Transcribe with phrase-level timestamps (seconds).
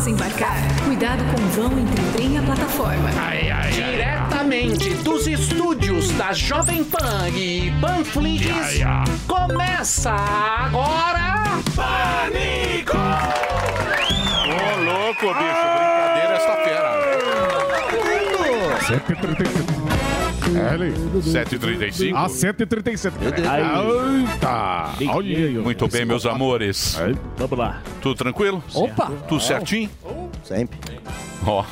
[0.00, 3.10] desembarcar, cuidado com o vão entre o trem e a plataforma.
[3.70, 8.46] Diretamente dos estúdios da Jovem Pan e Panflix,
[9.26, 11.60] começa agora...
[11.76, 12.96] Pânico!
[14.46, 15.66] Ô, louco, bicho.
[15.76, 16.90] Brincadeira essa fera.
[20.52, 22.14] 7h35.
[22.14, 23.16] A 137.
[23.24, 24.94] Eita!
[25.14, 25.60] Olha.
[25.62, 26.96] Muito bem, meus amores.
[27.36, 27.82] Vamos lá.
[28.00, 28.62] Tudo tranquilo?
[28.74, 29.10] Opa.
[29.28, 29.90] Tudo certinho?
[30.44, 30.78] Sempre.
[31.46, 31.64] Ó.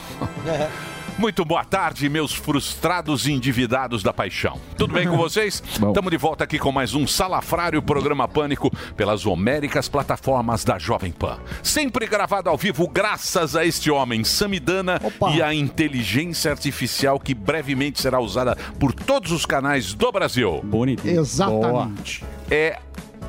[1.18, 4.60] Muito boa tarde, meus frustrados e endividados da paixão.
[4.76, 5.60] Tudo bem com vocês?
[5.68, 11.10] Estamos de volta aqui com mais um Salafrário Programa Pânico pelas homéricas plataformas da Jovem
[11.10, 11.40] Pan.
[11.60, 15.00] Sempre gravado ao vivo graças a este homem, Samidana,
[15.34, 20.60] e a inteligência artificial que brevemente será usada por todos os canais do Brasil.
[20.62, 21.04] Bonito.
[21.04, 22.24] Exatamente.
[22.48, 22.78] É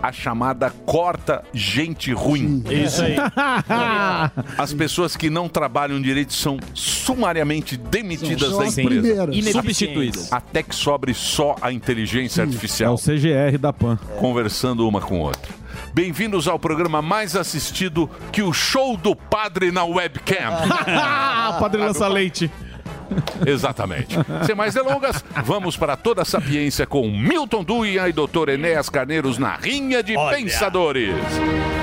[0.01, 2.63] a chamada corta gente ruim.
[2.69, 3.15] Isso aí.
[4.57, 9.51] As pessoas que não trabalham direito são sumariamente demitidas São da empresa.
[9.51, 10.31] Substituídas.
[10.33, 13.97] Até que sobre só a inteligência É artificial o CGR da PAN.
[14.19, 15.59] conversando uma com outra.
[15.93, 20.35] Bem-vindos ao programa mais assistido que o show do padre na webcam.
[20.87, 22.49] Ah, Padre Lança Leite.
[23.45, 24.15] Exatamente.
[24.45, 28.49] Sem mais delongas, vamos para toda a sapiência com Milton Duia e Dr.
[28.49, 30.37] Enéas Carneiros na Rinha de Olha.
[30.37, 31.15] Pensadores.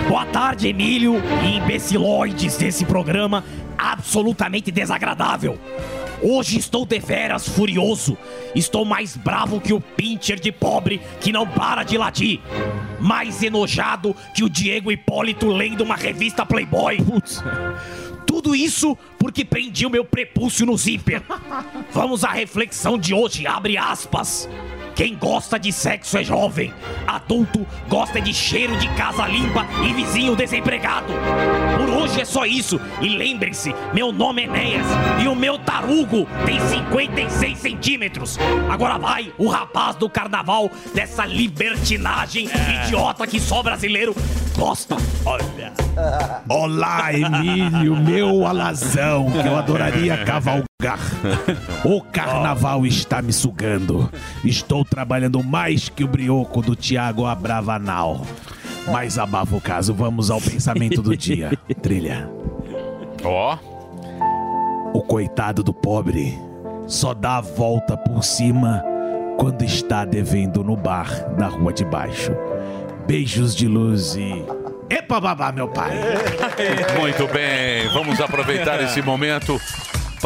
[0.08, 3.44] Boa tarde, Emílio e imbeciloides desse programa
[3.76, 5.58] absolutamente desagradável.
[6.22, 8.16] Hoje estou deveras furioso.
[8.54, 12.40] Estou mais bravo que o pincher de pobre que não para de latir.
[12.98, 16.98] Mais enojado que o Diego Hipólito lendo uma revista Playboy.
[18.36, 21.22] Tudo isso porque prendi o meu prepúcio no zíper.
[21.90, 24.46] Vamos à reflexão de hoje, abre aspas.
[24.96, 26.72] Quem gosta de sexo é jovem,
[27.06, 31.12] adulto gosta de cheiro de casa limpa e vizinho desempregado.
[31.76, 32.80] Por hoje é só isso.
[33.02, 34.86] E lembrem-se, meu nome é Enéas
[35.22, 38.38] e o meu tarugo tem 56 centímetros.
[38.70, 42.48] Agora vai o rapaz do carnaval dessa libertinagem
[42.86, 44.16] idiota que só brasileiro
[44.56, 44.96] gosta.
[45.26, 45.74] Olha.
[46.48, 50.65] Olá, Emílio, meu alazão, que eu adoraria cavalgar.
[51.84, 54.10] O carnaval está me sugando.
[54.44, 58.22] Estou trabalhando mais que o brioco do Tiago Abravanal.
[58.92, 61.50] Mas abafa o caso, vamos ao pensamento do dia.
[61.82, 62.30] Trilha.
[63.24, 63.58] Ó,
[64.94, 66.38] O coitado do pobre
[66.86, 68.84] só dá a volta por cima
[69.38, 72.32] quando está devendo no bar da rua de baixo.
[73.06, 74.44] Beijos de luz e.
[74.88, 75.92] Epa babá, meu pai!
[77.00, 77.88] muito bem.
[77.92, 79.60] Vamos aproveitar esse momento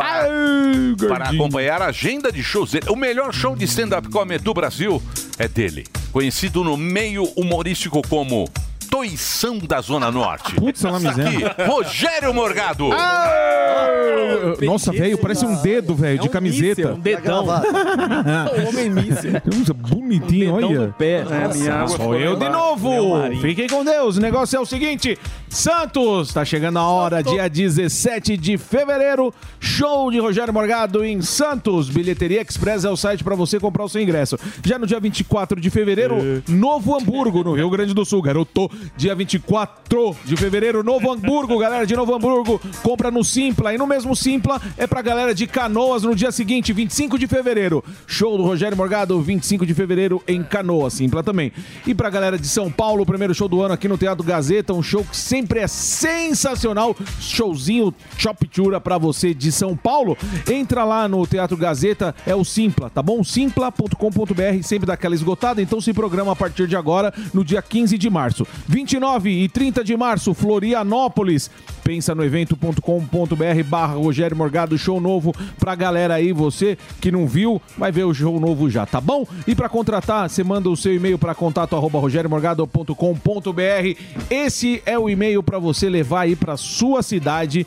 [0.00, 2.86] para, para acompanhar a agenda de shows dele.
[2.88, 5.02] O melhor show de stand-up comedy do Brasil
[5.38, 5.86] é dele.
[6.10, 8.48] Conhecido no meio humorístico como
[8.90, 10.54] Toição da Zona Norte.
[10.56, 11.48] Putz, é uma miséria.
[11.48, 12.88] Aqui, Rogério Morgado.
[14.62, 16.92] Nossa, velho, parece um dedo, velho, de camiseta.
[16.94, 17.46] Um dedão.
[18.68, 19.40] Homem míssil.
[19.74, 20.94] Bonitinho, olha.
[20.98, 21.24] pé.
[21.96, 22.90] Sou eu de novo.
[23.40, 24.16] Fiquem com Deus.
[24.16, 25.16] O negócio é o seguinte:
[25.48, 29.32] Santos, tá chegando a hora, dia 17 de fevereiro.
[29.60, 31.88] Show de Rogério Morgado em Santos.
[31.88, 34.36] Bilheteria Express é o site pra você comprar o seu ingresso.
[34.64, 38.70] Já no dia 24 de fevereiro, Novo Hamburgo, no Rio Grande do Sul, garoto.
[38.96, 43.74] Dia 24 de fevereiro, Novo Hamburgo, galera de Novo Hamburgo, compra no Simpla.
[43.74, 47.82] E no mesmo Simpla é pra galera de Canoas no dia seguinte, 25 de fevereiro.
[48.06, 51.52] Show do Rogério Morgado, 25 de fevereiro em Canoas, Simpla também.
[51.86, 54.82] E pra galera de São Paulo, primeiro show do ano aqui no Teatro Gazeta, um
[54.82, 56.96] show que sempre é sensacional.
[57.20, 60.16] Showzinho Choptura pra você de São Paulo.
[60.50, 63.24] Entra lá no Teatro Gazeta, é o Simpla, tá bom?
[63.24, 67.96] Simpla.com.br, sempre dá aquela esgotada, então se programa a partir de agora, no dia 15
[67.98, 68.46] de março.
[68.70, 71.50] 29 e 30 de março, Florianópolis.
[71.82, 77.60] Pensa no evento.com.br barra Rogério Morgado, show novo pra galera aí, você que não viu,
[77.76, 79.26] vai ver o show novo já, tá bom?
[79.44, 82.94] E pra contratar, você manda o seu e-mail pra contato arroba rogeriomorgado.com.br.
[84.30, 87.66] Esse é o e-mail pra você levar aí pra sua cidade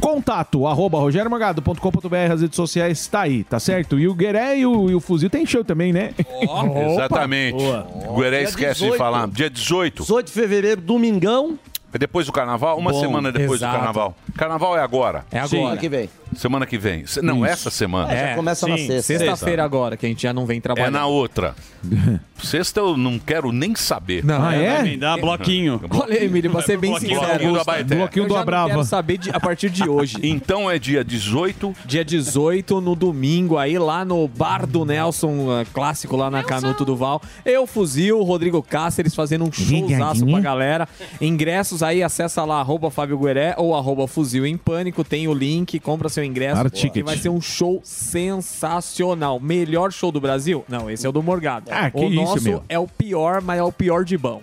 [0.00, 3.98] Contato, arroba rogeriomorgado.com.br, as redes sociais tá aí, tá certo?
[3.98, 6.14] E o Gueré e o, e o Fuzil tem show também, né?
[6.92, 7.62] Exatamente.
[8.08, 8.98] O Gueré esquece de 18.
[8.98, 9.28] falar.
[9.28, 10.02] Dia 18.
[10.02, 11.58] 18 de fevereiro, domingão.
[11.92, 12.78] É depois do carnaval?
[12.78, 13.72] Uma Bom, semana depois exato.
[13.72, 14.16] do carnaval.
[14.40, 15.26] Carnaval é agora.
[15.30, 15.80] É Semana agora.
[15.80, 16.08] que vem.
[16.34, 17.06] Semana que vem.
[17.06, 18.16] Se- Não, essa semana.
[18.16, 19.02] já começa na sexta.
[19.02, 20.90] Sexta-feira agora, que a gente já não vem É trabalhar.
[20.90, 21.54] na outra.
[22.42, 24.24] Sexta eu não quero nem saber.
[24.24, 24.82] Não, Ah, é?
[24.82, 25.78] Me dá bloquinho.
[25.90, 27.28] Olha, Emílio, vou ser bem Bloquinho sincero.
[27.32, 27.94] Bloquinho do Abaeté.
[27.96, 28.68] Bloquinho Eu do já não Abrava.
[28.70, 30.16] quero saber de- a partir de hoje.
[30.24, 31.74] Então é dia 18.
[31.84, 36.82] Dia 18, no domingo, aí lá no Bar do Nelson, eh, clássico lá na Canuto
[36.82, 37.20] do Val.
[37.44, 40.88] Eu, Fuzil, Rodrigo Cáceres fazendo um showzaço pra galera.
[41.20, 45.02] Ingressos aí, acessa lá, arroba Fábio Gueré ou arroba Fuzil em Pânico.
[45.04, 46.68] Tem o link, compra seu ingresso.
[46.70, 49.38] Que vai ser um show sensacional.
[49.40, 50.64] Melhor show do Brasil?
[50.68, 51.70] Não, esse é o do Morgado.
[51.70, 52.62] Ah, que o isso, nosso meu.
[52.68, 54.40] é o pior, mas é o pior de bom.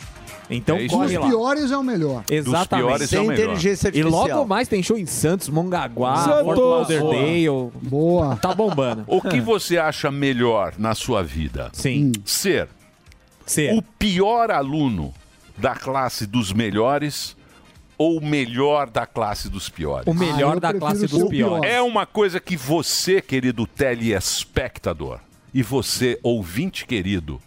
[0.50, 1.28] Então É corre Dos lá.
[1.28, 2.24] piores é o melhor.
[2.32, 2.86] Exatamente.
[2.88, 3.44] piores é Sem o melhor.
[3.44, 4.28] inteligência E artificial.
[4.38, 6.44] logo mais tem show em Santos, Mongaguá, Santos!
[6.46, 7.72] Fort Lauderdale.
[7.82, 8.36] Boa.
[8.38, 9.04] Tá bombando.
[9.08, 11.70] O que você acha melhor na sua vida?
[11.74, 12.14] Sim.
[12.24, 12.70] Ser
[13.46, 13.74] Ser.
[13.78, 15.14] o pior aluno
[15.58, 17.36] da classe dos melhores
[17.98, 20.08] ou o melhor da classe dos piores?
[20.08, 21.70] O melhor Ah, da classe dos piores.
[21.70, 25.20] É uma coisa que você, querido telespectador,
[25.54, 27.42] e você, ouvinte querido,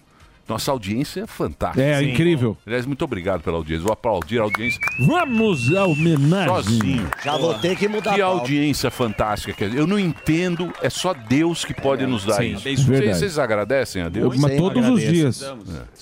[0.50, 1.82] nossa audiência é fantástica.
[1.82, 2.56] É, incrível.
[2.66, 3.82] Aliás, muito obrigado pela audiência.
[3.84, 6.48] Vou aplaudir a audiência Vamos à homenagem.
[6.54, 7.10] sozinho.
[7.24, 8.40] Já vou ter que mudar Que a pauta.
[8.42, 9.52] audiência fantástica.
[9.52, 9.70] que é.
[9.80, 12.68] Eu não entendo, é só Deus que pode nos dar sim, isso.
[12.68, 13.06] é verdade.
[13.06, 14.36] Vocês, vocês agradecem a Deus?
[14.36, 15.12] Mas todos os agradeço.
[15.12, 15.40] dias.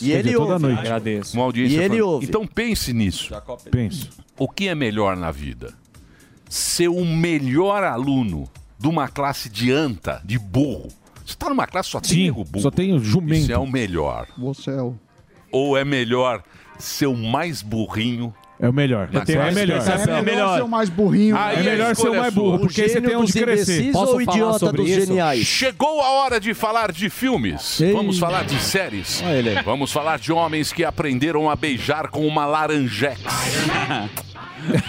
[0.00, 0.62] E Quer ele dizer, toda ouve.
[0.66, 0.78] noite.
[0.80, 1.36] Agradeço.
[1.36, 2.26] Uma audiência E ele fan- ouve.
[2.26, 3.34] Então pense nisso.
[3.70, 4.08] Penso.
[4.38, 5.74] O que é melhor na vida?
[6.48, 8.48] Ser o melhor aluno
[8.78, 10.88] de uma classe de anta, de burro.
[11.28, 12.62] Você está numa classe só tem Sim, nego burro.
[12.62, 13.42] só tem o jumento.
[13.42, 14.26] Isso é o melhor.
[14.38, 14.94] Você é o...
[15.52, 16.42] Ou é melhor
[16.78, 18.32] ser o mais burrinho?
[18.58, 19.10] É o melhor.
[19.12, 19.76] Eu tenho é melhor.
[19.78, 21.36] É melhor, ser o mais burrinho.
[21.36, 23.92] Aí É melhor ser o mais é burro, porque aí você tem onde crescer.
[23.92, 25.06] Posso ou idiota sobre dos isso?
[25.06, 25.46] geniais?
[25.46, 27.78] Chegou a hora de falar de filmes.
[27.78, 27.92] Ei.
[27.92, 29.22] Vamos falar de séries.
[29.66, 33.20] Vamos falar de homens que aprenderam a beijar com uma laranjex.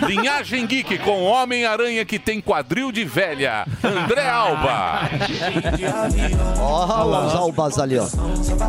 [0.07, 3.65] Linhagem Geek com Homem-Aranha que tem quadril de velha.
[3.83, 5.09] André Alba.
[6.59, 8.07] Ó, os albas ali, ó.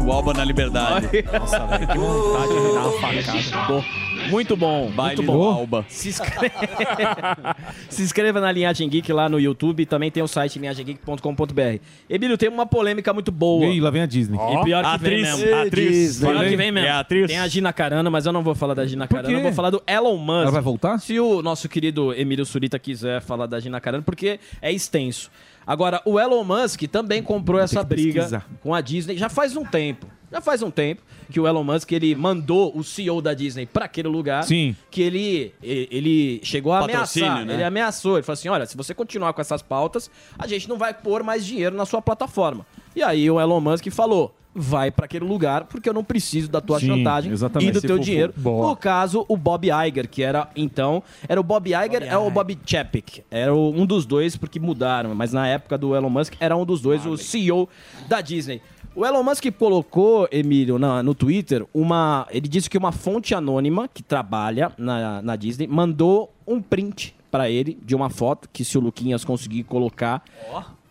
[0.05, 1.08] O Alba na liberdade.
[1.38, 3.85] Nossa, velho, que vontade de dar uma facada.
[4.31, 5.50] Muito bom, Baile muito bom.
[5.50, 5.85] Alba.
[5.88, 6.55] Se inscreva...
[7.88, 9.85] Se inscreva na Linhagem Geek lá no YouTube.
[9.87, 11.81] Também tem o site linhagemgeek.com.br.
[12.09, 13.65] Emílio, tem uma polêmica muito boa.
[13.67, 14.38] E aí, lá vem a Disney.
[14.38, 15.38] E pior que vem Atriz.
[15.38, 15.56] mesmo.
[15.56, 16.21] Atriz.
[16.21, 16.88] Pior que vem mesmo.
[16.88, 17.27] É a atriz.
[17.27, 19.35] Tem a Gina Carano, mas eu não vou falar da Gina Carano.
[19.35, 20.43] Eu vou falar do Elon Musk.
[20.43, 20.99] Ela vai voltar?
[20.99, 25.31] Se o nosso querido Emílio Surita quiser falar da Gina Carano, porque é extenso.
[25.70, 28.44] Agora, o Elon Musk também comprou essa briga pesquisar.
[28.61, 30.05] com a Disney já faz um tempo.
[30.32, 31.00] Já faz um tempo
[31.31, 34.43] que o Elon Musk ele mandou o CEO da Disney para aquele lugar.
[34.43, 34.75] Sim.
[34.90, 37.46] Que ele, ele chegou a Patrocínio, ameaçar.
[37.46, 37.55] né?
[37.55, 38.17] Ele ameaçou.
[38.17, 41.22] Ele falou assim: olha, se você continuar com essas pautas, a gente não vai pôr
[41.22, 42.67] mais dinheiro na sua plataforma.
[42.96, 46.61] E aí o Elon Musk falou: vai para aquele lugar porque eu não preciso da
[46.61, 47.69] tua Sim, chantagem exatamente.
[47.69, 48.32] e do Esse teu dinheiro.
[48.37, 48.69] Boa.
[48.69, 51.02] No caso, o Bob Iger, que era então.
[51.29, 53.23] Era o Bob Iger é o Bob Chapek.
[53.31, 55.14] Era o- um dos dois, porque mudaram.
[55.14, 57.69] Mas na época do Elon Musk, era um dos dois, o CEO
[58.08, 58.61] da Disney.
[58.94, 62.26] O Elon Musk colocou, Emílio, na- no Twitter, uma.
[62.31, 67.49] Ele disse que uma fonte anônima que trabalha na, na Disney mandou um print pra
[67.49, 70.25] ele de uma foto que se o Luquinhas conseguir colocar.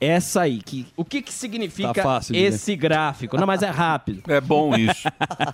[0.01, 0.59] Essa aí.
[0.63, 3.37] Que, o que, que significa Tá fácil esse gráfico?
[3.37, 4.21] Não, mas é rápido.
[4.27, 5.07] É bom isso.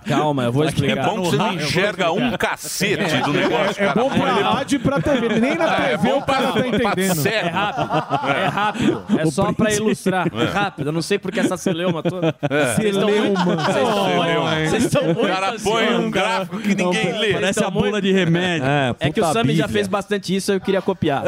[0.06, 1.04] Calma, eu vou É explicar.
[1.04, 3.82] bom que você não enxerga um cacete do negócio.
[3.82, 4.00] É cara.
[4.00, 5.40] bom pra rádio e pra TV.
[5.40, 7.14] Nem na É TV bom o cara tá pra entendendo.
[7.16, 7.48] cérebro.
[7.48, 8.28] É rápido.
[8.28, 9.04] É rápido.
[9.18, 10.28] É só pra ilustrar.
[10.32, 10.88] É rápido.
[10.88, 12.34] Eu não sei porque essa celeuma toda.
[12.76, 16.74] Vocês estão muito- vocês estão muito- Vocês estão muito O cara põe um gráfico que
[16.74, 17.32] ninguém lê.
[17.32, 18.66] Parece a bula de remédio.
[19.00, 21.24] É que o Sami já fez bastante isso, eu queria copiar.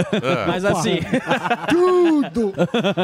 [0.47, 1.01] Mas assim,
[1.69, 2.53] Tudo!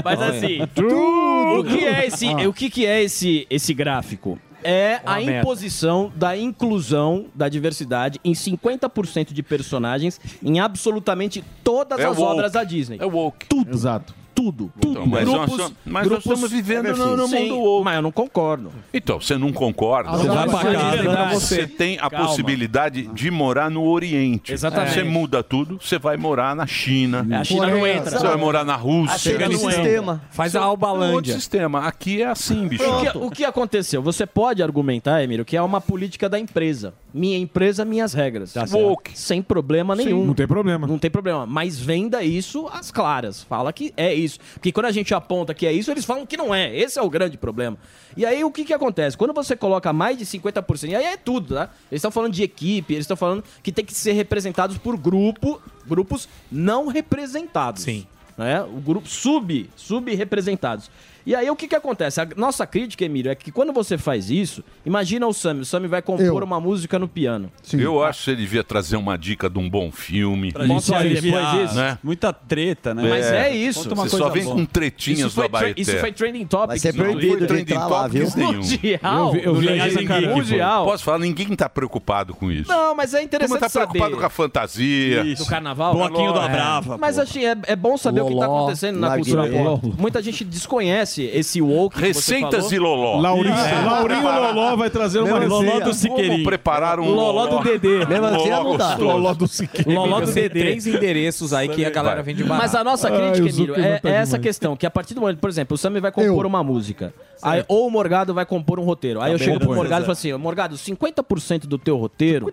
[0.04, 4.38] Mas assim, o que é esse, o que que é esse esse gráfico?
[4.66, 5.40] É a merda.
[5.40, 12.32] imposição da inclusão da diversidade em 50% de personagens em absolutamente todas É as woke.
[12.32, 12.96] obras da Disney.
[12.98, 13.46] É woke.
[13.70, 14.14] Exato.
[14.34, 14.90] Tudo, tudo.
[14.92, 17.84] Então, mas nós grupos, somos- mas nós grupos estamos vivendo no- no Sim, mundo woke.
[17.84, 18.72] Mas eu não concordo.
[18.92, 20.10] Então, você não concorda?
[20.10, 21.34] Você vai pra casa.
[21.34, 22.26] Você tem a Calma.
[22.26, 24.52] possibilidade de morar no Oriente.
[24.52, 24.92] Exatamente.
[24.94, 27.24] Você muda tudo, você vai morar na China.
[27.40, 28.10] A China não entra.
[28.18, 29.18] Você vai morar na Rússia.
[29.18, 29.56] Chega no é.
[29.58, 30.22] sistema.
[30.30, 31.34] Faz a É um outro Albalândia.
[31.34, 31.86] sistema.
[31.86, 32.82] Aqui é assim, bicho.
[32.84, 34.02] O que, o que aconteceu?
[34.02, 36.92] Você pode argumentar, Emílio, que é uma política da empresa.
[37.12, 38.52] Minha empresa, minhas regras.
[38.72, 39.16] Woke.
[39.16, 40.24] Sem problema nenhum.
[40.26, 40.86] Não tem problema.
[40.88, 41.46] Não tem problema.
[41.46, 43.44] Mas venda isso às claras.
[43.44, 44.23] Fala que é isso.
[44.54, 46.74] Porque quando a gente aponta que é isso, eles falam que não é.
[46.76, 47.76] Esse é o grande problema.
[48.16, 49.16] E aí o que, que acontece?
[49.16, 51.70] Quando você coloca mais de 50%, e aí é tudo, tá?
[51.90, 55.60] Eles estão falando de equipe, eles estão falando que tem que ser representados por grupo,
[55.86, 57.82] grupos não representados.
[57.82, 58.06] Sim.
[58.36, 58.62] Né?
[58.62, 60.90] O grupo sub, sub-representados.
[61.26, 62.20] E aí o que que acontece?
[62.20, 65.88] A nossa crítica, Emílio, é que quando você faz isso, imagina o Sami, o Sami
[65.88, 66.44] vai compor Eu.
[66.44, 67.50] uma música no piano.
[67.72, 70.52] Eu acho que você devia trazer uma dica de um bom filme.
[70.52, 70.90] Pra gente
[71.22, 71.74] depois disso.
[71.74, 71.98] né?
[72.02, 73.08] Muita treta, né?
[73.08, 73.84] Mas é isso.
[73.88, 74.56] Você coisa só vem boa.
[74.56, 75.80] com tretinhas Isso do Abaeté.
[75.80, 76.66] isso foi trending topic.
[76.68, 78.26] Vai ser Não proibido de entrar lá, viu?
[78.36, 79.26] Mundial.
[79.26, 80.84] Eu vi- eu vi aqui, Mundial.
[80.84, 81.18] Posso falar?
[81.18, 82.68] Ninguém tá preocupado com isso.
[82.70, 83.86] Não, mas é interessante tá saber.
[83.92, 85.24] preocupado com a fantasia.
[85.34, 85.94] Do carnaval?
[85.94, 86.44] Bloquinho do É.
[86.44, 89.94] Abrava, Mas assim, é, é bom saber o que tá acontecendo na cultura pop.
[89.98, 92.06] Muita gente desconhece esse woke que você
[92.38, 92.72] Receitas falou.
[92.72, 93.20] e loló.
[93.20, 93.84] Laurinho, É.
[93.84, 95.84] Laurinho Loló vai trazer uma Meu receita.
[95.84, 96.04] Deus.
[96.04, 98.04] Como preparar um Loló do Dedê.
[98.06, 98.96] Mesmo assim, Loló não dá.
[98.96, 99.90] Loló do Siqueira.
[100.00, 100.60] Loló do Tem Dedê.
[100.60, 102.24] três endereços aí que a galera Vai.
[102.24, 102.62] vende barato.
[102.62, 105.38] Mas a nossa crítica, Emílio, é, tá é essa questão, que a partir do momento,
[105.38, 106.48] por exemplo, o Sammy vai compor Eu.
[106.48, 109.20] uma música, aí, ou o Morgado vai compor um roteiro.
[109.20, 112.52] Aí eu chego pro bom, Morgado e falo assim, Morgado, 50% do teu roteiro,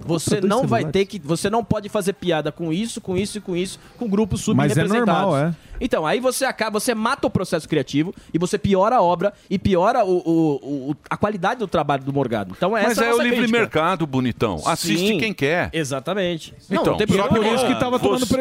[0.00, 3.40] você não vai ter que, você não pode fazer piada com isso, com isso e
[3.40, 5.22] com isso, com grupos Mas é subrepresentados.
[5.22, 5.54] normal, é.
[5.82, 7.99] Então, aí você acaba, você mata o processo criativo
[8.32, 12.12] e você piora a obra e piora o, o- o- a qualidade do trabalho do
[12.12, 12.54] Morgado.
[12.56, 13.58] Então, essa Mas é a é o livre crítica.
[13.58, 14.60] mercado, bonitão.
[14.66, 15.18] Assiste Sim.
[15.18, 15.70] quem quer.
[15.72, 16.54] Exatamente.
[16.70, 18.32] Então, não, não tem só Por isso que tava tomando Você-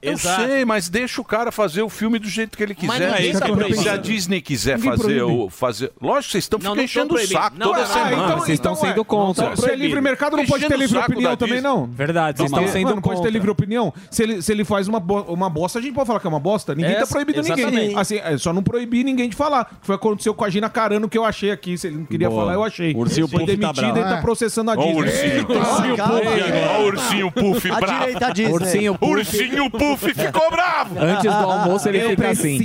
[0.00, 0.10] preju.
[0.10, 0.42] Eu Exato.
[0.46, 3.12] sei, mas deixa o cara fazer o filme do jeito que ele Mas quiser.
[3.12, 3.98] ninguém tá Se a proibindo.
[3.98, 5.22] Disney quiser Ninguém fazer proíbe.
[5.44, 5.50] o.
[5.50, 5.92] Fazer...
[6.00, 7.32] Lógico, vocês estão Não, ficando não enchendo o proibindo.
[7.38, 8.12] saco Não, toda não, não, semana.
[8.24, 8.88] então- Vocês estão então é.
[8.90, 9.56] sendo contra.
[9.56, 11.86] Se é livre mercado, não pode ter livre opinião também, não.
[11.86, 13.92] Verdade, vocês estão sendo não pode ter livre opinião.
[14.10, 16.30] Se ele, se ele faz uma, bo- uma bosta, a gente pode falar que é
[16.30, 16.74] uma bosta.
[16.74, 17.58] Ninguém Essa- tá proibindo ninguém.
[17.58, 17.96] exatamente.
[17.98, 19.70] Assim, é só não proibir ninguém de falar.
[19.82, 21.76] Foi o que aconteceu com a Gina Carano, que eu achei aqui.
[21.76, 22.42] Se ele não queria Boa.
[22.42, 22.94] falar, eu achei.
[22.94, 24.20] Ursinho Foi Puff tá demitido e tá É.
[24.22, 24.94] processando a Disney.
[24.94, 25.46] ursinho.
[25.50, 29.10] O ursinho Puff bravo.
[29.10, 29.89] Ursinho Puff.
[29.96, 30.96] Ficou bravo.
[31.00, 32.60] Antes do almoço ele fica assim.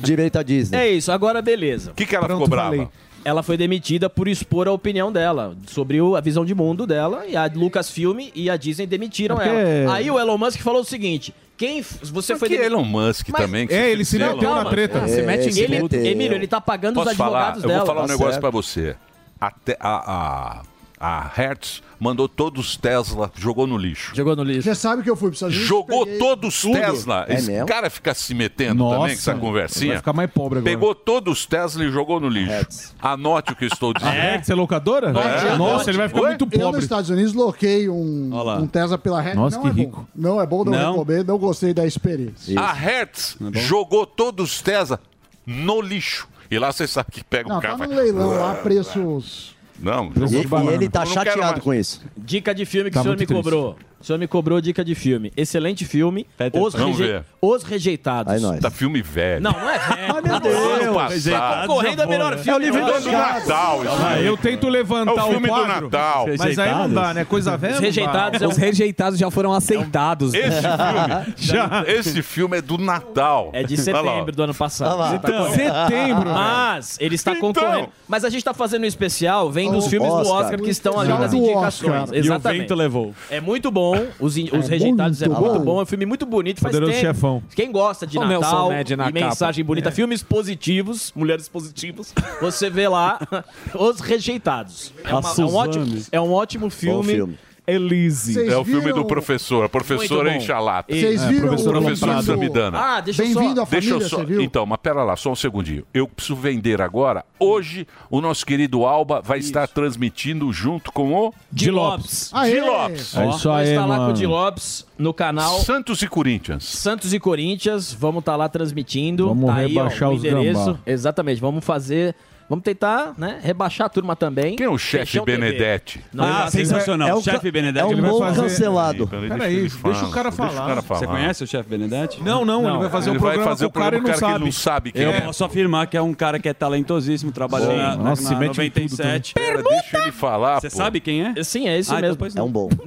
[0.00, 0.78] Direita Disney.
[0.78, 1.90] É isso, agora beleza.
[1.90, 2.70] O que, que ela Pronto, ficou brava?
[2.70, 2.88] falei.
[3.24, 7.26] Ela foi demitida por expor a opinião dela sobre o- a visão de mundo dela
[7.26, 9.94] e a Lucasfilm e a Disney demitiram É porque- ela.
[9.94, 12.74] Aí o Elon Musk falou o seguinte: quem f- você Mas foi que demitido?
[12.78, 13.66] Elon Musk Mas- também.
[13.66, 14.70] que É, ele se fizer, meteu Elon na Musk.
[14.70, 14.98] treta.
[15.00, 16.06] É, Se mete em se Ele, meteu.
[16.06, 17.38] Emílio, ele tá pagando Posso os falar?
[17.38, 17.78] advogados Eu dela.
[17.80, 18.40] vou falar um tá negócio certo.
[18.40, 18.96] pra você.
[19.40, 20.62] Até a,
[21.00, 24.14] a, a Hertz mandou todos os Tesla, jogou no lixo.
[24.14, 24.62] Jogou no lixo.
[24.62, 25.68] Você sabe que eu fui para Estados Unidos.
[25.68, 26.74] Jogou todos os tudo.
[26.74, 27.24] Tesla.
[27.28, 27.66] É Esse mesmo?
[27.66, 29.96] cara fica se metendo Nossa, também com essa Vai conversinha.
[29.96, 30.72] ficar mais pobre agora.
[30.74, 32.50] Pegou todos os Tesla e jogou no lixo.
[32.50, 32.94] Hertz.
[33.00, 34.12] Anote o que eu estou dizendo.
[34.14, 35.08] É, você é locadora?
[35.10, 35.56] É.
[35.56, 36.28] Nossa, ele vai ficar Oi?
[36.28, 36.80] muito Eu nos pobre.
[36.82, 39.36] Estados Unidos loquei um, um Tesla pela rede.
[39.36, 40.00] Nossa, não que é rico.
[40.00, 40.06] bom.
[40.14, 40.92] Não é bom, não, Não?
[40.92, 42.58] recomendo, não gostei da experiência.
[42.60, 45.00] A Hertz jogou todos os Tesla
[45.46, 46.28] no lixo.
[46.50, 47.76] E lá você sabe que pega Não, um cara.
[47.76, 49.54] tá no vai- leilão lá, preços.
[49.78, 52.02] Não, E, jogou- e ele tá chateado com isso.
[52.16, 53.34] Dica de filme que Tá o senhor me triste.
[53.42, 53.76] cobrou.
[54.00, 55.32] O senhor me cobrou dica de filme.
[55.36, 56.24] Excelente filme.
[56.54, 56.72] Os.
[56.74, 57.24] Vamos reje- ver.
[57.40, 58.32] Os Rejeitados.
[58.32, 58.60] Aí nós.
[58.60, 59.42] Tá filme velho.
[59.42, 60.14] Não, não é velho.
[60.14, 60.96] Ai, meu Ano Deus.
[60.96, 61.66] passado.
[61.66, 62.64] Concorrendo é melhor filme.
[62.64, 63.04] livro do É acho.
[63.06, 63.82] do Natal.
[63.84, 65.84] isso Ah, eu tento levantar É o filme o do quadro.
[65.90, 66.26] Natal.
[66.38, 67.24] Mas aí não dá, né?
[67.24, 67.74] Coisa velha.
[67.74, 67.80] Os.
[67.80, 70.32] Rejeitados Os rejeitados já foram aceitados.
[70.32, 71.84] Esse filme, Já.
[71.86, 73.50] esse filme é do Natal.
[73.52, 74.96] É de setembro do ano passado.
[75.20, 76.30] Tá Então, setembro.
[76.30, 77.52] Mas ele está Então.
[77.52, 77.88] concorrendo.
[78.06, 80.58] Mas a gente está fazendo um especial, vem dos O filmes do Oscar.
[80.60, 81.92] Que estão ali nas do indicações.
[82.04, 82.14] Oscar.
[82.16, 82.60] E o Exatamente.
[82.60, 83.14] vento levou.
[83.30, 83.87] É muito bom.
[84.20, 85.64] Os, in- os É Rejeitados é muito bom.
[85.64, 85.80] bom.
[85.80, 86.60] É um filme muito bonito.
[86.60, 87.06] Faz Poderoso tempo.
[87.14, 87.42] Chefão.
[87.54, 89.14] Quem gosta de O Nelson Natal Ned e na capa.
[89.20, 93.18] mensagem bonita, filmes positivos, mulheres positivas, você vê lá
[93.78, 94.92] Os Rejeitados.
[95.04, 97.12] É, uma- é um, ótimo, é um ótimo filme.
[97.14, 97.38] filme.
[97.68, 98.48] Elise.
[98.48, 99.64] É o filme viram- do professor.
[99.64, 100.42] A professora Muito bom.
[100.44, 100.92] enche a lata.
[100.94, 102.78] Vocês É, viram professor o Professor Samidana.
[102.78, 103.38] Ah, deixa eu só...
[103.40, 104.42] Bem-vindo à Deixa família, eu só.
[104.42, 105.84] Então, mas pera lá, só um segundinho.
[105.92, 107.24] Eu preciso vender agora.
[107.38, 112.32] Hoje, o nosso querido Alba vai estar transmitindo junto com o Di Lopes.
[112.44, 113.16] Di Lopes.
[113.16, 114.12] É isso Vai aí, estar lá com o.
[114.12, 116.64] Di Lopes no canal Santos e Corinthians.
[116.64, 117.92] Santos e Corinthians.
[117.92, 119.28] Vamos estar lá transmitindo.
[119.28, 120.64] Vamos tá aí, ó, rebaixar o os endereço.
[120.64, 120.78] gambá.
[120.86, 121.40] Exatamente.
[121.40, 122.14] Vamos fazer.
[122.48, 123.38] Vamos tentar, né?
[123.42, 124.56] Rebaixar a turma também.
[124.56, 125.20] Quem é o chefe.
[125.20, 126.02] Benedetti?
[126.12, 127.08] Não, Ah, não, sensacional.
[127.08, 127.84] É um chefe Benedetti.
[127.92, 129.06] é um bom fazer- cancelado.
[129.06, 130.10] Peraí, ele deixa o falar.
[130.10, 130.66] cara Deixa o falar.
[130.68, 131.06] cara Você falar.
[131.06, 132.22] conhece o chefe Benedetti?
[132.22, 134.00] Não, não, ele vai fazer Ele um vai programa fazer com o o cara e
[134.00, 134.72] programa não com o cara que ele sabe.
[134.88, 135.20] não sabe quem Eu é.
[135.20, 138.60] posso afirmar que é um cara que é talentosíssimo, trabalhou na, na, Nossa, na mete
[138.62, 139.34] em tudo 97.
[139.34, 140.76] Pera, deixa ele falar, Você pô.
[140.76, 141.44] sabe quem é?
[141.44, 142.40] Sim, é esse Ah, então mesmo.
[142.40, 142.68] É um bom.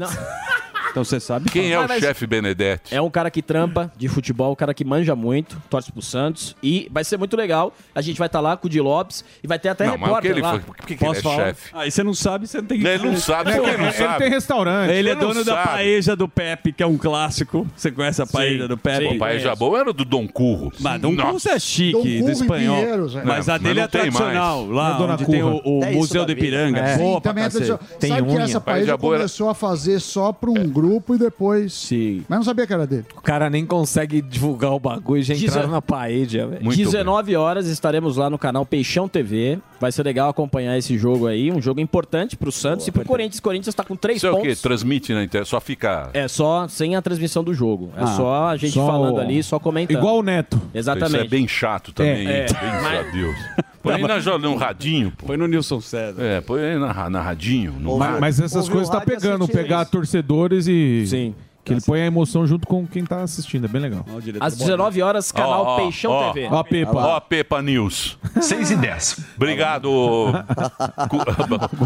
[0.91, 1.50] Então você sabe?
[1.50, 2.00] Quem é o vai.
[2.00, 2.93] chefe Benedetti?
[2.93, 6.55] É um cara que trampa de futebol, um cara que manja muito, torce pro Santos.
[6.62, 7.74] E vai ser muito legal.
[7.95, 10.01] A gente vai estar lá com o Di Lopes e vai ter até Não, mas
[10.12, 10.51] o que repórter ele lá.
[10.51, 10.60] foi?
[10.60, 11.45] Por que, que ele é falar?
[11.45, 11.69] chefe?
[11.74, 12.88] Aí você não sabe, você não tem que...
[12.88, 14.27] Ele não sabe, É, que ele não ele tem sabe?
[14.29, 14.91] restaurante.
[14.91, 15.67] Ele é não dono da sabe.
[15.69, 17.65] paeja do Pepe, que é um clássico.
[17.75, 19.05] Você conhece a paeja do Pepe?
[19.15, 20.71] O pai Jabô era do Dom Curro.
[20.79, 21.15] Mas Dom.
[21.15, 22.75] Curso é chique, Dom do Curro espanhol.
[22.81, 23.24] Pinheiros, é.
[23.24, 26.31] Mas a dele mas é tradicional, lá é onde tem o, o É Museu do.
[26.31, 26.79] Ipiranga.
[26.79, 26.98] É.
[26.98, 27.79] Boa Sim, também é tradicional.
[27.83, 31.73] Sabe que essa era- começou a fazer só para um É, grupo e depois.
[31.73, 32.23] Sim.
[32.27, 33.05] Mas não sabia que era dele.
[33.15, 36.69] O cara nem consegue divulgar o bagulho e já entraram Dezen- na parede, velho.
[36.69, 39.59] 19 horas estaremos lá no canal Peixão TV.
[39.79, 41.51] Vai ser legal acompanhar esse jogo aí.
[41.51, 43.39] Um jogo importante pro Santos e pro Corinthians.
[43.39, 44.41] Corinthians tá com três Isso é o quê?
[44.50, 44.61] pontos.
[44.61, 46.09] Transmite na internet, só fica...
[46.13, 47.89] É só sem a transmissão do jogo.
[47.97, 49.97] É Ah, só a gente só falando o- ali, só comentando.
[49.97, 50.61] Igual o Neto.
[50.73, 51.15] Exatamente.
[51.15, 52.27] Isso é bem chato também, É, hein?
[52.27, 52.45] é.
[52.53, 53.35] Bem Mas- a Deus.
[53.81, 55.27] Põe aí na, no radinho, pô.
[55.27, 56.21] Põe no Nilson César.
[56.21, 57.73] É, põe aí na, na radinho.
[57.79, 61.05] No Mas, mas essas coisas tá pegando, pegar torcedores e.
[61.07, 61.35] Sim.
[61.63, 63.65] Que ele põe a emoção junto com quem tá assistindo.
[63.65, 64.03] É bem legal.
[64.39, 66.33] Às 19 horas, canal Ó, ó, Peixão ó.
[66.33, 66.47] TV.
[66.51, 66.91] Ó a Pepa.
[66.95, 68.17] Ó a Pepa News.
[68.41, 69.19] 6 e 10.
[69.35, 69.89] Obrigado,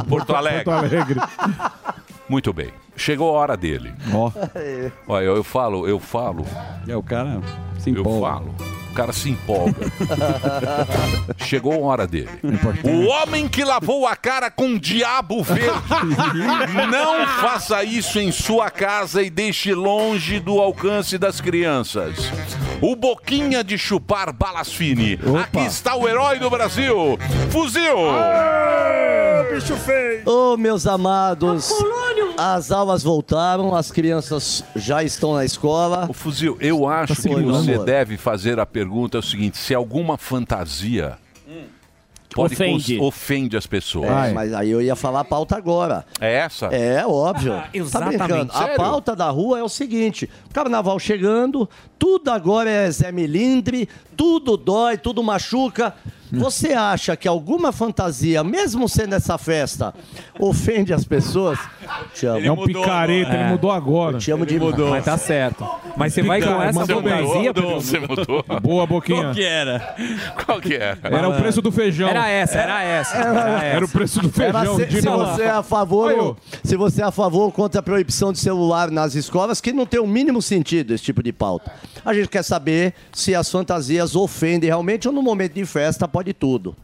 [0.07, 0.63] Porto Alegre.
[0.63, 1.19] Porto Alegre.
[2.29, 2.69] Muito bem.
[2.95, 3.93] Chegou a hora dele.
[4.13, 4.31] Ó.
[5.07, 6.45] Olha, eu, eu falo, eu falo.
[6.87, 7.41] É, o cara
[7.77, 8.27] se Eu empolga.
[8.27, 8.55] falo.
[8.95, 9.91] Cara se empolga.
[11.45, 12.29] Chegou a hora dele.
[12.81, 15.69] O homem que lavou a cara com diabo verde.
[16.89, 22.31] Não faça isso em sua casa e deixe longe do alcance das crianças.
[22.81, 25.19] O Boquinha de chupar balas fine.
[25.43, 27.19] Aqui está o herói do Brasil.
[27.51, 27.97] Fuzil!
[29.53, 30.23] Bicho feio!
[30.27, 31.69] Ô, meus amados,
[32.37, 36.05] as aulas voltaram, as crianças já estão na escola.
[36.09, 37.85] O Fuzil, eu acho que você amor.
[37.85, 41.17] deve fazer a pergunta é o seguinte: se alguma fantasia
[42.33, 42.99] pode Ofende.
[42.99, 44.09] ofende as pessoas.
[44.09, 46.05] É, mas aí eu ia falar a pauta agora.
[46.19, 46.65] É essa?
[46.65, 47.53] É, óbvio.
[47.53, 48.17] Ah, Tá exatamente.
[48.17, 48.51] brincando?
[48.53, 53.87] A pauta da rua é o seguinte: carnaval chegando, tudo agora é Zé Melindre,
[54.17, 55.93] tudo dói, tudo machuca.
[56.31, 59.93] Você acha que alguma fantasia, mesmo sendo essa festa,
[60.39, 61.57] ofende as pessoas?
[62.13, 62.45] Te amo.
[62.45, 64.15] É um picareta, ele mudou agora.
[64.15, 64.75] Eu te amo demais.
[64.77, 65.67] Mas tá certo.
[65.95, 68.45] Mas você vai com essa fantasia, Mudou, você mudou.
[68.61, 69.21] Boa, Boquinha.
[69.23, 69.95] Qual que era?
[70.45, 70.97] Qual que era?
[71.03, 72.09] Era o preço do feijão.
[72.09, 73.15] Era essa, era essa.
[73.17, 73.65] Era, essa.
[73.65, 74.75] Era o preço do Era feijão.
[74.77, 75.25] se, de se novo.
[75.25, 78.33] você é a favor, Oi, ou- se você é a favor ou contra a proibição
[78.33, 81.71] de celular nas escolas, que não tem o mínimo sentido esse tipo de pauta.
[82.05, 86.33] A gente quer saber se as fantasias ofendem realmente ou no momento de festa pode
[86.33, 86.75] tudo.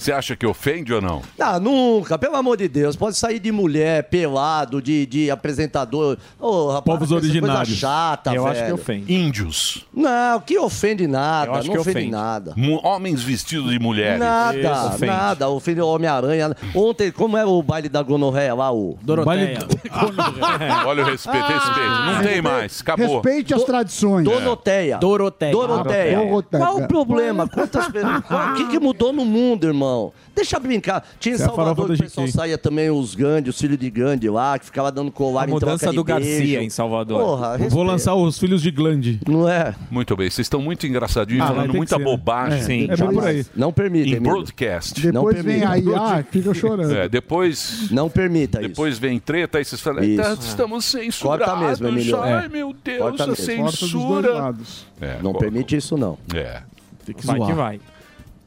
[0.00, 1.20] Você acha que ofende ou não?
[1.38, 2.96] Ah, nunca, pelo amor de Deus.
[2.96, 6.16] Pode sair de mulher, pelado, de, de apresentador.
[6.38, 7.68] Ô, rapaz, Povos originários.
[7.68, 8.56] Coisa chata, Eu velho.
[8.56, 9.12] acho que ofende.
[9.14, 9.86] Índios.
[9.92, 11.50] Não, que ofende nada.
[11.50, 12.10] Eu acho não que ofende, ofende.
[12.12, 12.54] nada.
[12.56, 14.18] Mu- Homens vestidos de mulheres.
[14.18, 15.06] Nada, Isso, ofende.
[15.12, 15.48] nada.
[15.50, 16.56] Ofende o Homem-Aranha.
[16.74, 18.96] Ontem, como era o baile da gonorreia lá, o...
[19.02, 19.58] Doroteia.
[20.86, 21.90] Olha o respeito, respeito.
[22.06, 23.20] Não tem mais, acabou.
[23.20, 24.24] Respeite as tradições.
[24.24, 24.96] Doroteia.
[24.96, 25.52] Doroteia.
[25.52, 26.16] Doroteia.
[26.16, 26.58] Doroteia.
[26.64, 27.46] Qual o problema?
[27.46, 28.22] Quantas pessoas...
[28.30, 29.89] O que, que mudou no mundo, irmão?
[30.34, 31.04] Deixa eu brincar.
[31.18, 32.32] Tinha em Isso é a Salvador que o pessoal GK.
[32.36, 35.50] saía também os Gandhi, os filhos de Gandhi lá, que ficava dando colar A em
[35.50, 36.60] mudança troca de do Garcia beijo.
[36.60, 37.20] em Salvador.
[37.22, 37.58] Porra.
[37.68, 39.20] Vou lançar os filhos de Glande.
[39.28, 39.74] Não é?
[39.90, 42.04] Muito bem, vocês estão muito engraçadinhos, Ah, vai falando ter muita ser, né?
[42.04, 42.88] bobagem É, Sim.
[42.90, 43.46] é bem por aí.
[43.54, 44.32] Não permita, em Emílio.
[44.32, 45.06] broadcast.
[45.06, 45.88] Não Depois vem permite.
[45.88, 46.94] aí, ah, fica chorando.
[46.94, 50.20] É, depois, Não permita depois vem treta, aí vocês falam, Isso.
[50.22, 51.46] "Eita, estamos censurados.
[51.46, 52.20] Corta mesmo, Emílio.
[52.22, 52.48] Ai, É.
[52.48, 53.56] meu Deus, Corta a mesmo.
[53.56, 54.32] Corta dos dois censura.
[54.34, 54.86] lados.
[55.00, 55.22] É, isso.
[55.24, 56.16] Não co- permite isso, não.
[56.34, 56.62] É,
[57.04, 57.48] Tem que Vai zoar.
[57.48, 57.80] que vai.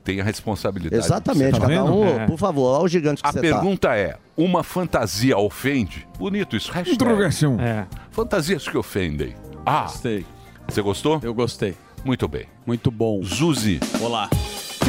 [0.03, 1.03] Tem a responsabilidade.
[1.03, 1.53] Exatamente.
[1.59, 2.25] Tá Cada um, É.
[2.25, 6.07] por favor, olha o gigante que A você pergunta é, uma fantasia ofende?
[6.17, 6.95] Bonito isso, hashtag.
[6.95, 7.59] Interrogação.
[7.59, 7.85] É.
[8.11, 9.33] Fantasias que ofendem.
[9.65, 10.25] Ah, Gostei.
[10.67, 11.19] você gostou?
[11.23, 11.75] Eu gostei.
[12.03, 12.45] Muito bem.
[12.65, 13.23] Muito bom.
[13.23, 14.29] Zuzi, Olá.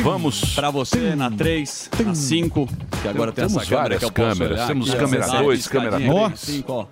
[0.03, 0.55] vamos...
[0.57, 2.67] Pra você, na 3, na 5,
[3.01, 4.67] que agora tem Temos essa câmera várias câmeras.
[4.67, 6.41] Temos câmera essa dois, piscadinha câmera aqui, três.
[6.41, 6.87] cinco, ó.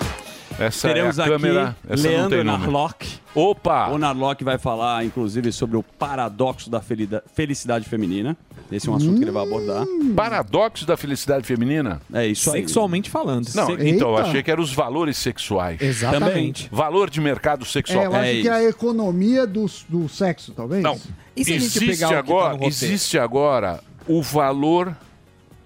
[0.59, 2.45] Essa Teremos é a câmera, aqui essa Leandro.
[2.45, 3.07] Narlock.
[3.35, 3.89] Opa!
[3.89, 8.37] O Narlock vai falar, inclusive, sobre o paradoxo da felicidade feminina.
[8.71, 9.85] Esse é um assunto que ele vai abordar.
[10.17, 12.01] Paradoxo da felicidade feminina?
[12.13, 12.61] É isso aí.
[12.61, 13.47] Sexualmente falando.
[13.55, 13.89] Não, Eita.
[13.89, 15.81] então, eu achei que eram os valores sexuais.
[15.81, 16.69] Exatamente.
[16.73, 18.05] Valor de mercado É, sexual.
[18.05, 20.83] eu acho É que é a economia do, do sexo, talvez.
[20.83, 20.99] Não,
[21.37, 22.69] E se a gente existe pegar o que tá agora, roteiro?
[22.75, 24.97] existe agora o valor,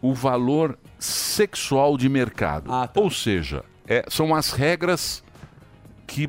[0.03, 2.73] o valor sexual de mercado.
[2.73, 3.01] Ah, tá.
[3.01, 5.23] Ou seja, é, são as regras
[6.07, 6.29] que,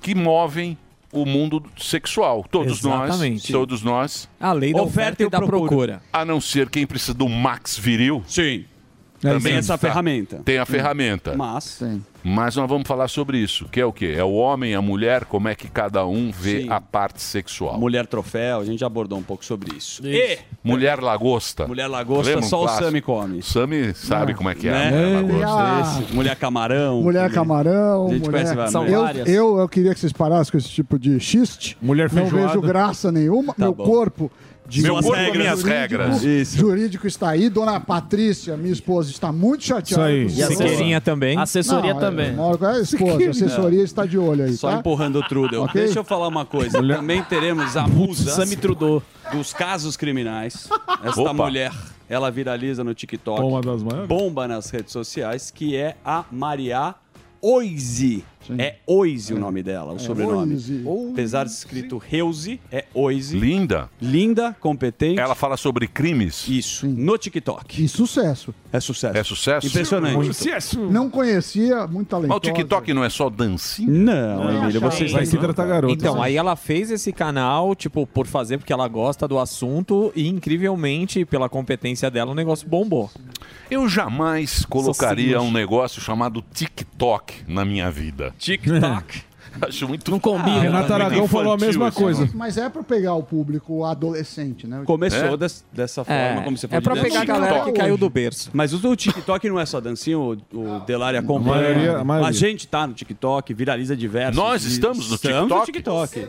[0.00, 0.76] que movem
[1.12, 2.44] o mundo sexual.
[2.50, 3.52] Todos Exatamente.
[3.52, 6.02] nós, todos nós, A lei da oferta, e da procura.
[6.12, 8.64] a não ser quem precisa do max viril, Sim.
[9.26, 9.78] É Também Tem essa tá.
[9.78, 10.40] ferramenta.
[10.44, 11.34] tem a ferramenta.
[11.36, 12.02] Mas, Sim.
[12.28, 14.14] Mas nós vamos falar sobre isso, que é o quê?
[14.18, 16.70] É o homem, a mulher, como é que cada um vê Sim.
[16.70, 17.78] a parte sexual.
[17.78, 20.04] mulher troféu, a gente já abordou um pouco sobre isso.
[20.04, 21.68] E Mulher lagosta.
[21.68, 22.84] mulher lagosta, Lembra um só o clássico?
[22.86, 23.42] Sami come.
[23.42, 24.72] Sami sabe como é que é.
[24.72, 25.18] Né?
[25.18, 25.62] a mulher lagosta.
[25.62, 27.00] a Esse, mulher camarão.
[27.02, 28.56] mulher camarão, A gente conhece mulher...
[28.56, 28.72] várias.
[28.72, 31.78] São Eu, eu, eu queria que vocês parassem com esse tipo de xiste.
[31.80, 32.48] Mulher Não feijoada.
[32.48, 33.54] vejo graça nenhuma.
[33.56, 33.84] Meu bom.
[33.84, 34.32] corpo...
[34.68, 35.36] De Meu corpo, regras.
[35.38, 36.22] minhas regras.
[36.22, 36.58] Isso.
[36.58, 37.48] Jurídico está aí.
[37.48, 40.12] Dona Patrícia, minha esposa, está muito chateada.
[40.12, 40.38] Isso aí.
[40.38, 40.46] E a.
[40.48, 41.38] Siqueirinha também.
[41.38, 42.28] Assessoria Não, também.
[42.28, 44.78] É, é a esposa, a assessoria está de olho aí, Só tá?
[44.78, 45.62] empurrando o Trudel.
[45.62, 45.80] Ok.
[45.82, 46.82] Deixa eu falar uma coisa.
[46.82, 49.02] Também teremos a musa Sami Trudeau.
[49.32, 50.68] dos casos criminais.
[51.04, 51.32] Esta Opa.
[51.32, 51.72] mulher,
[52.08, 53.40] ela viraliza no TikTok.
[53.40, 53.82] Maiores.
[54.08, 56.94] Bomba nas redes sociais, que é a Maria
[57.40, 58.24] Oise.
[58.58, 60.54] É Oise o nome dela, o sobrenome.
[60.54, 60.84] Oise.
[61.12, 63.38] Apesar de escrito Reuse, é Oise.
[63.38, 63.90] Linda.
[64.00, 65.18] Linda, competente.
[65.18, 66.46] Ela fala sobre crimes.
[66.48, 67.82] Isso, no TikTok.
[67.82, 68.54] E sucesso.
[68.72, 69.16] É sucesso.
[69.16, 69.66] É sucesso?
[69.66, 70.16] Impressionante.
[70.90, 72.36] Não conhecia, muito Mas talentosa.
[72.36, 73.90] o TikTok não é só dancinha?
[73.90, 75.94] Não, Emílio, você Vai se tratar garoto.
[75.94, 80.28] Então, aí ela fez esse canal, tipo, por fazer, porque ela gosta do assunto e,
[80.28, 83.10] incrivelmente, pela competência dela, o negócio bombou.
[83.70, 88.34] Eu jamais colocaria um negócio chamado TikTok na minha vida.
[88.38, 89.22] TikTok.
[89.58, 90.10] Acho muito.
[90.10, 90.60] Não combina.
[90.60, 92.28] Renato Aragão falou a mesma coisa.
[92.34, 94.82] Mas é pra pegar o público adolescente, né?
[94.84, 95.36] Começou É?
[95.38, 96.82] des- dessa forma, É, como você é falou.
[96.82, 98.50] pra de pegar a galera que caiu do berço.
[98.52, 101.62] Mas o TikTok não é só dancinha, o, o Delari acompanha.
[101.62, 102.32] maioria- a maioria.
[102.34, 104.36] gente tá no TikTok, viraliza diversos.
[104.36, 106.12] Nós estamos no Estamos no TikTok?
[106.20, 106.28] TikTok.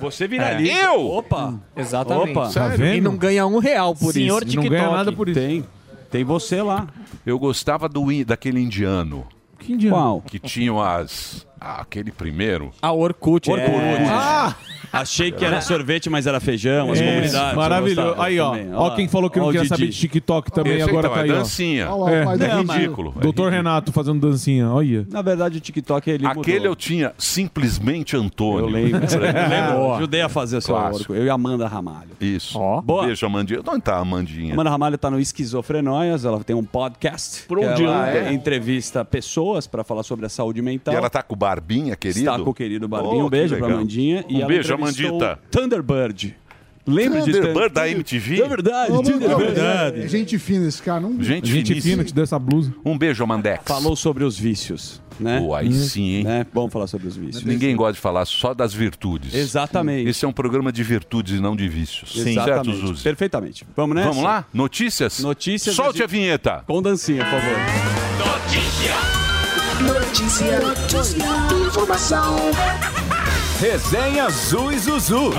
[0.00, 0.72] Você viraliza.
[0.72, 0.86] É.
[0.86, 1.06] Eu?
[1.06, 1.54] Opa!
[1.76, 2.30] Exatamente.
[2.36, 2.50] Opa!
[2.50, 2.96] Tá vendo?
[2.96, 4.56] E não ganha um real por Senhor isso.
[4.56, 4.96] Não ganha TikTok.
[4.96, 5.38] nada por isso.
[5.38, 5.64] Tem.
[6.10, 6.88] Tem você lá.
[7.24, 9.24] Eu gostava do daquele indiano
[9.58, 9.96] Que indiano.
[9.96, 10.22] Qual?
[10.22, 11.46] que tinham as.
[11.60, 12.70] Ah, aquele primeiro.
[12.82, 13.50] A Orkut.
[13.50, 13.70] Orkut.
[13.70, 14.06] É...
[14.08, 14.54] Ah,
[14.92, 17.34] Achei que era sorvete, mas era feijão, as comunidades.
[17.34, 18.14] eu maravilhoso.
[18.20, 18.56] Aí, ó.
[18.74, 19.68] Ó, quem falou que não queria Didi.
[19.68, 21.34] saber de TikTok também, Esse agora tá é aí, ó.
[21.34, 21.90] dancinha.
[21.90, 22.22] Olha lá, É.
[22.22, 22.66] o pai da Não, Didi.
[22.66, 23.14] mas- Ridículo.
[23.16, 25.06] é Doutor Renato fazendo dancinha, olha.
[25.10, 26.72] Na verdade, o TikTok ele Aquele mudou.
[26.72, 28.60] eu tinha simplesmente Antônio.
[28.60, 29.00] Eu lembro.
[29.04, 29.94] Eu lembro.
[29.94, 31.12] Ajudei a fazer o seu Clássico.
[31.12, 31.14] Orco.
[31.14, 32.10] Eu e a Amanda Ramalho.
[32.20, 32.58] Isso.
[32.58, 32.80] Ó.
[32.80, 33.06] Boa.
[33.06, 33.60] Beijo, Amandinha.
[33.66, 34.54] Onde tá a Amandinha?
[34.54, 37.42] Amanda Ramalho tá no Esquizofrenóias, ela tem um podcast.
[37.46, 38.32] Por que onde ela anda?
[38.32, 40.94] entrevista pessoas para falar sobre a saúde mental.
[40.94, 42.18] E ela tá com o Barbinha, querido?
[42.28, 43.22] Está com o querido Barbinho.
[43.22, 43.70] Oh, um beijo que pra.
[43.70, 45.38] E Um ela beijo, Amandita.
[45.48, 46.36] Thunderbird.
[46.84, 48.42] Lembra de Thunderbird da MTV?
[48.42, 50.08] É verdade, é verdade.
[50.08, 51.00] Gente fina esse cara.
[51.00, 51.22] Não...
[51.22, 52.74] Gente, Gente fina, te deu essa blusa.
[52.84, 53.62] Um beijo, Amandex.
[53.64, 55.40] Falou sobre os vícios, né?
[55.40, 56.24] Pô, aí sim, hein?
[56.24, 56.46] Né?
[56.52, 57.44] Vamos falar sobre os vícios.
[57.44, 59.32] Ninguém gosta de falar só das virtudes.
[59.32, 60.08] Exatamente.
[60.08, 62.12] Esse é um programa de virtudes e não de vícios.
[62.12, 62.86] Certo, Exatamente.
[62.86, 63.02] Zuzi?
[63.04, 63.64] Perfeitamente.
[63.76, 64.08] Vamos nessa?
[64.08, 64.46] Vamos lá?
[64.52, 65.20] Notícias?
[65.20, 65.76] Notícias.
[65.76, 66.64] Solte a vinheta.
[66.66, 67.95] Com dancinha, por favor.
[69.80, 71.24] Notícia, notícia,
[71.66, 72.36] informação.
[73.60, 75.30] Resenha Zu e Zuzu.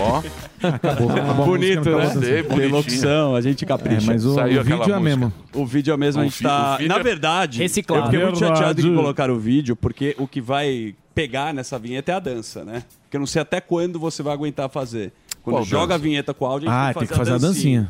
[0.00, 0.22] Ó.
[0.66, 2.42] Acabou, acabou a Bonito, né?
[2.56, 4.06] Tem locução, a gente É, capricha.
[4.06, 5.00] mas o, Saiu o vídeo é música.
[5.00, 5.32] mesmo.
[5.54, 6.78] O vídeo é mesmo, a gente tá...
[6.86, 8.02] Na é- verdade, Reciclado.
[8.04, 12.12] eu fiquei muito chateado de colocar o vídeo, porque o que vai pegar nessa vinheta
[12.12, 12.82] é a dança, né?
[13.02, 15.12] Porque eu não sei até quando você vai aguentar fazer.
[15.42, 15.94] Quando Qual joga dança?
[15.96, 17.88] a vinheta com áudio, a gente Ah, tem que fazer a dancinha.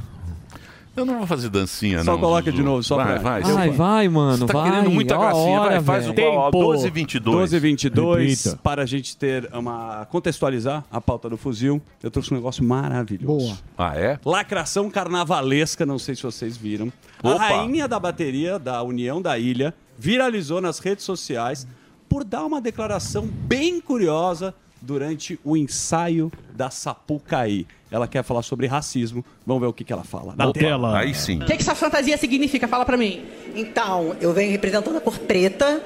[0.97, 2.21] Eu não vou fazer dancinha, Só não.
[2.21, 2.57] coloca Zuzu.
[2.57, 3.43] de novo, só vai, pra- vai.
[3.57, 4.39] Ai, vai, mano.
[4.39, 4.71] Você tá vai.
[4.71, 5.61] querendo muita gracinha.
[5.61, 6.51] hora, vai, faz o Tempo.
[6.53, 7.37] 12 e 22.
[7.37, 8.63] 12 e 22, Repita.
[8.63, 10.07] para a gente ter uma...
[10.11, 13.47] contextualizar a pauta do fuzil, eu trouxe um negócio maravilhoso.
[13.47, 13.59] Boa.
[13.77, 14.19] Ah, é?
[14.25, 16.93] Lacração carnavalesca, não sei se vocês viram.
[17.23, 17.35] Opa.
[17.35, 21.67] A rainha da bateria da União da Ilha viralizou nas redes sociais
[22.09, 27.67] por dar uma declaração bem curiosa durante o ensaio da Sapucaí.
[27.95, 29.25] Ela quer falar sobre racismo.
[29.47, 30.35] Vamos ver o que, que ela fala.
[30.37, 30.99] Na tela.
[30.99, 31.41] Aí sim.
[31.41, 32.67] O que, que essa fantasia significa?
[32.67, 33.25] Fala pra mim.
[33.55, 35.81] Então, eu venho representando a cor preta,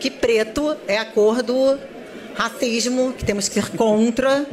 [0.00, 1.78] que preto é a cor do
[2.34, 4.44] racismo, que temos que ser contra.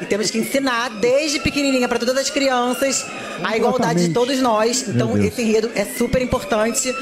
[0.00, 3.04] E temos que ensinar desde pequenininha para todas as crianças
[3.42, 4.88] a igualdade de todos nós.
[4.88, 6.94] Então, esse enredo é super importante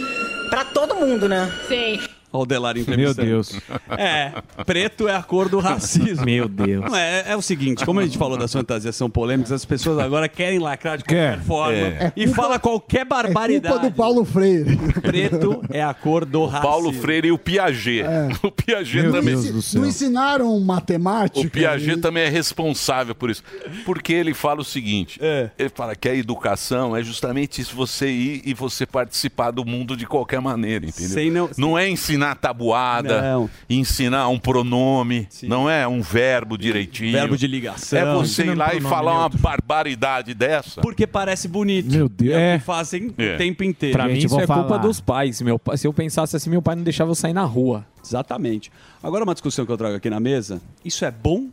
[0.48, 1.52] para todo mundo, né?
[1.68, 2.00] Sim.
[2.34, 3.22] Olha o Delari entrevistando.
[3.28, 3.60] Meu Deus.
[3.96, 4.32] É,
[4.66, 6.24] preto é a cor do racismo.
[6.24, 6.84] Meu Deus.
[6.84, 10.00] Não, é, é o seguinte, como a gente falou das fantasias são polêmicas, as pessoas
[10.00, 11.44] agora querem lacrar de qualquer Quer.
[11.44, 12.12] forma É.
[12.16, 13.72] e fala qualquer É barbaridade.
[13.74, 14.76] culpa do Paulo Freire.
[15.00, 16.68] Preto é a cor do racismo.
[16.68, 18.04] Paulo Freire e o Piaget.
[18.42, 19.34] O Piaget Meu também.
[19.34, 19.80] Deus do céu.
[19.82, 21.46] Não ensinaram matemática?
[21.46, 23.44] O Piaget e- também é responsável por isso.
[23.84, 25.50] Porque ele fala o seguinte: É.
[25.56, 29.96] ele fala que a educação é justamente isso, você ir e você participar do mundo
[29.96, 31.10] de qualquer maneira, entendeu?
[31.10, 33.50] Sem não- é ensinar tabuada, Não.
[33.68, 37.10] ensinar um pronome, não é um verbo direitinho.
[37.10, 37.98] Verbo de ligação.
[37.98, 39.38] É você ir lá e falar uma neutro.
[39.40, 40.80] barbaridade dessa.
[40.80, 41.90] Porque parece bonito.
[41.90, 42.34] Meu Deus.
[42.34, 42.58] É o É.
[42.58, 43.34] que fazem É.
[43.34, 43.94] o tempo inteiro.
[43.98, 44.78] Pra mim, isso vou é culpa falar.
[44.78, 45.42] dos pais.
[45.42, 47.84] Meu, pai- se eu pensasse assim, meu pai não deixava eu sair na rua.
[48.04, 48.70] Exatamente.
[49.02, 51.48] Agora, uma discussão que eu trago aqui na mesa: isso é bom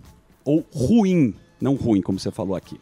[0.45, 1.33] ou ruim?
[1.59, 2.79] Não ruim, como você falou aqui.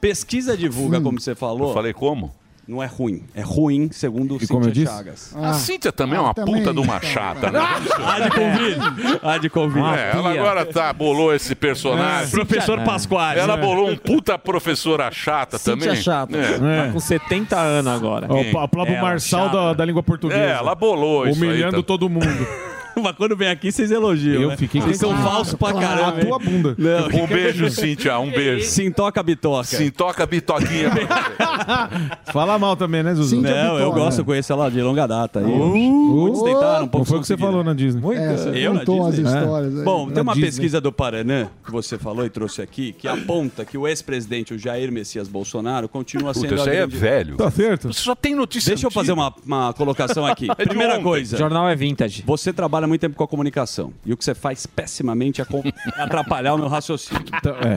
[0.00, 1.68] Pesquisa divulga, como você falou.
[1.68, 2.30] Eu falei como?
[2.68, 3.22] Não é ruim.
[3.32, 4.86] É ruim, segundo o E Cíntia disse?
[4.92, 5.36] Chagas.
[5.36, 6.56] a Cíntia também é uma também.
[6.56, 7.60] puta de uma chata, né?
[8.04, 9.20] Há de convite.
[9.22, 9.86] Há de convite.
[9.96, 12.30] É, ela agora tá, bolou esse personagem.
[12.32, 13.38] Professor Pasquale.
[13.38, 16.02] Ela bolou um puta professora chata Cíntia também.
[16.02, 16.36] chata.
[16.36, 16.86] É.
[16.86, 18.26] Tá com 70 anos agora.
[18.34, 20.40] O Pablo Ela, Marçal da, da língua portuguesa.
[20.40, 22.26] É, ela bolou isso aí Humilhando tá- todo mundo.
[23.02, 24.42] Mas quando vem aqui, vocês elogiam.
[24.42, 24.56] Eu né?
[24.56, 26.08] fiquei Vocês são falsos pra caramba.
[26.08, 26.74] A tua bunda.
[26.78, 27.22] Não.
[27.22, 28.64] Um beijo, Cíntia, um beijo.
[28.66, 29.64] Sintoca bitoca.
[29.64, 30.90] Sintoca bitoquinha.
[32.32, 33.40] Fala mal também, né, Zuzu?
[33.40, 35.40] Não, eu gosto, eu conheço ela de longa data.
[35.40, 35.44] aí.
[35.46, 38.02] Muitos tentaram, um pouco Não foi o que você falou na Disney.
[38.16, 39.24] É, você Eu na Disney?
[39.24, 39.84] histórias aí.
[39.84, 40.46] Bom, tem uma Disney.
[40.50, 44.58] pesquisa do Paranã que você falou e trouxe aqui que aponta que o ex-presidente, o
[44.58, 46.54] Jair Messias Bolsonaro, continua Puta, sendo.
[46.54, 47.36] isso a aí é grande- velho.
[47.36, 47.92] Tá certo.
[47.92, 50.46] Você só tem notícia Deixa eu fazer uma, uma colocação aqui.
[50.58, 51.36] É Primeira coisa.
[51.36, 52.22] O jornal é vintage.
[52.26, 53.92] Você trabalha muito tempo com a comunicação.
[54.04, 55.72] E o que você faz pessimamente é, com- é
[56.02, 57.22] atrapalhar o meu raciocínio.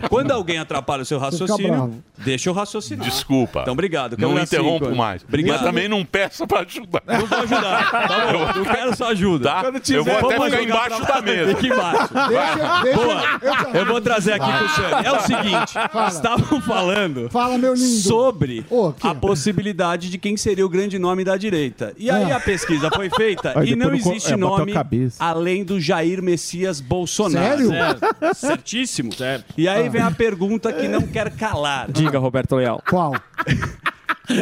[0.03, 0.07] é.
[0.07, 3.05] Quando alguém atrapalha o seu raciocínio, deixa eu raciocinar.
[3.07, 3.61] Desculpa.
[3.61, 4.15] Então, obrigado.
[4.17, 4.97] Não interrompo cinco.
[4.97, 5.23] mais.
[5.23, 5.57] Obrigado.
[5.57, 7.01] Mas também não peça pra ajudar.
[7.07, 7.89] Não vou ajudar.
[8.09, 8.59] Tá bom?
[8.59, 9.49] Eu quero sua ajuda.
[9.49, 9.71] Tá?
[9.89, 11.55] Eu vou até ficar embaixo da mesa.
[11.55, 12.13] Fica embaixo.
[12.13, 13.77] Deixa, deixa Boa.
[13.77, 15.07] eu, vou trazer aqui pro Xande.
[15.07, 16.07] É o seguinte, Fala.
[16.07, 17.85] estavam falando Fala, meu lindo.
[18.01, 21.93] sobre aqui, a possibilidade de quem seria o grande nome da direita.
[21.97, 22.37] E aí Ah.
[22.37, 25.23] a pesquisa foi feita Aí e não existe é, nome cabeça.
[25.23, 27.57] além do Jair Messias Bolsonaro.
[27.57, 27.69] Sério?
[27.69, 28.35] Certo.
[28.35, 29.09] Certíssimo.
[29.57, 31.91] E aí vem a pergunta que não quer calar.
[31.91, 32.81] Diga, Roberto Leal.
[32.87, 33.13] Qual?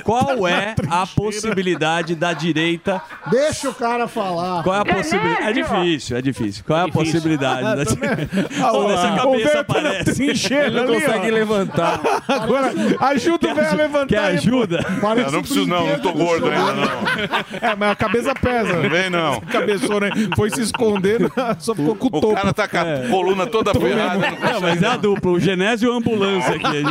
[0.03, 4.63] Qual é a possibilidade da direita Deixa o cara falar.
[4.63, 5.43] Qual é a possibilidade?
[5.47, 6.63] É difícil, é difícil.
[6.65, 8.29] Qual é a possibilidade da direita?
[8.61, 10.15] Ah, Olha, essa o cabeça Beto tá parece.
[10.15, 11.99] trincheira Ele não consegue levantar.
[12.27, 12.71] Agora,
[13.01, 14.07] ajuda o velho a levantar.
[14.07, 14.85] Quer ajuda?
[15.01, 17.69] Parece Eu não preciso não, não tô gordo ainda não.
[17.69, 18.73] É, mas a cabeça pesa.
[18.73, 19.33] Não vem não.
[19.37, 22.33] Essa Cabeçona aí foi se escondendo, só ficou com o O topo.
[22.35, 24.17] cara tá com a coluna toda ferrada.
[24.31, 26.83] Não, mas é a dupla, o Genésio e a ambulância aqui.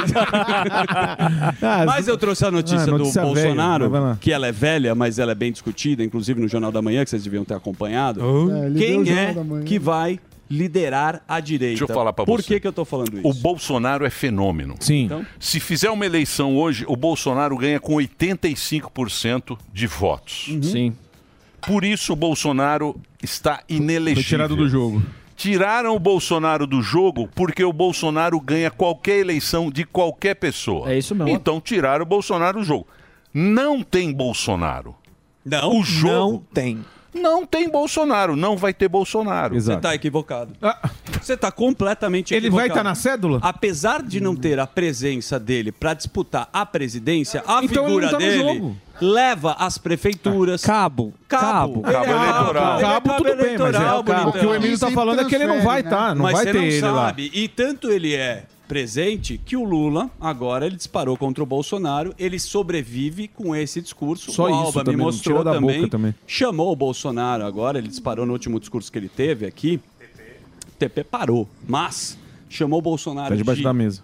[1.63, 4.19] Ah, Mas eu trouxe a notícia, Ah, notícia do velha, Bolsonaro, lá.
[4.21, 7.11] que ela é velha, mas ela é bem discutida, inclusive no Jornal da Manhã, que
[7.11, 8.21] vocês deviam ter acompanhado.
[8.21, 11.79] É, ele deu Quem é que vai liderar a direita?
[11.79, 12.55] Deixa eu falar pra Por você.
[12.55, 13.29] que, que eu tô falando isso?
[13.29, 14.77] O Bolsonaro é fenômeno.
[14.81, 15.05] Sim.
[15.05, 20.51] Então, Se fizer uma eleição hoje, o Bolsonaro ganha com 85% de votos.
[20.63, 20.93] Sim.
[21.61, 24.23] Por isso o Bolsonaro está inelegível.
[24.23, 25.03] Foi tirado do jogo.
[25.37, 30.91] Tiraram o Bolsonaro do jogo porque o Bolsonaro ganha qualquer eleição de qualquer pessoa.
[30.91, 31.29] É isso mesmo.
[31.31, 32.87] Então tiraram o Bolsonaro do jogo.
[33.35, 34.95] Não tem Bolsonaro.
[35.45, 36.83] não, O jogo Não tem.
[37.17, 39.55] Não tem Bolsonaro, não vai ter Bolsonaro.
[39.55, 39.81] você Exato.
[39.83, 40.53] tá equivocado.
[40.63, 40.89] Ah,
[41.21, 42.69] Você tá completamente ele equivocado.
[42.69, 43.39] vai estar na cédula?
[43.43, 48.11] Apesar de não ter a presença dele para disputar a presidência, a Então ele figura
[48.11, 50.63] tá dele leva as prefeituras.
[50.63, 51.13] Cabo.
[51.29, 51.83] Cabo.
[51.87, 52.75] Ele é Cabo eleitoral.
[52.79, 54.55] Ele é Cabo, tudo bem, mas é, eleitoral, o que o.
[54.55, 55.89] Emílio tá Sempre falando é que ele não vai né?
[55.89, 57.07] estar, não Mas vai você ter não ele lá.
[57.07, 57.31] sabe.
[57.35, 62.15] E tanto ele é presente que o Lula, agora, ele disparou contra o Bolsonaro.
[62.19, 64.33] Ele sobrevive com esse discurso.
[64.33, 66.15] Só o isso Alba também, me não mostrou também, boca também.
[66.27, 69.81] Chamou o Bolsonaro agora, ele disparou no último discurso que ele teve aqui.
[70.79, 74.03] TP parou, mas chamou o Bolsonaro Tá debaixo de da mesa.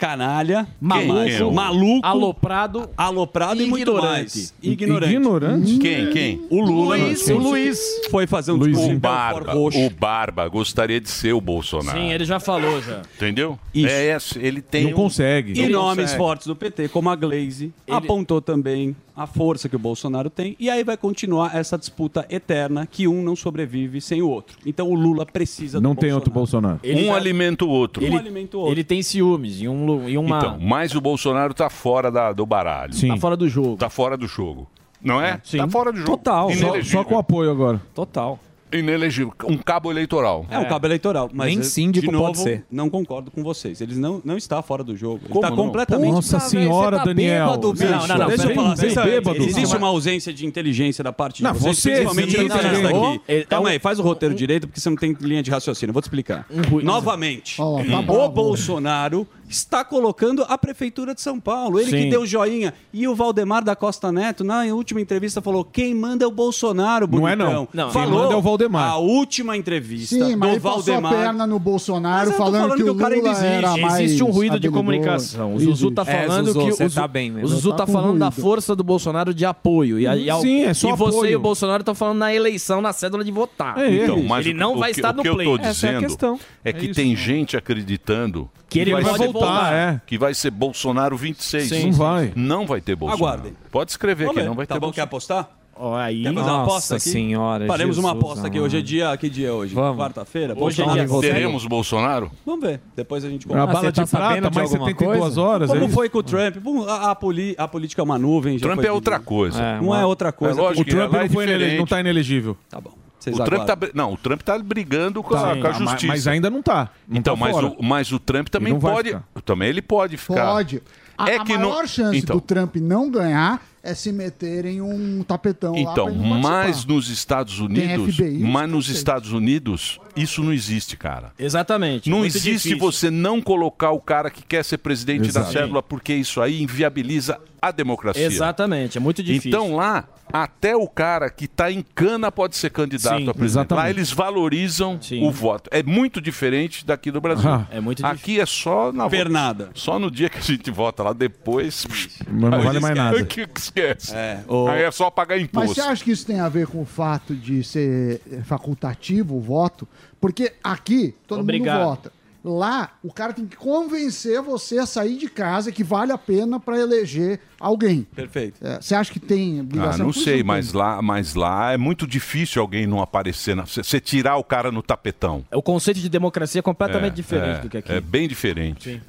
[0.00, 0.88] Canalha, Quem?
[0.88, 2.88] maluco, maluco, Aloprado.
[2.96, 4.08] aloprado e muito Ignorante.
[4.08, 4.54] mais.
[4.62, 5.12] Ignorante.
[5.14, 5.78] Ignorante?
[5.78, 6.10] Quem?
[6.10, 6.40] Quem?
[6.48, 7.78] O Lula, Luiz, o Luiz.
[8.10, 11.98] foi fazer um discurso O Barba, o Barba gostaria de ser o Bolsonaro.
[11.98, 13.02] Sim, ele já falou já.
[13.16, 13.58] Entendeu?
[13.74, 13.86] Isso.
[13.92, 15.52] É esse, ele tem Não um- consegue.
[15.52, 16.18] E Ele nomes consegue.
[16.18, 20.56] fortes do PT, como a Glaze, apontou também a força que o Bolsonaro tem.
[20.58, 24.56] E aí vai continuar essa disputa eterna que um não sobrevive sem o outro.
[24.64, 26.80] Então o Lula precisa do Não tem outro Bolsonaro.
[26.82, 28.02] Ele um já- alimenta o outro.
[28.02, 28.74] Um alimenta o outro.
[28.74, 30.38] Ele tem ciúmes e, um, e uma.
[30.38, 32.92] Então, mas o Bolsonaro tá fora da- do baralho.
[32.94, 33.08] Sim.
[33.08, 33.76] tá fora do jogo.
[33.76, 34.68] Tá fora do jogo.
[35.02, 35.40] Não é?
[35.42, 35.58] Sim.
[35.58, 36.10] Tá fora do jogo.
[36.10, 36.50] Total.
[36.52, 37.80] Só- Só, com apoio agora.
[37.94, 38.38] Total.
[38.72, 39.32] Inelegível.
[39.48, 40.46] Um cabo eleitoral.
[40.48, 41.28] É, um cabo eleitoral.
[41.34, 42.64] Mas, Nem eh, síndico de novo, pode ser.
[42.70, 43.80] Não concordo com vocês.
[43.80, 45.22] Eles não, não está fora do jogo.
[45.24, 45.56] Ele está não?
[45.56, 46.12] completamente...
[46.12, 47.46] Nossa Puta, senhora, tá Daniel.
[47.46, 47.84] bêbado, bicho.
[47.86, 48.26] Não, não, não.
[48.28, 48.76] Deixa eu falar.
[48.76, 49.42] bem Vocês- bêbado.
[49.42, 52.82] Existe uma ausência de inteligência da parte de Não, vocês, você principalmente sim, tá texto
[52.82, 52.86] bem.
[53.14, 53.20] aqui.
[53.26, 55.92] É- Calma é aí, faz o roteiro direito, porque você não tem linha de raciocínio.
[55.92, 56.46] Vou te explicar.
[56.84, 58.28] Novamente, tá o.
[58.28, 61.78] Bolsonaro está colocando a prefeitura de São Paulo.
[61.80, 62.08] Ele que Sim.
[62.10, 62.72] deu joinha.
[62.92, 67.06] E o Valdemar da Costa Neto, na última entrevista, falou: quem manda é o Bolsonaro,
[67.10, 67.68] Não é, bonitão.
[67.74, 67.84] não.
[67.86, 67.90] Não.
[67.90, 68.90] Falou Quem manda é o Valdemar.
[68.90, 71.12] A última entrevista Sim, mas do ele passou a Valdemar.
[71.12, 74.30] perna no Bolsonaro falando, falando que, que o o cara Lula era mais Existe um
[74.30, 75.54] ruído de comunicação.
[75.54, 76.02] O Zuzu tá.
[76.06, 77.46] É, falando Zuzu, que você o, Zu- tá bem mesmo.
[77.46, 78.40] o Zuzu Tá tá falando da ruído.
[78.42, 79.98] força do Bolsonaro de apoio.
[79.98, 81.32] E, aí, ao- Sim, é só e você apoio.
[81.32, 83.78] e o Bolsonaro estão falando na eleição, na cédula de votar.
[83.78, 84.02] É ele.
[84.04, 85.46] Então, mas ele o- não o vai que- estar o no que eu play.
[85.46, 86.40] tô Essa é a dizendo questão.
[86.64, 86.94] é que isso.
[86.94, 89.72] tem gente acreditando Que ele vai voltar, voltar.
[89.72, 90.00] é.
[90.06, 91.68] que vai ser Bolsonaro 26.
[91.68, 92.32] Sim, Não vai.
[92.36, 93.24] Não vai ter Bolsonaro.
[93.24, 93.52] Aguardem.
[93.70, 94.48] Pode escrever Vamos que ver.
[94.48, 95.44] não vai tá ter bom, quer Bolsonaro.
[95.46, 95.56] apostar?
[95.82, 96.24] Ó, aí.
[96.24, 97.08] Quer fazer uma Nossa aposta aqui?
[97.08, 98.60] senhora, Faremos uma aposta aqui.
[98.60, 99.16] Hoje é dia.
[99.16, 99.74] Que dia é hoje?
[99.74, 100.52] Quarta-feira?
[100.54, 101.32] Hoje é Bolsonaro dia?
[101.32, 102.30] Teremos Bolsonaro?
[102.44, 102.80] Vamos ver.
[102.94, 103.72] Depois a gente Uma conversa.
[103.72, 105.40] bala você tá de prata, de mais alguma 72 coisa?
[105.40, 105.70] horas.
[105.70, 105.94] é Como isso?
[105.94, 106.56] foi com o Trump?
[106.58, 108.58] Bom, A, a poli- a política é uma nuvem.
[108.58, 109.62] já Trump foi é outra coisa.
[109.62, 110.60] É, Não uma- é outra coisa.
[110.60, 111.78] É lógico O Trump é não, foi inele- diferente.
[111.78, 112.56] não tá inelegível.
[112.68, 112.90] Tá bom.
[113.20, 115.76] Vocês O Trump, tá, não, o Trump tá brigando com, Tá, a, com a mas-
[115.78, 116.06] justiça.
[116.06, 116.88] Mas ainda não tá.
[117.06, 117.66] Não Então, tá mas, fora.
[117.66, 119.08] o, mas o Trump também pode.
[119.10, 119.24] ficar.
[119.44, 120.46] Também ele pode ficar.
[120.52, 120.82] Pode.
[121.18, 122.36] A, É a que maior não- chance Então.
[122.36, 128.14] do Trump não ganhar é se meterem um tapetão lá Então, mas nos Estados Unidos,
[128.14, 131.32] FBI, mas nos Estados Unidos, isso não existe, cara.
[131.38, 132.10] Exatamente.
[132.10, 132.78] Não existe difícil.
[132.78, 135.46] você não colocar o cara que quer ser presidente Exato.
[135.46, 138.24] da célula, porque isso aí inviabiliza a democracia.
[138.24, 139.48] Exatamente, é muito difícil.
[139.50, 143.44] Então lá, até o cara que está em cana pode ser candidato Sim, a presidente.
[143.44, 143.84] exatamente.
[143.84, 145.68] Lá eles valorizam o voto.
[145.72, 147.50] É muito diferente daqui do Brasil.
[147.50, 149.70] Ah, é muito Aqui é só na Pernada.
[149.74, 151.86] Só no dia que a gente vota lá, depois.
[152.30, 153.20] Mas não vale mais nada.
[153.30, 154.14] Que que esquece.
[154.48, 155.74] o- Aí é só pagar Mas imposto.
[155.74, 159.40] você acha que isso tem a ver com o fato de ser eh, facultativo o
[159.40, 159.86] voto?
[160.20, 161.78] Porque aqui todo Obrigado.
[161.78, 162.12] mundo vota.
[162.42, 166.58] Lá, o cara tem que convencer você a sair de casa que vale a pena
[166.58, 168.06] para eleger alguém.
[168.16, 168.54] Perfeito.
[168.66, 172.62] É, você acha que tem Ah, não sei, mas lá, mas lá é muito difícil
[172.62, 173.54] alguém não aparecer.
[173.54, 175.44] na- Você tirar o cara no tapetão.
[175.52, 177.92] O conceito de democracia é completamente É, diferente é, do que aqui.
[177.92, 179.02] É bem diferente.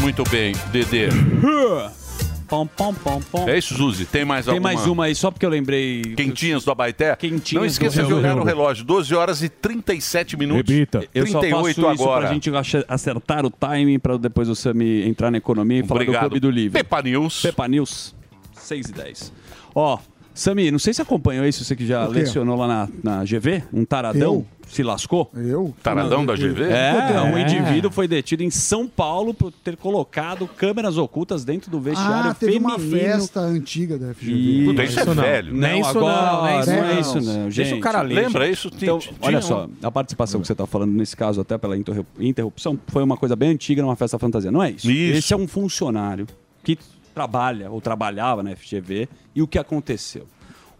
[0.00, 1.08] Muito bem, Dedê.
[2.48, 3.48] Pom, pom, pom, pom.
[3.48, 4.04] É isso, Zuzi?
[4.06, 4.72] Tem mais Tem alguma?
[4.72, 6.02] mais uma aí, só porque eu lembrei.
[6.16, 7.14] Quentinhas do Abaité?
[7.14, 8.84] Quentinhas Não esqueça do de olhar no relógio.
[8.84, 8.84] relógio.
[8.84, 10.74] 12 horas e 37 minutos.
[11.14, 12.26] Eu só 38 faço isso agora.
[12.26, 12.50] pra gente
[12.88, 16.22] acertar o timing pra depois o Sami entrar na economia e falar Obrigado.
[16.24, 16.72] do Clube do Livro.
[16.76, 17.42] Pepa News.
[17.42, 18.14] Pepa News,
[18.54, 19.32] 6 e 10.
[19.72, 19.98] Ó,
[20.40, 23.84] Sami, não sei se acompanhou isso, você que já lecionou lá na, na GV, um
[23.84, 24.46] taradão Eu?
[24.70, 25.30] se lascou.
[25.34, 25.74] Eu?
[25.82, 26.62] Taradão da GV?
[26.62, 27.42] É, um É.
[27.42, 32.34] indivíduo foi detido em São Paulo por ter colocado câmeras ocultas dentro do vestiário Ah,
[32.34, 33.00] teve uma feminino.
[33.00, 34.32] festa antiga da FGV.
[34.32, 34.64] E...
[34.64, 35.52] Puta, isso é velho.
[35.52, 37.00] Não, Nem isso agora, não, isso não é não.
[37.00, 37.78] isso não, Deixa gente.
[37.78, 38.14] o cara ler.
[38.14, 38.68] Lembra isso?
[38.74, 41.76] Então, tinha olha um- só, a participação que você está falando nesse caso, até pela
[41.76, 44.50] interru- interrupção, foi uma coisa bem antiga numa festa fantasia.
[44.50, 44.90] Não é isso.
[44.90, 45.18] Isso.
[45.18, 46.26] Esse é um funcionário
[46.64, 46.78] que
[47.10, 50.26] trabalha ou trabalhava na FGV e o que aconteceu?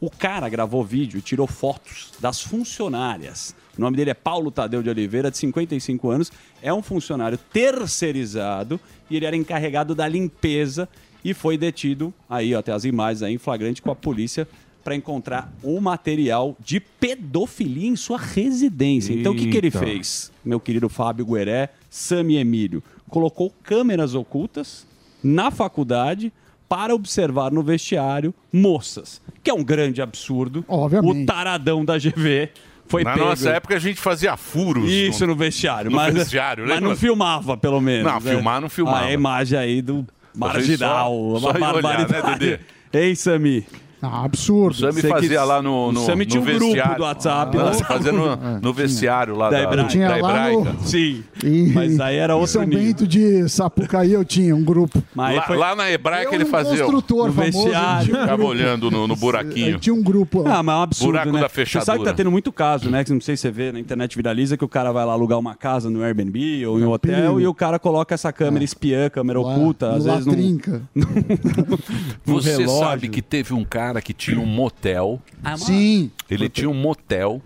[0.00, 3.54] O cara gravou vídeo e tirou fotos das funcionárias.
[3.76, 6.32] O nome dele é Paulo Tadeu de Oliveira, de 55 anos.
[6.62, 10.88] É um funcionário terceirizado e ele era encarregado da limpeza
[11.22, 14.48] e foi detido, aí ó, tem as imagens aí, em flagrante com a polícia
[14.82, 19.12] para encontrar o material de pedofilia em sua residência.
[19.12, 20.32] Então o que, que ele fez?
[20.42, 24.86] Meu querido Fábio Gueré, Sami Emílio, colocou câmeras ocultas
[25.22, 26.32] na faculdade
[26.68, 30.64] para observar no vestiário moças, que é um grande absurdo.
[30.68, 31.22] Obviamente.
[31.22, 32.48] O taradão da GV
[32.86, 33.24] foi Na pego.
[33.26, 34.88] nossa época a gente fazia furos.
[34.90, 38.04] Isso no vestiário, no mas, vestiário, mas não filmava, pelo menos.
[38.10, 38.30] Não, né?
[38.32, 39.06] filmar não filmava.
[39.06, 42.12] A imagem aí do marginal, Só- uma só ir olhar, barbaridade.
[42.12, 42.58] né, Dedê?
[42.92, 43.66] Ei, Sami.
[44.02, 44.72] Ah, absurdo.
[44.72, 47.02] O Sami Você que- fazia lá no, no, o Sami no tinha um grupo do
[47.02, 47.56] WhatsApp.
[47.56, 47.74] Não, lá.
[47.74, 49.88] fazia no, no vestiário lá da, Da Hebraica.
[49.90, 50.72] Tinha da lá Hebraica.
[50.72, 52.82] no- Sim, E- mas aí era outro São nível.
[52.84, 55.02] Bento de Sapucaí eu tinha um grupo.
[55.14, 56.74] Lá, foi- lá na Hebraica Eu, ele um fazia.
[56.74, 58.04] o- construtor no famoso, vestiário.
[58.06, 58.50] tinha um Ficava grupo.
[58.50, 59.78] olhando no, no buraquinho.
[59.78, 60.58] Tinha um grupo lá.
[60.58, 61.40] Ah, mas é um absurdo, Buraco né?
[61.40, 61.84] da Você fechadura.
[61.84, 63.04] sabe que tá tendo muito caso, né?
[63.04, 65.38] Que não sei se você vê na internet viraliza que o cara vai lá alugar
[65.38, 67.40] uma casa no Airbnb ou em um hotel perigo.
[67.40, 70.34] e o cara coloca essa câmera espiã, câmera Lá, oculta, às vezes no
[72.24, 75.18] Você sabe que teve um cara que tinha um motel.
[75.56, 76.10] Sim.
[76.30, 77.40] Ele tinha um motel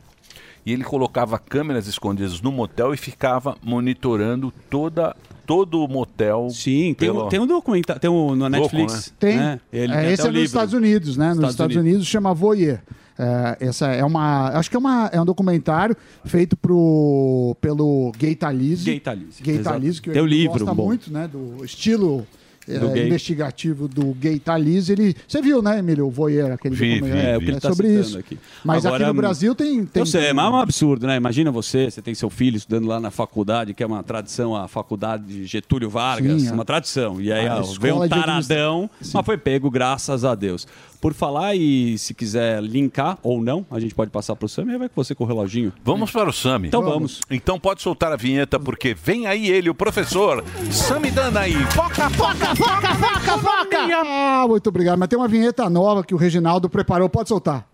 [0.66, 5.14] e ele colocava câmeras escondidas no motel e ficava monitorando toda
[5.46, 6.48] todo o motel.
[6.50, 9.12] Sim, tem, pelo- um, tem um documentário, tem um no Louco, Netflix.
[9.20, 9.36] Tem.
[9.36, 9.60] né?
[9.72, 10.46] Ele É, tem esse é nos livro.
[10.46, 11.26] Estados Unidos, né?
[11.28, 11.92] Nos Estados Estados, Unidos.
[11.96, 12.08] Unidos.
[12.08, 12.78] chama Voyeur.
[13.16, 14.48] É, essa é uma.
[14.58, 18.84] Acho que é, uma, é um documentário feito pro, pelo Gay Talese.
[18.86, 19.58] Gay Talese, Gay.
[19.58, 20.86] Talese, que Tem o ele livro gosta bom.
[20.86, 21.28] muito, né?
[21.28, 22.26] Do estilo
[22.68, 24.92] é, investigativo do Gay Talese.
[24.92, 26.06] Ele, você viu, né, Emílio?
[26.06, 27.44] O Voyeur, aquele Vi, vi, É, o vi.
[27.46, 28.18] que ele É tá sobre isso.
[28.18, 28.38] aqui.
[28.64, 29.84] Mas Agora, aqui no Brasil tem.
[29.84, 31.16] tem eu sei, mas é um absurdo, né?
[31.16, 34.66] Imagina você, você tem seu filho estudando lá na faculdade, que é uma tradição, a
[34.68, 36.52] faculdade de Getúlio Vargas, Sim, é.
[36.52, 37.20] uma tradição.
[37.20, 40.66] E aí A ó, veio um taradão, mas foi pego, graças a Deus.
[41.04, 44.70] Por falar e se quiser linkar ou não, a gente pode passar pro Sam e
[44.70, 45.70] aí vai com você com o reloginho.
[45.84, 46.68] Vamos para o Sami.
[46.68, 47.20] Então vamos.
[47.30, 51.62] Então pode soltar a vinheta, porque vem aí ele, o professor Sami Danaí.
[51.72, 53.78] Foca, foca, foca, foca, foca!
[54.02, 54.98] Ah, muito obrigado.
[54.98, 57.06] Mas tem uma vinheta nova que o Reginaldo preparou.
[57.10, 57.68] Pode soltar.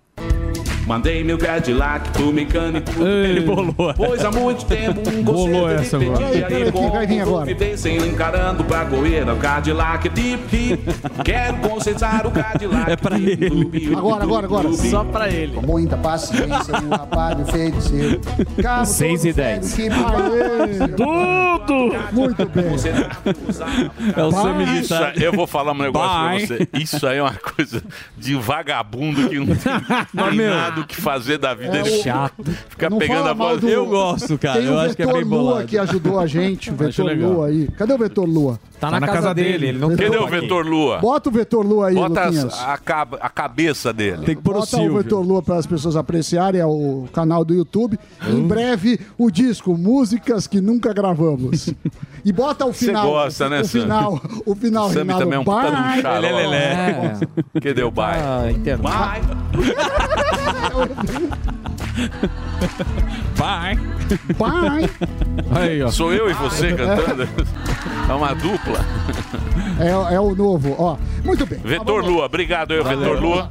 [0.90, 3.00] Mandei meu Cadillac pro mecânico.
[3.00, 3.94] Ele bolou.
[3.96, 6.36] Pois há muito tempo um Bolou essa agora.
[6.36, 7.50] e peraí, vai vir agora.
[8.08, 10.82] Encarando pra correr o Cadillac Deep Hip.
[11.24, 12.90] Quero consertar o Cadillac.
[12.90, 13.94] É pra ele.
[13.96, 14.72] Agora, agora, agora.
[14.72, 15.52] Só pra ele.
[15.54, 17.38] Com muita paciência, um rapaz.
[18.60, 19.76] Carro Seis todo e dez.
[19.76, 20.88] velho, que Aê!
[20.88, 21.94] Tudo!
[22.12, 22.64] Muito bem.
[24.16, 25.16] É o Isso, militar.
[25.22, 26.46] eu vou falar um negócio Bye.
[26.46, 26.68] pra você.
[26.74, 27.80] Isso aí é uma coisa
[28.16, 29.58] de vagabundo que não tem
[30.12, 31.76] Mas, meu, o que fazer da vida.
[31.76, 32.44] É ele o- chato.
[32.68, 33.60] Fica Não pegando a voz.
[33.60, 34.58] do- Eu gosto, cara.
[34.58, 35.66] Tem Eu o acho que é bem Lua bolado.
[35.66, 36.70] que ajudou a gente.
[36.70, 37.16] O Vetor.
[37.16, 37.68] Lua aí.
[37.76, 38.58] Cadê o Vetor Lua?
[38.80, 40.98] Tá na, casa, dele, ele não Cadê o Vetor Lua?
[41.00, 44.24] Bota o Vetor Lua aí, Bota a, a cabeça dele.
[44.24, 44.94] Tem que pôr o Bota o Silvio.
[45.02, 47.98] Vetor Lua para as pessoas apreciarem, é o canal do YouTube.
[48.26, 48.38] Hum.
[48.38, 51.68] Em breve, o disco Músicas que Nunca Gravamos.
[52.22, 53.06] E bota o Você final.
[53.08, 53.80] gosta, né, O Sam?
[53.80, 55.24] final, o final, O Sammy Reinaldo.
[55.24, 56.02] também é um puta de um Bye.
[56.02, 56.54] xarope.
[56.54, 57.60] É.
[57.62, 58.20] Cadê o bai?
[58.22, 58.84] Ah, interno.
[63.34, 63.76] Vai.
[64.36, 64.90] Bye.
[65.50, 65.90] Aí, ó.
[65.90, 67.22] Sou eu e você cantando?
[68.08, 68.78] É uma dupla.
[69.80, 70.96] É, é o novo, ó.
[71.24, 71.58] Muito bem.
[71.60, 73.50] Vetor Lua, obrigado aí, Vetor Lua.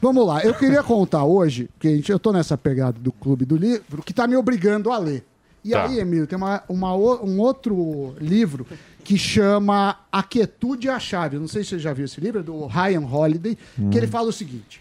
[0.00, 3.44] Vamos lá, eu queria contar hoje, porque a gente, eu tô nessa pegada do Clube
[3.46, 5.24] do Livro, que tá me obrigando a ler.
[5.64, 5.84] E Tá.
[5.86, 8.66] aí, Emílio, tem uma, uma o- um outro livro
[9.02, 11.36] que chama A Quietude e a Chave.
[11.36, 13.56] Eu não sei se você já viu esse livro, é do Ryan Holiday,
[13.90, 14.80] que ele fala o seguinte: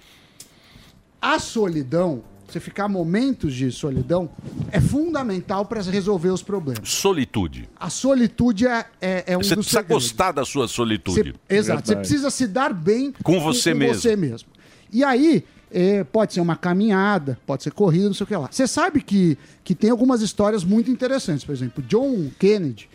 [1.34, 4.30] a solidão, você ficar momentos de solidão,
[4.72, 6.88] é fundamental para resolver os problemas.
[6.89, 7.68] Solitude.
[7.80, 10.04] A solitude é, é, é um Você dos precisa segredos.
[10.04, 11.34] gostar da sua solitude.
[11.47, 11.88] Você- exato.
[11.88, 13.95] Você precisa se dar bem Com você mesmo.
[14.02, 14.49] você mesmo.
[14.91, 18.47] E aí, é, pode ser uma caminhada, pode ser corrida, não sei o que lá.
[18.52, 21.43] Você sabe que, que tem algumas histórias muito interessantes.
[21.43, 22.88] Por exemplo, John Kennedy,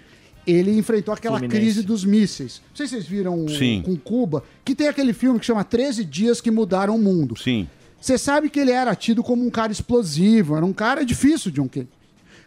[0.46, 1.60] ele enfrentou aquela Fluminense.
[1.60, 2.62] crise dos mísseis.
[2.70, 3.82] Não sei se vocês viram Sim.
[3.84, 7.36] com Cuba, que tem aquele filme que chama 13 Dias que Mudaram o Mundo.
[7.36, 7.68] Sim.
[8.00, 11.68] Você sabe que ele era tido como um cara explosivo, era um cara difícil, John
[11.68, 11.92] Kennedy.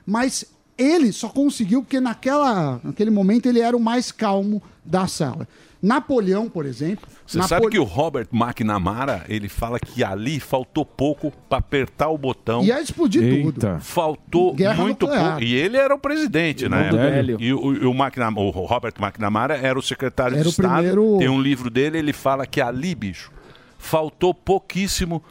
[0.05, 0.45] Mas
[0.77, 5.47] ele só conseguiu porque naquela, naquele momento ele era o mais calmo da sala.
[5.81, 7.05] Napoleão, por exemplo.
[7.27, 12.07] Você Napo- sabe que o Robert McNamara, ele fala que ali faltou pouco para apertar
[12.07, 12.63] o botão.
[12.63, 13.79] Ia explodir tudo.
[13.81, 15.31] Faltou Guerra muito nuclear.
[15.31, 15.43] pouco.
[15.43, 16.89] E ele era o presidente, né?
[16.89, 17.37] Velho.
[17.39, 20.73] E o, e o, o Robert McNamara era o secretário Era de o Estado.
[20.75, 23.29] primeiro- Tem um livro dele, ele fala que ali, bicho,
[23.77, 25.21] faltou pouquíssimo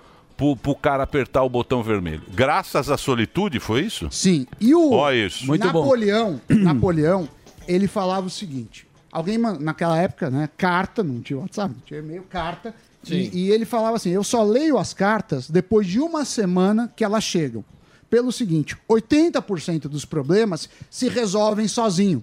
[0.42, 2.22] pro, pro cara apertar o botão vermelho.
[2.34, 4.08] Graças à solitude, foi isso?
[4.10, 4.46] Sim.
[4.60, 5.46] E o Ó isso.
[5.56, 7.28] Napoleão, Napoleão,
[7.68, 12.00] ele falava o seguinte: alguém man- naquela época, né, carta, não tinha WhatsApp, não tinha
[12.00, 12.74] e-mail, carta.
[13.04, 13.30] Sim.
[13.32, 17.04] E, e ele falava assim: eu só leio as cartas depois de uma semana que
[17.04, 17.64] elas chegam.
[18.10, 22.22] Pelo seguinte, 80% dos problemas se resolvem sozinho.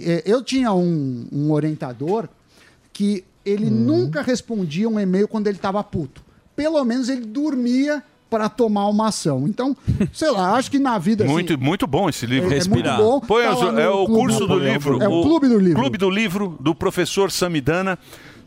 [0.00, 2.26] Eh, Eu tinha um, um orientador
[2.92, 6.24] que ele nunca respondia um e-mail quando ele estava puto.
[6.56, 9.46] Pelo menos ele dormia para tomar uma ação.
[9.46, 9.76] Então,
[10.12, 12.52] sei lá, acho que na vida assim, Muito, muito bom esse livro.
[12.52, 13.20] É- é muito bom.
[13.20, 15.00] Põe Tá as- é o Clube curso do livro.
[15.02, 15.80] É o Clube do Livro.
[15.80, 17.96] Clube do Livro, do professor Samidana.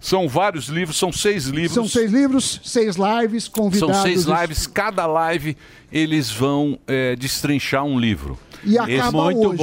[0.02, 1.74] São vários livros, são seis livros.
[1.74, 3.96] São seis livros, seis lives, convidados.
[3.98, 5.58] São seis lives, cada live
[5.92, 8.38] eles vão é, destrinchar um livro.
[8.64, 9.62] E Esse- acaba hoje.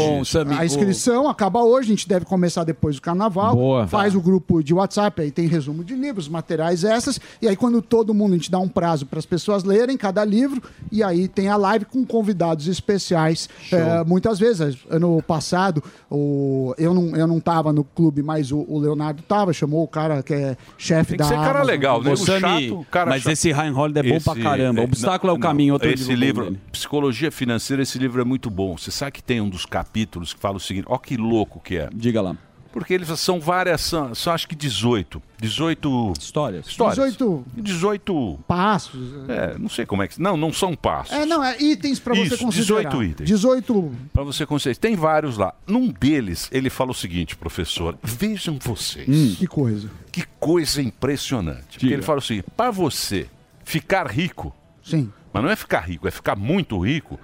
[0.59, 3.55] a inscrição acaba hoje, a gente deve começar depois do carnaval.
[3.55, 3.87] Boa.
[3.87, 7.21] Faz o grupo de WhatsApp, aí tem resumo de livros, materiais essas.
[7.41, 10.25] E aí, quando todo mundo, a gente dá um prazo para as pessoas lerem cada
[10.25, 10.63] livro.
[10.91, 13.49] E aí tem a live com convidados especiais.
[13.73, 18.65] É, muitas vezes, ano passado, o, eu não eu não estava no clube, mas o,
[18.69, 22.03] o Leonardo estava, chamou o cara que é chefe Tem da que ser cara legal,
[22.03, 22.13] né?
[22.13, 23.33] O Sami, chato, cara mas chato.
[23.33, 24.81] esse Ryan Holiday é bom pra caramba.
[24.81, 26.57] O Obstáculo é o Caminho, outro Esse livro bom.
[26.73, 28.77] Psicologia Financeira, esse livro é muito bom.
[28.87, 31.77] Você sabe que tem um dos capítulos que fala o seguinte: ó, que louco que
[31.77, 31.91] é.
[31.93, 32.37] Diga lá.
[32.73, 35.21] Porque eles são várias, são, são acho que 18.
[35.41, 36.67] 18 histórias.
[36.69, 36.95] Histórias.
[36.95, 39.29] 18 18 passos.
[39.29, 40.21] É, não sei como é que.
[40.23, 41.13] Não, não são passos.
[41.13, 42.91] É, não, é itens para você Isso, considerar.
[42.91, 43.27] 18 itens.
[43.27, 44.77] 18 Para você conhecer.
[44.77, 45.53] Tem vários lá.
[45.67, 49.09] Num deles, ele fala o seguinte, professor: vejam vocês.
[49.09, 49.35] Hum.
[49.37, 49.91] Que coisa.
[50.13, 51.81] Que coisa impressionante.
[51.81, 53.27] Porque ele fala o seguinte: para você
[53.65, 55.11] ficar rico, Sim.
[55.33, 57.19] mas não é ficar rico, é ficar muito rico,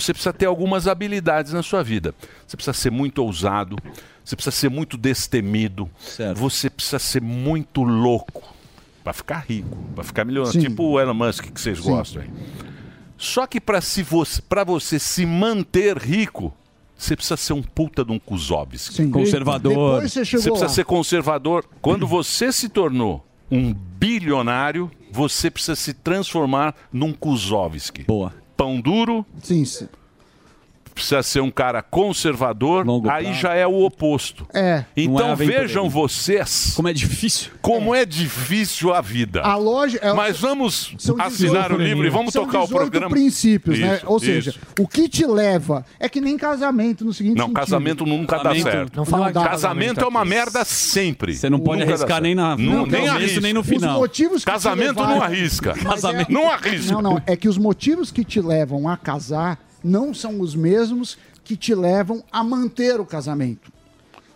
[0.00, 2.14] você precisa ter algumas habilidades na sua vida.
[2.46, 3.76] Você precisa ser muito ousado,
[4.24, 5.88] você precisa ser muito destemido,
[6.34, 8.42] você precisa ser muito louco
[9.02, 10.60] para ficar rico, para ficar milionário.
[10.60, 11.90] Tipo o Elon Musk que vocês Sim.
[11.90, 12.30] gostam aí.
[13.16, 16.52] Só que para se você, pra você se manter rico,
[16.96, 18.94] você precisa ser um puta de um Kuzovski.
[18.94, 19.10] Sim.
[19.10, 19.96] Conservador.
[19.96, 20.68] Depois você chegou precisa lá.
[20.68, 21.64] ser conservador.
[21.80, 28.04] Quando você se tornou um bilionário, você precisa se transformar num Kuzovski.
[28.04, 28.32] Boa.
[28.56, 29.24] Pão duro.
[29.42, 29.88] Sim, sim.
[30.96, 32.86] Precisa ser um cara conservador.
[33.10, 33.40] aí prazo.
[33.40, 34.46] já é o oposto.
[34.54, 34.82] É.
[34.96, 36.72] Então é vejam vocês.
[36.74, 37.50] Como é difícil.
[37.60, 39.42] Como é, difícil a vida.
[39.42, 42.64] A loja é Mas vamos São assinar 18 o livro e vamos São tocar o
[42.64, 43.10] 18 programa.
[43.10, 43.96] princípios, né?
[43.96, 44.58] Isso, Ou seja, isso.
[44.80, 47.60] o que te leva é que nem casamento no seguinte Não, sentido.
[47.60, 48.96] casamento nunca dá Casamento- certo.
[48.96, 49.44] Não fala dá.
[49.48, 51.34] casamento é uma merda sempre.
[51.36, 53.40] Você não pode Nunca dá arriscar nem na- Não, no nem arrisca.
[53.42, 53.96] nem no final.
[53.96, 55.74] Os motivos Casamento levaram- não arrisca.
[55.84, 56.92] Mas é- Não arrisca.
[56.92, 57.22] Não, não.
[57.26, 61.74] É que os motivos que te levam a casar não são os mesmos que te
[61.74, 63.72] levam a manter o casamento.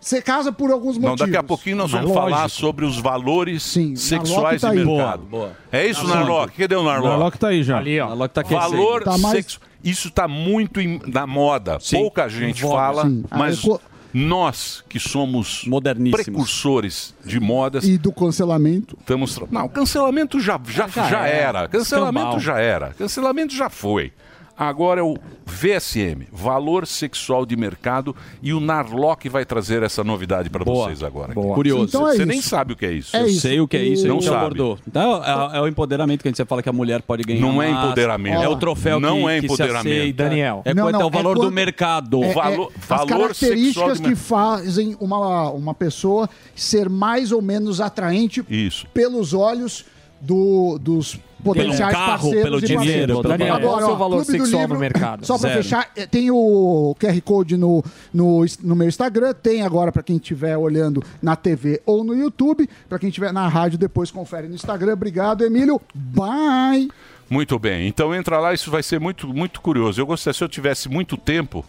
[0.00, 1.20] Você casa por alguns Não, motivos.
[1.30, 2.60] daqui a pouquinho nós Mas vamos falar lógico.
[2.60, 3.62] sobre os valores
[3.96, 5.24] sexuais tá de mercado.
[5.24, 5.52] Boa, boa.
[5.70, 6.56] É isso, Tá Narlock?
[6.56, 7.08] Cadê o Narlock?
[7.10, 7.76] Narlock tá aí já.
[7.78, 8.08] Ali, ó.
[8.08, 8.70] Narlock tá aquecendo.
[8.70, 9.60] Valor Tá mais- sexo.
[9.84, 11.78] Isso está muito em- na moda.
[11.80, 11.96] Sim.
[11.98, 13.24] Pouca gente fala, Sim.
[13.30, 13.80] Ah, mas eu co-
[14.12, 18.96] nós que somos moderníssimos, precursores de modas, E do cancelamento.
[19.00, 19.38] estamos.
[19.50, 21.58] Não, cancelamento já, já, Já já, era.
[21.60, 21.68] era.
[21.68, 22.40] Cancelamento Escambau.
[22.40, 22.94] já era.
[22.94, 24.12] Cancelamento já foi.
[24.60, 30.50] Agora é o VSM, Valor Sexual de Mercado, e o Narlock vai trazer essa novidade
[30.50, 31.32] para vocês agora.
[31.32, 31.54] Boa.
[31.54, 31.84] Curioso.
[31.86, 32.26] Então é Você isso.
[32.26, 33.16] nem sabe o que é isso.
[33.16, 34.36] eu sei o que é isso, a Não gente sabe.
[34.36, 34.78] abordou.
[34.86, 37.40] Então, é, é o empoderamento que a gente fala que a mulher pode ganhar.
[37.40, 37.84] Não é mais.
[37.86, 38.42] empoderamento.
[38.42, 39.86] É o troféu Não que, é que se empoderamento.
[39.98, 40.24] aceita.
[40.24, 40.62] Daniel.
[40.66, 42.22] É Não, quanto não, é o valor é do quanto- mercado.
[42.22, 48.44] É- é valor as características que fazem uma, uma pessoa ser mais ou menos atraente
[48.48, 48.86] Isso.
[48.92, 49.86] pelos olhos
[50.20, 54.68] do- dos potenciais carro, parceiros pelo dinheiro, pelo Daniel, qual é o seu valor sexual
[54.68, 55.24] no mercado?
[55.26, 59.90] Só para fechar, eh, tem o QR Code no, no, no meu Instagram, tem agora
[59.90, 64.10] para quem estiver olhando na TV ou no YouTube, para quem estiver na rádio depois
[64.10, 64.92] confere no Instagram.
[64.92, 65.80] Obrigado, Emílio.
[65.94, 66.90] Bye.
[67.30, 67.88] Muito bem.
[67.88, 70.00] Então entra lá, isso vai ser muito, muito curioso.
[70.00, 71.64] Eu gostaria, se eu tivesse muito tempo,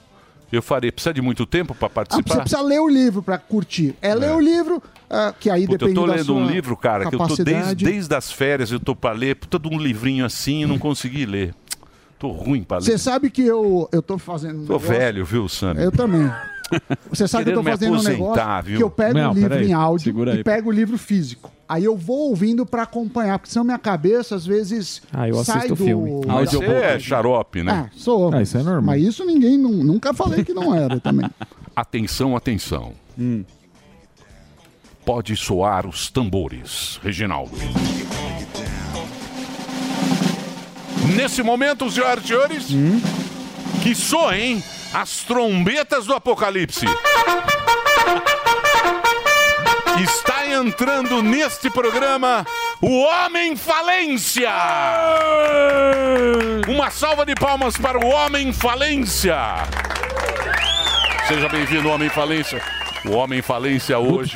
[0.51, 0.91] eu faria.
[0.91, 2.41] Precisa de muito tempo para Ah, você participar?
[2.41, 3.95] precisa ler o livro para curtir.
[4.01, 4.81] É ler o livro,
[5.11, 7.27] ah, que aí Puta, eu tô da lendo sua um livro, cara, que eu tô
[7.27, 7.85] desde, capacidade.
[7.85, 11.25] desde as férias, eu tô para ler, puta de um livrinho assim e não consegui
[11.25, 11.53] ler.
[12.17, 12.83] Tô ruim para ler.
[12.85, 15.81] Você sabe que eu, eu tô fazendo um Tô negócio- velho, viu, Sammy?
[15.83, 16.31] Eu também.
[17.09, 18.77] Você sabe que eu tô Querendo fazendo um negócio viu?
[18.77, 19.67] que eu pego o livro peraí.
[19.69, 20.43] em áudio e aí.
[20.43, 21.51] pego o livro físico.
[21.67, 25.57] Aí eu vou ouvindo pra acompanhar, porque senão minha cabeça às vezes Ah, eu sai
[25.57, 25.83] assisto do...
[25.83, 26.21] filme.
[26.25, 27.87] Mas Você é xarope, né?
[27.87, 28.33] Ah, sou.
[28.33, 28.83] Ah, isso é normal.
[28.83, 31.29] Mas isso ninguém, nu- nunca falei que não era também.
[31.75, 32.93] Atenção, atenção.
[35.05, 37.57] Pode soar os tambores, Reginaldo.
[41.15, 42.67] Nesse momento, senhoras e senhores,
[43.81, 46.85] que soem as trombetas do apocalipse.
[50.01, 52.45] Está entrando neste programa
[52.79, 54.51] o Homem Falência!
[56.67, 59.35] Uma salva de palmas para o Homem Falência!
[61.27, 62.80] Seja bem-vindo, Homem Falência.
[63.05, 64.35] O Homem Falência hoje.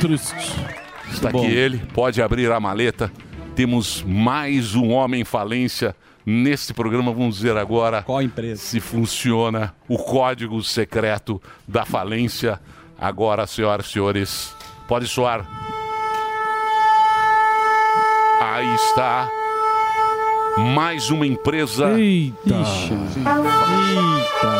[1.11, 1.45] Está aqui Bom.
[1.45, 3.11] ele, pode abrir a maleta.
[3.55, 5.95] Temos mais um Homem Falência
[6.25, 7.11] neste programa.
[7.13, 8.61] Vamos ver agora Qual empresa?
[8.61, 12.59] se funciona o código secreto da falência.
[12.97, 14.55] Agora, senhoras e senhores,
[14.87, 15.45] pode soar.
[18.41, 19.29] Aí está.
[20.73, 21.99] Mais uma empresa.
[21.99, 22.55] Eita.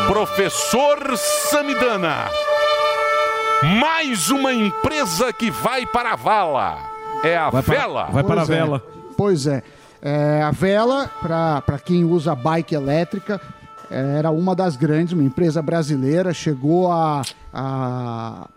[0.06, 2.28] Professor Samidana.
[3.62, 6.78] Mais uma empresa que vai para a vala.
[7.24, 8.04] É a Vai para- vela.
[8.06, 8.54] vai para a Pois é.
[8.54, 8.82] vela.
[9.16, 9.62] Pois é.
[10.02, 13.40] É, a vela, para quem usa bike elétrica,
[13.90, 18.48] era uma das grandes, uma empresa brasileira, chegou a, a,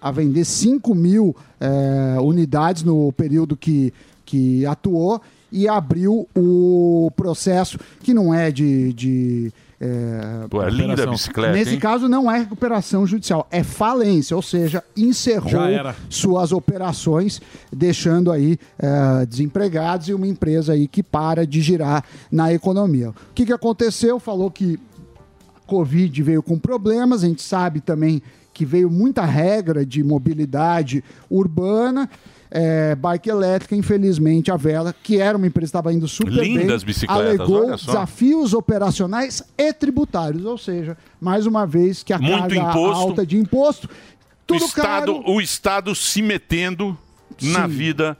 [0.00, 3.92] a vender 5 mil é, unidades no período que,
[4.24, 8.92] que atuou e abriu o processo, que não é de.
[8.92, 9.52] de
[9.86, 11.78] é, Pô, é linda a bicicleta, Nesse hein?
[11.78, 15.60] caso, não é recuperação judicial, é falência, ou seja, encerrou
[16.08, 17.38] suas operações,
[17.70, 23.10] deixando aí eh, desempregados e uma empresa aí que para de girar na economia.
[23.10, 24.18] O que, que aconteceu?
[24.18, 24.78] Falou que
[25.54, 28.22] a Covid veio com problemas, a gente sabe também
[28.54, 32.08] que veio muita regra de mobilidade urbana.
[32.56, 36.84] Eh, bike elétrica, infelizmente, a Vela, que era uma empresa que estava indo super Lindas
[36.84, 37.86] bem, bicicletas, alegou olha só.
[37.86, 43.02] desafios operacionais e tributários, ou seja, mais uma vez que a Muito carga imposto.
[43.02, 43.90] alta de imposto, o
[44.46, 46.96] tudo Estado, caro, o Estado se metendo
[47.42, 47.74] na Sim.
[47.74, 48.16] vida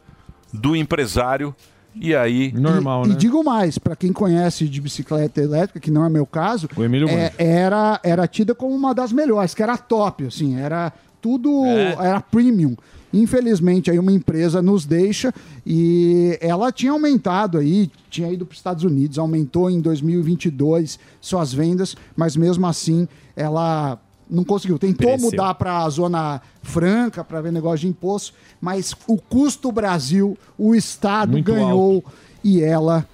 [0.52, 1.54] do empresário.
[1.94, 2.50] E aí.
[2.52, 3.14] Normal, e, né?
[3.14, 6.82] e digo mais, para quem conhece de bicicleta elétrica, que não é meu caso, O
[6.82, 10.92] é, era, era tida como uma das melhores, que era top, assim, era
[11.24, 12.76] tudo, era premium.
[13.10, 15.32] Infelizmente, aí uma empresa nos deixa
[15.64, 21.54] e ela tinha aumentado aí, tinha ido para os Estados Unidos, aumentou em 2022 suas
[21.54, 23.98] vendas, mas mesmo assim ela
[24.28, 24.78] não conseguiu.
[24.78, 25.30] Tentou Cresceu.
[25.30, 30.74] mudar para a Zona Franca para ver negócio de imposto, mas o custo Brasil, o
[30.74, 32.04] Estado Muito ganhou
[32.42, 33.08] e ela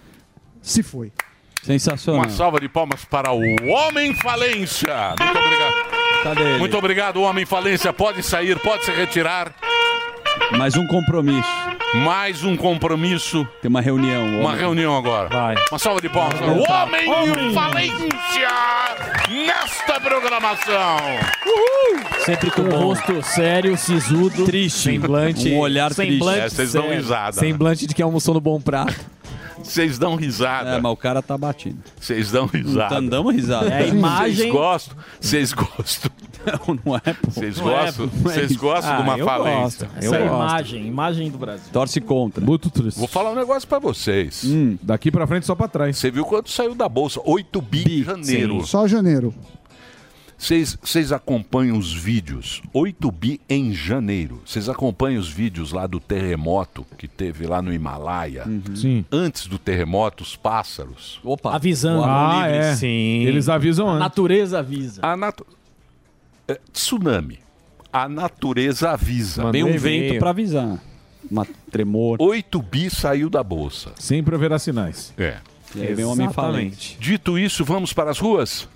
[0.60, 1.12] se foi.
[1.62, 2.22] Sensacional.
[2.22, 5.14] Uma salva de palmas para o Homem Falência.
[5.20, 5.79] Muito obrigado.
[6.22, 6.58] Cadê ele?
[6.58, 7.92] Muito obrigado, Homem Falência.
[7.92, 9.54] Pode sair, pode se retirar.
[10.56, 11.48] Mais um compromisso.
[11.94, 13.46] Mais um compromisso.
[13.60, 14.40] Tem uma reunião.
[14.40, 14.60] Uma homem.
[14.60, 15.28] reunião agora.
[15.28, 15.54] Vai.
[15.70, 16.38] Uma salva de palmas.
[16.38, 18.48] para o Homem Falência
[19.28, 20.98] nesta programação.
[22.24, 24.44] Sempre com o rosto sério, sisudo.
[24.44, 24.90] Triste.
[24.90, 25.50] Semblante.
[25.50, 26.44] Um olhar semblante triste.
[26.44, 27.48] É, vocês dão risada, né?
[27.48, 28.94] Semblante de que almoçou no bom prato.
[29.62, 30.70] Vocês dão risada.
[30.76, 31.78] É, mas o cara tá batido.
[32.00, 32.94] Vocês dão risada.
[32.96, 33.68] Tá dando risada.
[33.68, 34.96] É a imagem- Vocês gostam?
[35.20, 36.10] Vocês gostam?
[36.84, 37.30] Não é, pô.
[37.30, 38.08] Vocês Não é, gostam?
[38.08, 39.86] pô, não é Vocês gostam de Ah, uma eu falência?
[39.86, 39.98] gosto.
[39.98, 41.66] Essa é a imagem, imagem do Brasil.
[41.70, 42.42] Torce contra.
[42.44, 42.98] Muito triste.
[42.98, 44.42] Vou falar um negócio pra vocês.
[44.82, 45.98] Daqui pra frente, só pra trás.
[45.98, 47.20] Você viu quanto saiu da bolsa?
[47.24, 48.66] 8 bi, em janeiro.
[48.66, 49.34] Só janeiro.
[50.40, 52.62] Vocês acompanham os vídeos?
[52.72, 54.40] 8 bi em janeiro.
[54.46, 58.44] Vocês acompanham os vídeos lá do terremoto que teve lá no Himalaia?
[58.74, 59.04] Sim.
[59.12, 61.20] Antes do terremoto, os pássaros.
[61.22, 61.54] Opa.
[61.54, 62.04] Avisando.
[62.04, 62.74] Ah, é.
[62.74, 63.22] Sim.
[63.26, 64.00] Eles avisam A antes.
[64.00, 65.00] natureza avisa.
[65.04, 65.46] A natu...
[66.48, 67.38] é, tsunami.
[67.92, 69.52] A natureza avisa.
[69.52, 70.78] Vem um vento pra avisar.
[71.30, 72.16] Uma tremor.
[72.18, 73.92] 8 bi saiu da bolsa.
[73.96, 75.12] Sempre haverá sinais.
[75.18, 75.36] É.
[75.74, 76.96] E aí vem um homem falente.
[77.00, 78.68] Dito isso, vamos para as ruas?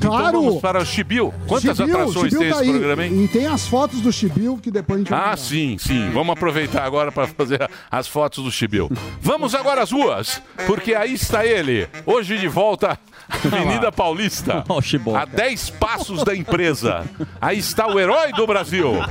[0.00, 0.28] Claro!
[0.28, 1.34] Então vamos para o Chibiu.
[1.46, 2.70] Quantas Chibiu, atrações Chibiu tem tá esse aí.
[2.70, 3.24] programa, hein?
[3.24, 5.38] E tem as fotos do Chibiu que depois a gente vai Ah, mandar.
[5.38, 6.10] sim, sim.
[6.10, 8.90] Vamos aproveitar agora para fazer as fotos do Chibiu.
[9.20, 15.24] Vamos agora às ruas, porque aí está ele, hoje de volta Avenida Paulista, o a
[15.24, 17.04] 10 passos da empresa.
[17.40, 18.92] Aí está o herói do Brasil.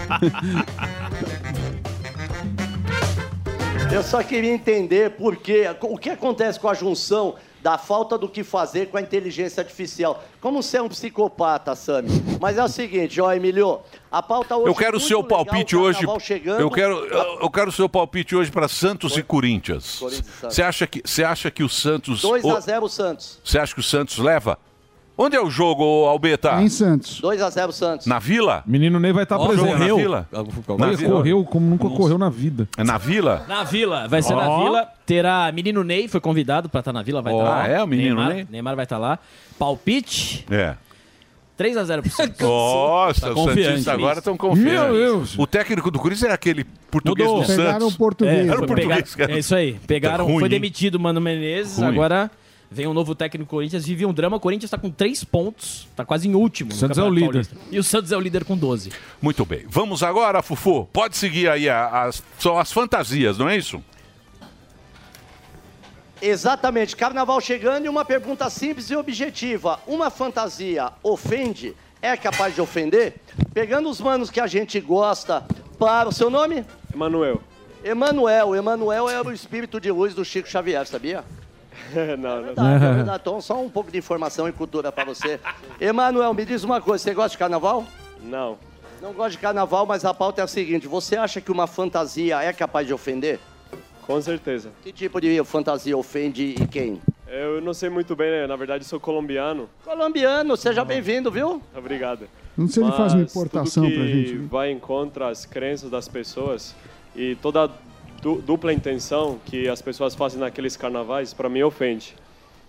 [3.93, 8.29] Eu só queria entender por quê, o que acontece com a junção da falta do
[8.29, 10.23] que fazer com a inteligência artificial.
[10.39, 12.09] Como você é um psicopata, Sami.
[12.39, 13.79] Mas é o seguinte, ó, Emílio,
[14.11, 16.05] a pauta hoje Eu quero o muito seu legal, palpite o hoje.
[16.19, 16.59] chegando.
[16.61, 19.97] Eu quero, eu, quero o seu palpite hoje para Santos e Corinthians.
[19.99, 20.55] Corinthians e Santos.
[20.55, 23.39] Você acha que você acha que o Santos 2 o- a 0 Santos.
[23.43, 24.59] Você acha que o Santos leva?
[25.19, 26.61] Onde é o jogo, Albeta?
[26.61, 27.19] Em Santos.
[27.21, 28.05] 2 a 0 Santos.
[28.05, 28.63] Na Vila?
[28.67, 29.65] Menino Ney vai estar Ó, presente.
[29.67, 30.27] jogo na Vila?
[30.77, 31.11] Na Vila?
[31.15, 32.67] correu como nunca correu na vida.
[32.77, 33.43] É na Vila?
[33.47, 34.63] Na Vila, vai ser na Ó.
[34.63, 34.87] Vila.
[35.07, 37.67] Terá Menino Ney, foi convidado pra estar na Vila, vai Ó, estar lá.
[37.67, 38.47] é o Menino Neymar, Ney?
[38.51, 39.17] Neymar vai estar lá.
[39.57, 40.75] Palpite, É.
[41.57, 42.37] 3x0 pro Santos.
[42.45, 43.43] Nossa, Tá os.
[43.45, 44.71] Santistas agora estão confiantes.
[44.73, 45.39] Meu Deus.
[45.39, 47.41] O técnico do Corinthians era aquele português Mudou.
[47.41, 47.65] do Santos.
[47.65, 48.37] Pegaram o português.
[48.47, 49.31] É, Era o português, cara.
[49.33, 49.79] é isso aí.
[49.87, 51.87] Pegaram, Tá ruim, foi demitido o Mano Menezes, Ruim.
[51.87, 52.29] agora
[52.69, 54.37] vem um novo técnico do Corinthians, vive um drama.
[54.37, 56.71] O Corinthians tá com 3 pontos, tá quase em último.
[56.71, 57.45] no Santos é o líder.
[57.45, 57.57] Paulista.
[57.71, 58.91] E o Santos é o líder com 12.
[59.21, 59.65] Muito bem.
[59.67, 60.85] Vamos agora, Fufu.
[60.91, 61.69] Pode seguir aí.
[61.69, 63.81] As, são as fantasias, não é isso?
[66.21, 69.79] Exatamente, carnaval chegando e uma pergunta simples e objetiva.
[69.85, 71.75] Uma fantasia ofende?
[72.01, 73.15] É capaz de ofender?
[73.53, 75.45] Pegando os manos que a gente gosta
[75.77, 76.65] para o seu nome?
[76.93, 77.41] Emanuel.
[77.83, 78.55] Emanuel.
[78.55, 81.23] Emanuel era o espírito de luz do Chico Xavier, sabia?
[82.17, 82.43] não, não.
[82.43, 83.19] Verdade, é verdade.
[83.21, 85.39] Então, só um pouco de informação e cultura para você.
[85.79, 87.85] Emanuel, me diz uma coisa, você gosta de carnaval?
[88.21, 88.57] Não.
[89.01, 92.41] Não gosto de carnaval, mas a pauta é a seguinte: você acha que uma fantasia
[92.41, 93.39] é capaz de ofender?
[94.05, 94.71] Com certeza.
[94.83, 97.01] Que tipo de fantasia ofende e quem?
[97.27, 98.47] Eu não sei muito bem, né?
[98.47, 99.69] Na verdade, sou colombiano.
[99.83, 101.61] Colombiano, seja bem-vindo, viu?
[101.75, 102.27] Obrigado.
[102.57, 104.33] Não sei se ele faz uma Mas importação tudo que pra gente.
[104.35, 104.47] né?
[104.49, 106.73] vai em contra as crenças das pessoas
[107.15, 107.69] e toda a
[108.21, 112.15] du- dupla intenção que as pessoas fazem naqueles carnavais, para mim, ofende.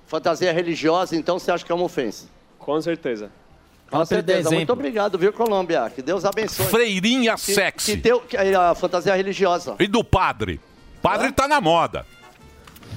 [0.07, 2.27] Fantasia religiosa, então você acha que é uma ofensa?
[2.59, 3.31] Com certeza.
[3.91, 4.51] Com certeza.
[4.51, 5.91] Muito obrigado, viu, Colômbia?
[5.95, 6.67] Que Deus abençoe.
[6.67, 7.97] Freirinha Que- sexy.
[7.97, 9.77] Que teu, que, a fantasia religiosa.
[9.79, 10.61] E do padre?
[11.03, 12.05] Padre tá na moda.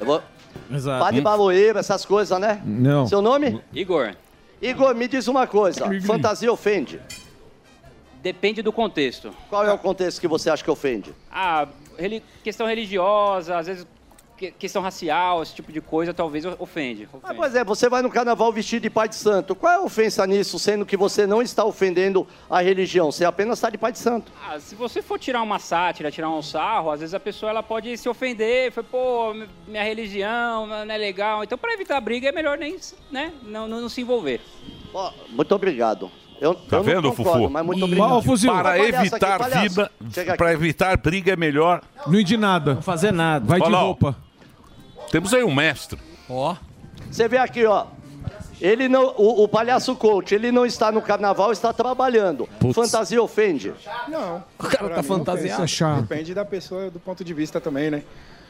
[0.00, 0.22] Eu vou...
[0.70, 1.04] Exato.
[1.04, 2.60] Padre Baloeiro, essas coisas, né?
[2.64, 3.06] Não.
[3.06, 3.60] Seu nome?
[3.72, 4.14] Igor,
[4.60, 5.86] Igor, me diz uma coisa.
[6.02, 7.00] Fantasia ofende?
[8.22, 9.32] depende do contexto.
[9.48, 11.14] Qual é o contexto que você acha que ofende?
[11.30, 11.68] Ah,
[12.42, 13.86] questão religiosa, às vezes
[14.36, 17.08] que- questão racial, esse tipo de coisa, talvez ofende.
[17.22, 19.54] Ah, pois é, você vai no carnaval vestido de pai de santo.
[19.54, 23.10] Qual é a ofensa nisso, sendo que você não está ofendendo a religião?
[23.10, 24.30] Você apenas está de pai de santo.
[24.46, 27.62] Ah, se você for tirar uma sátira, tirar um sarro, às vezes a pessoa ela
[27.62, 29.32] pode se ofender, foi, pô,
[29.66, 31.42] minha religião não é legal.
[31.42, 32.76] Então, para evitar briga, é melhor nem,
[33.10, 34.42] né, não, não, não se envolver.
[35.30, 36.10] Muito obrigado.
[36.40, 37.50] Eu, Tá eu vendo, não concordo, Fufu?
[37.50, 38.22] mas muito obrigado.
[38.22, 39.62] Para Palhaço aqui, evitar palhaço.
[39.62, 40.36] vida, aqui.
[40.36, 41.80] para evitar briga é melhor.
[42.06, 42.74] Não ir de nada.
[42.74, 43.44] Não fazer nada.
[43.46, 43.86] Vai de lá, ó.
[43.86, 44.16] roupa.
[45.10, 45.98] Temos aí um mestre.
[46.28, 46.56] Ó.
[47.10, 47.86] Você vê aqui, ó.
[48.60, 52.48] Ele não, o, o palhaço coach, ele não está no carnaval, está trabalhando.
[52.74, 53.72] Fantasia ofende?
[54.08, 54.42] Não.
[54.58, 55.52] O cara tá fantasiado.
[55.52, 56.00] Isso é chato.
[56.02, 58.02] Depende da pessoa, do ponto de vista também, né?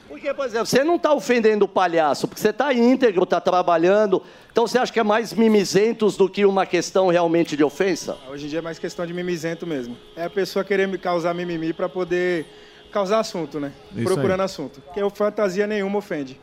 [0.08, 4.22] Porque, por exemplo, você não está ofendendo o palhaço, porque você está íntegro, está trabalhando.
[4.52, 8.16] Então você acha que é mais mimizentos do que uma questão realmente de ofensa?
[8.30, 9.96] Hoje em dia é mais questão de mimizento mesmo.
[10.16, 12.46] É a pessoa querer me causar mimimi pra poder
[12.92, 13.72] causar assunto, né?
[13.94, 14.44] Isso Procurando aí.
[14.44, 14.80] assunto.
[14.80, 16.40] Porque fantasia nenhuma ofende.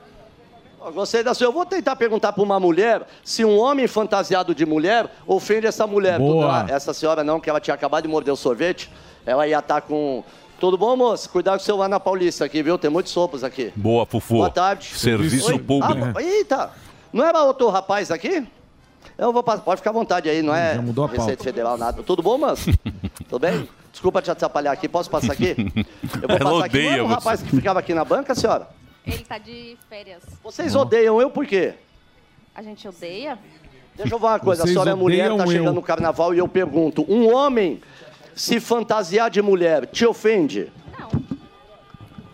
[0.91, 1.47] Gostei da sua.
[1.47, 5.87] Eu vou tentar perguntar para uma mulher se um homem fantasiado de mulher ofende essa
[5.87, 6.19] mulher.
[6.19, 6.63] Boa.
[6.63, 8.91] Ah, essa senhora não, que ela tinha acabado de morder o sorvete.
[9.25, 10.23] Ela ia estar com.
[10.63, 11.29] Tudo bom, moço?
[11.29, 12.77] Cuidado com o celular na Paulista aqui, viu?
[12.77, 13.73] Tem muitos sopros aqui.
[13.75, 14.35] Boa, Fufu.
[14.35, 14.97] Boa tarde.
[14.97, 15.59] Serviço Oi?
[15.59, 16.17] público.
[16.17, 16.71] Ah, eita!
[17.11, 18.47] Não era outro rapaz aqui?
[19.17, 19.61] Eu vou passar.
[19.61, 20.75] Pode ficar à vontade aí, não é?
[20.75, 21.43] Já mudou a Receita pauta.
[21.43, 22.01] Federal, nada.
[22.01, 22.71] Tudo bom, moço?
[23.27, 23.67] Tudo bem?
[23.91, 24.87] Desculpa te atrapalhar aqui.
[24.87, 25.49] Posso passar aqui?
[26.21, 26.81] Eu vou Ela passar aqui.
[26.81, 27.13] Não era você.
[27.13, 28.69] rapaz que ficava aqui na banca, senhora?
[29.05, 30.23] Ele tá de férias.
[30.41, 31.73] Vocês odeiam eu por quê?
[32.55, 33.37] A gente odeia?
[33.97, 34.61] Deixa eu falar uma coisa.
[34.61, 35.51] Vocês a senhora é mulher, tá odeiam eu.
[35.51, 37.81] chegando no carnaval e eu pergunto: um homem
[38.35, 40.71] se fantasiar de mulher te ofende?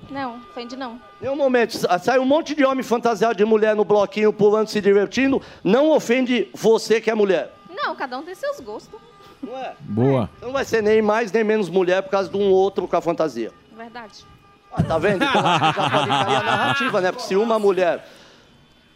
[0.10, 1.00] Não, ofende não.
[1.22, 4.68] Em um momento, sa- sai um monte de homem fantasiado de mulher no bloquinho, pulando,
[4.68, 7.54] se divertindo, não ofende você que é mulher.
[7.70, 9.00] Não, cada um tem seus gostos.
[9.42, 9.76] Não é?
[9.82, 10.30] Boa.
[10.42, 13.02] Não vai ser nem mais nem menos mulher por causa de um outro com a
[13.02, 13.52] fantasia.
[13.78, 14.26] Verdade.
[14.72, 15.24] Ah, tá vendo?
[15.24, 17.12] Então já pode cair a narrativa, né?
[17.12, 18.06] Porque se uma mulher.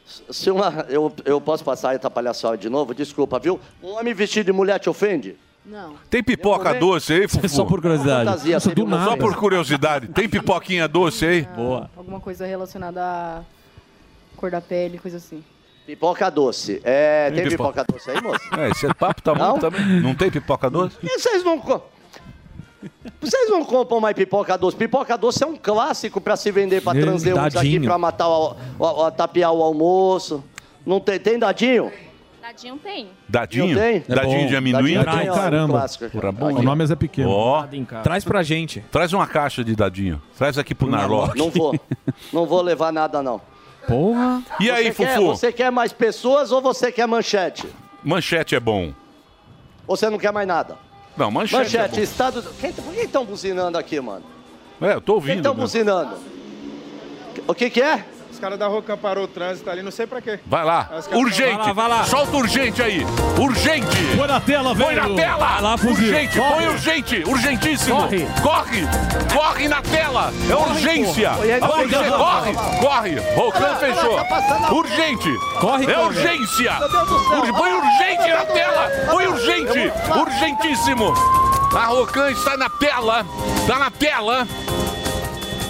[0.05, 0.85] Se uma.
[0.89, 2.93] Eu, eu posso passar e atrapalhar a senhora de novo?
[2.93, 3.59] Desculpa, viu?
[3.81, 5.37] Um homem vestido de mulher te ofende?
[5.65, 5.93] Não.
[6.09, 7.47] Tem pipoca doce aí, Fufu?
[7.47, 8.25] Só por curiosidade.
[8.25, 9.05] Fantasia, Nossa, do nada.
[9.11, 10.07] Só por curiosidade.
[10.09, 11.41] Tem pipoquinha doce aí?
[11.43, 11.89] Boa.
[11.95, 13.41] Alguma coisa relacionada à
[14.35, 15.41] cor da pele, coisa assim.
[15.85, 16.81] Pipoca doce.
[16.83, 17.83] É, Tem tem pipoca.
[17.85, 18.39] pipoca doce aí, moça?
[18.57, 19.51] É, esse papo tá Não?
[19.51, 20.01] muito também.
[20.01, 20.97] Não tem pipoca doce?
[21.01, 21.59] E vocês não.
[21.59, 21.81] co-
[23.21, 24.75] Vocês não compram mais pipoca doce?
[24.75, 28.55] Pipoca doce é um clássico pra se vender pra Meu transeuntes aqui, pra matar o,
[28.77, 30.43] o, o- tapear o almoço.
[30.85, 31.89] Não tem, tem dadinho?
[32.43, 33.07] Dadinho tem.
[33.29, 33.79] Dadinho?
[33.79, 34.03] Tem?
[34.05, 34.95] Dadinho É de amendoim?
[35.01, 36.17] Dadinho clássico aqui.
[36.19, 36.53] Porra, bom.
[36.55, 37.29] O nome é Zé Pequeno.
[37.29, 37.65] Ó.
[38.03, 38.83] Traz pra gente.
[38.91, 40.21] Traz uma caixa de dadinho.
[40.37, 41.37] Traz aqui pro Narlock.
[41.37, 41.73] Não vou.
[42.33, 43.39] Não vou levar nada, não.
[43.87, 44.41] Porra.
[44.59, 45.27] E aí, Você quer- Fufu?
[45.27, 47.65] você quer mais pessoas ou você quer manchete?
[48.03, 48.91] Manchete é bom.
[49.87, 50.77] Ou você não quer mais nada?
[51.15, 52.43] Não, manchete, Manchete, é Estado.
[52.59, 54.25] Quem, por que estão buzinando aqui, mano?
[54.81, 55.37] É, eu tô Quem ouvindo.
[55.37, 55.61] estão meu.
[55.63, 56.17] buzinando?
[57.47, 58.03] O que que é?
[58.43, 60.37] Caras da Rocan parou o trânsito ali, não sei pra quê.
[60.45, 60.89] Vai lá.
[61.13, 61.55] Urgente.
[61.55, 62.03] Vai lá, vai lá.
[62.03, 63.05] Solta urgente aí.
[63.39, 63.87] Urgente.
[64.17, 65.07] Põe na tela, Põe velho.
[65.09, 65.37] na tela.
[65.47, 65.91] Vai lá, fuzil.
[66.09, 66.37] urgente.
[66.37, 66.53] Corre.
[66.55, 67.23] Põe urgente.
[67.25, 67.95] Urgentíssimo.
[68.01, 68.27] Corre.
[68.41, 68.81] Corre.
[69.33, 70.33] Corre na tela.
[70.49, 71.29] É Corre, urgência.
[71.29, 72.51] Corre.
[72.51, 72.79] não.
[72.81, 73.15] Corre.
[73.33, 74.15] Rocan fechou.
[74.17, 75.29] tá Urgente.
[75.61, 76.05] Corre, É corre.
[76.07, 76.79] urgência.
[76.79, 77.53] Meu Deus do céu.
[77.53, 78.53] Põe urgente na Deus.
[78.53, 78.91] tela.
[79.09, 79.91] Põe urgente.
[80.19, 81.13] Urgentíssimo.
[81.73, 83.25] A Rocan está na tela.
[83.61, 84.45] Está na tela.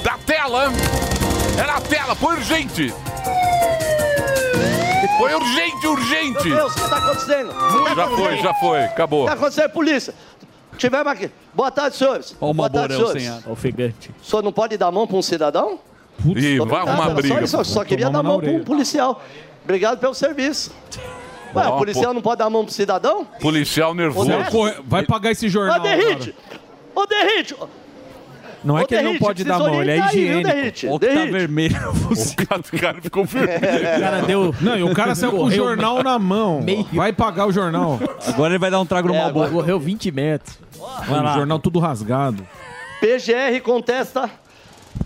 [0.03, 0.71] Da tela.
[1.57, 2.15] É na tela.
[2.15, 2.93] Põe urgente.
[5.17, 6.47] Põe urgente, urgente.
[6.49, 7.53] Meu Deus, o que está acontecendo?
[7.95, 8.83] Já foi, já foi.
[8.83, 9.21] Acabou.
[9.21, 10.13] O que está acontecendo, polícia?
[10.77, 11.31] Tivemos aqui.
[11.53, 12.35] Boa tarde, senhores.
[12.41, 13.23] Ó o Boa tarde, senhores.
[13.23, 13.51] sem.
[13.51, 14.11] Ofegante.
[14.21, 15.79] O senhor não pode dar mão para um cidadão?
[16.25, 17.45] Ih, vai arrumar briga.
[17.47, 19.21] Só, só queria dar mão para um policial.
[19.63, 20.71] Obrigado pelo serviço.
[21.55, 22.13] Ué, o policial pô.
[22.15, 23.25] não pode dar mão pro cidadão?
[23.39, 24.31] Policial nervoso.
[24.85, 25.79] Vai pagar esse jornal.
[25.79, 26.35] Ô, Derrite!
[26.95, 27.55] Ô, Derrite!
[28.63, 30.23] Não é Ô, que ele não Derrite, pode dar mão, ele é orientar aí, viu,
[30.23, 30.49] higiênico.
[30.55, 30.87] Derrite?
[30.87, 31.31] Olha o que tá Derrite.
[31.31, 31.75] vermelho.
[32.13, 33.97] O cara, o cara ficou vermelho.
[33.97, 34.55] O cara deu.
[34.61, 36.63] Não, e o cara saiu com o Correu jornal na mão.
[36.93, 37.99] Vai pagar o jornal.
[38.27, 39.45] Agora ele vai dar um trago no É, Malboro.
[39.47, 40.57] agora- Correu 20 metros.
[40.79, 42.45] O jornal tudo rasgado.
[43.01, 44.29] PGR contesta.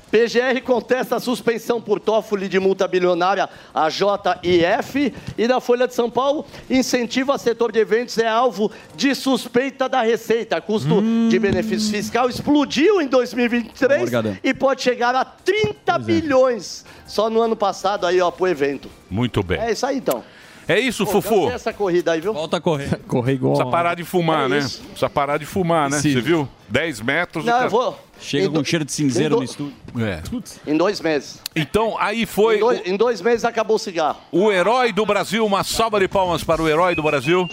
[0.09, 5.93] PGR contesta a suspensão por Toffoli de multa bilionária a JIF e na Folha de
[5.93, 10.61] São Paulo incentiva a setor de eventos é alvo de suspeita da receita.
[10.61, 14.37] Custo de benefício fiscal explodiu em 2023 Morgadão.
[14.41, 18.89] e pode chegar a 30 bilhões só no ano passado aí ó pro evento.
[19.09, 19.59] Muito bem.
[19.59, 20.23] É isso aí então.
[20.67, 21.49] É isso, Pô, Fufu.
[21.49, 22.33] dessa corrida aí, viu?
[22.33, 22.99] Volta a correr.
[23.07, 23.53] Correr igual.
[23.53, 24.57] Precisa parar de fumar, É né?
[24.59, 24.81] isso.
[24.81, 25.97] Precisa parar de fumar, né?
[25.99, 26.47] Você viu?
[26.67, 27.43] 10 metros.
[27.43, 27.99] o Não, cara- eu vou.
[28.19, 29.73] Chega Em com do- cheiro de cinzeiro do- no estúdio.
[29.99, 30.21] É.
[30.69, 31.39] Em dois meses.
[31.55, 34.17] Então, aí foi Em dois, em dois meses acabou o cigarro.
[34.31, 35.45] o herói do Brasil.
[35.45, 37.47] Uma salva de palmas para o herói do Brasil.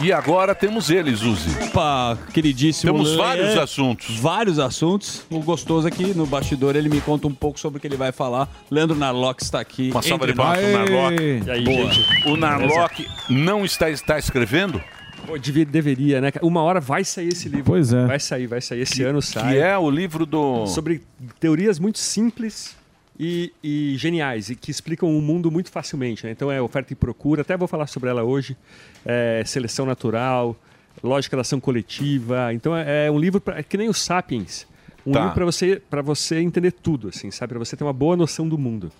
[0.00, 1.50] E agora temos ele, Zuzi.
[1.64, 2.92] Opa, queridíssimo.
[2.92, 3.16] Temos Lê.
[3.16, 4.18] vários assuntos.
[4.18, 5.22] Vários assuntos.
[5.30, 8.10] O gostoso aqui no bastidor, ele me conta um pouco sobre o que ele vai
[8.10, 8.48] falar.
[8.70, 9.90] Leandro Narlock está aqui.
[9.90, 11.22] Uma salva de palmas o Narlock.
[11.46, 11.92] E aí, Boa.
[11.92, 12.28] gente?
[12.28, 14.82] O Narlock não está, está escrevendo?
[15.26, 16.32] Pô, devia- deveria, né?
[16.42, 17.64] Uma hora vai sair esse livro.
[17.64, 18.06] Pois é.
[18.06, 18.80] Vai sair, vai sair.
[18.80, 19.52] Esse ano sai.
[19.52, 20.66] Que é o livro do...
[20.66, 21.02] Sobre
[21.38, 22.74] teorias muito simples
[23.18, 26.24] e, e geniais e que explicam o mundo muito facilmente.
[26.24, 26.32] Né?
[26.32, 27.42] Então é oferta e procura.
[27.42, 28.56] Até vou falar sobre ela hoje.
[29.04, 30.56] É, seleção natural,
[31.02, 32.52] lógica da ação coletiva.
[32.54, 34.66] Então é, é um livro pra, é que nem o Sapiens.
[35.06, 35.20] Um Tá.
[35.20, 37.50] livro para você para você entender tudo, assim, sabe?
[37.50, 38.90] Para você ter uma boa noção do mundo.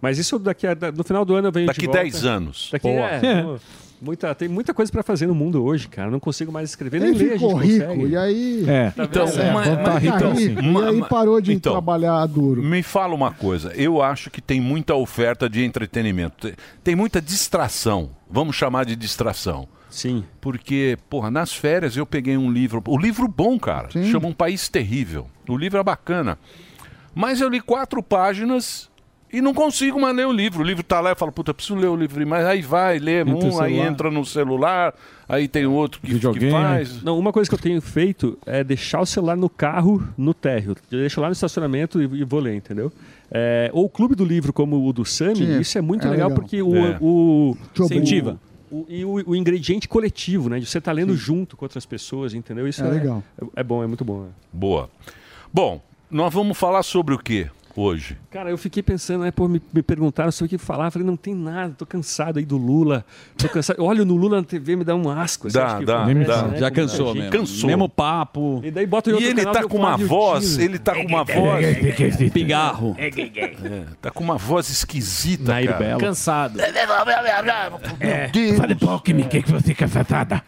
[0.00, 2.02] Mas isso daqui a, no final do ano eu venho Daqui de volta.
[2.02, 2.68] 10 anos.
[2.72, 3.06] Daqui Boa.
[3.08, 3.20] é,
[4.02, 6.08] muita, tem muita coisa para fazer no mundo hoje, cara.
[6.08, 8.06] Eu não consigo mais escrever nem ler, a gente ficou rico consegue.
[8.08, 8.64] e aí.
[8.68, 8.92] É.
[8.98, 12.62] Então, É, uma- tá uma- rico, então, e uma- aí parou de então, trabalhar duro.
[12.62, 16.52] Me fala uma coisa, eu acho que tem muita oferta de entretenimento.
[16.82, 18.10] Tem- muita distração.
[18.30, 19.66] Vamos chamar de distração.
[19.90, 20.24] Sim.
[20.40, 22.82] Porque, porra, nas férias eu peguei um livro.
[22.86, 23.90] O livro bom, cara.
[23.90, 24.10] Sim.
[24.10, 25.26] Chama Um País Terrível.
[25.46, 26.38] O livro é bacana.
[27.14, 28.88] Mas eu li quatro páginas
[29.32, 30.60] e não consigo mais ler o livro.
[30.62, 32.26] O livro tá lá e eu falo, puta, eu preciso ler o livro.
[32.26, 34.94] Mas aí vai, lê Entra um, aí entra no celular,
[35.28, 37.02] aí tem outro que, que faz.
[37.02, 40.76] Não, uma coisa que eu tenho feito é deixar o celular no carro, no térreo.
[40.90, 42.92] Eu deixo lá no estacionamento e, e vou ler, entendeu?
[43.30, 46.10] É, ou o clube do livro, como o do Sami, Sim, isso é muito é
[46.10, 46.40] legal, legal.
[46.42, 46.98] porque o, É.
[47.00, 48.38] o, Incentiva.
[48.70, 50.58] o- e o, o ingrediente coletivo, né?
[50.60, 52.68] De você estar lendo junto com outras pessoas, entendeu?
[52.68, 53.22] Isso É legal.
[53.56, 54.24] É, é bom, é muito bom.
[54.24, 54.28] né?
[54.52, 54.90] Boa.
[55.52, 55.80] Bom,
[56.10, 57.46] nós vamos falar sobre o que
[57.80, 58.16] hoje?
[58.30, 60.86] Cara, eu fiquei pensando, né, pô, me, me perguntaram sobre o que falar.
[60.86, 63.04] Eu falei, não tem nada, tô cansado aí do Lula.
[63.36, 63.78] Tô cansado.
[63.78, 65.48] Eu olho no Lula na TV, me dá um asco.
[65.48, 66.42] assim, Dá, que dá, dá.
[66.48, 67.30] né, Já cansou mesmo.
[67.30, 67.66] Cansou.
[67.68, 68.60] Mesmo papo.
[68.64, 71.24] E daí bota em E ele canal, tá com uma voz, ele tá com uma
[71.24, 71.66] voz.
[72.32, 72.96] Pigarro.
[72.98, 73.10] É,
[74.00, 75.78] tá com uma voz esquisita, Nair cara.
[75.78, 76.00] Belo.
[76.00, 76.58] Cansado.
[76.58, 78.56] Meu Deus.
[78.58, 80.42] Fale pouco, me que você fica sentada.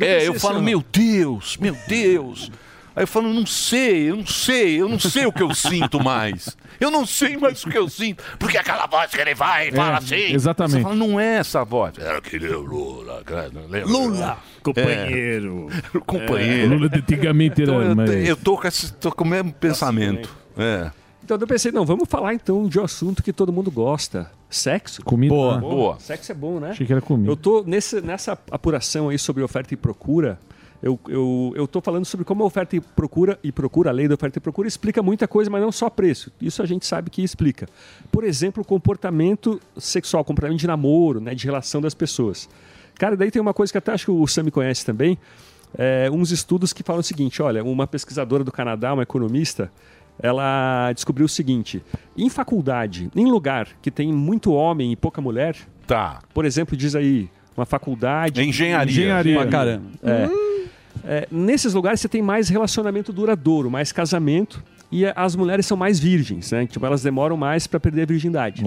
[0.00, 2.50] É, eu falo, meu Deus, meu Deus.
[2.96, 6.02] Aí eu falo, não sei, eu não sei, eu não sei o que eu sinto
[6.02, 6.56] mais.
[6.80, 8.24] Eu não sei mais o que eu sinto.
[8.38, 10.32] Porque aquela voz que ele vai e fala É, assim.
[10.32, 10.76] exatamente.
[10.78, 11.92] Você fala, não é essa voz.
[11.98, 13.84] Era aquele Lula, cara, lembra?
[13.86, 15.68] Lula, companheiro.
[16.06, 16.74] companheiro.
[16.74, 19.52] Lula de antigamente era Então, eu, mais- eu tô, com esse, tô com o mesmo
[19.52, 20.34] pensamento.
[20.56, 20.90] É.
[21.22, 24.30] Então eu pensei, não, vamos falar então de um assunto que todo mundo gosta.
[24.48, 25.02] Sexo.
[25.02, 25.34] Comida.
[25.34, 25.58] Boa.
[25.58, 25.74] Boa.
[25.74, 25.98] Boa.
[25.98, 26.70] Sexo é bom, né?
[26.70, 27.30] Achei que era comida.
[27.30, 30.38] Eu tô nesse, nessa apuração aí sobre oferta e procura.
[30.82, 34.06] Eu, eu, eu tô falando sobre como a oferta e procura e procura, a lei
[34.06, 36.30] da oferta e procura explica muita coisa, mas não só preço.
[36.40, 37.68] Isso a gente sabe que explica.
[38.10, 42.48] Por exemplo, o comportamento sexual, comportamento de namoro, né, de relação das pessoas.
[42.94, 45.18] Cara, daí tem uma coisa que até acho que o Sami conhece também,
[45.76, 49.70] é, uns estudos que falam o seguinte, olha, uma pesquisadora do Canadá, uma economista,
[50.18, 51.82] ela descobriu o seguinte,
[52.16, 55.56] em faculdade, em lugar que tem muito homem e pouca mulher,
[55.86, 56.20] tá.
[56.32, 58.42] por exemplo, diz aí, uma faculdade...
[58.42, 58.92] Engenharia.
[58.92, 59.40] Engenharia.
[59.40, 59.86] Pra caramba.
[60.02, 60.45] É.
[61.04, 65.98] É, nesses lugares você tem mais relacionamento duradouro, mais casamento, e as mulheres são mais
[65.98, 66.66] virgens, né?
[66.66, 68.62] Tipo, elas demoram mais para perder a virgindade.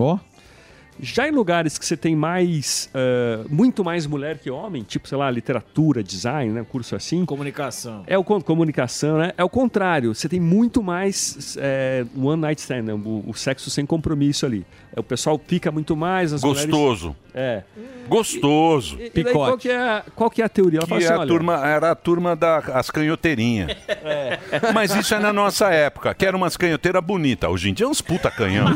[1.02, 5.18] Já em lugares que você tem mais, ah, muito mais mulher que homem, tipo, sei
[5.18, 6.62] lá, literatura, design, né?
[6.62, 7.26] Um curso assim.
[7.26, 8.04] Comunicação.
[8.08, 9.32] É o comunicação, né?
[9.38, 10.14] É o contrário.
[10.14, 12.94] Você tem muito mais é, one night stand, né?
[12.94, 14.66] o, o sexo sem compromisso ali.
[14.96, 16.34] É, o pessoal pica muito mais.
[16.34, 17.08] As Gostoso.
[17.08, 17.20] Mulheres...
[17.34, 17.64] É.
[18.08, 18.98] Gostoso.
[19.00, 20.80] E, e daí, qual, que é, a- qual que é a teoria?
[20.80, 23.78] Ela Que assim, é a olha, turma, era a turma das canhoteirinhas.
[24.74, 27.50] Mas isso é na nossa época, que era umas canhoteiras bonitas.
[27.50, 28.66] Hoje em dia é uns puta canhão.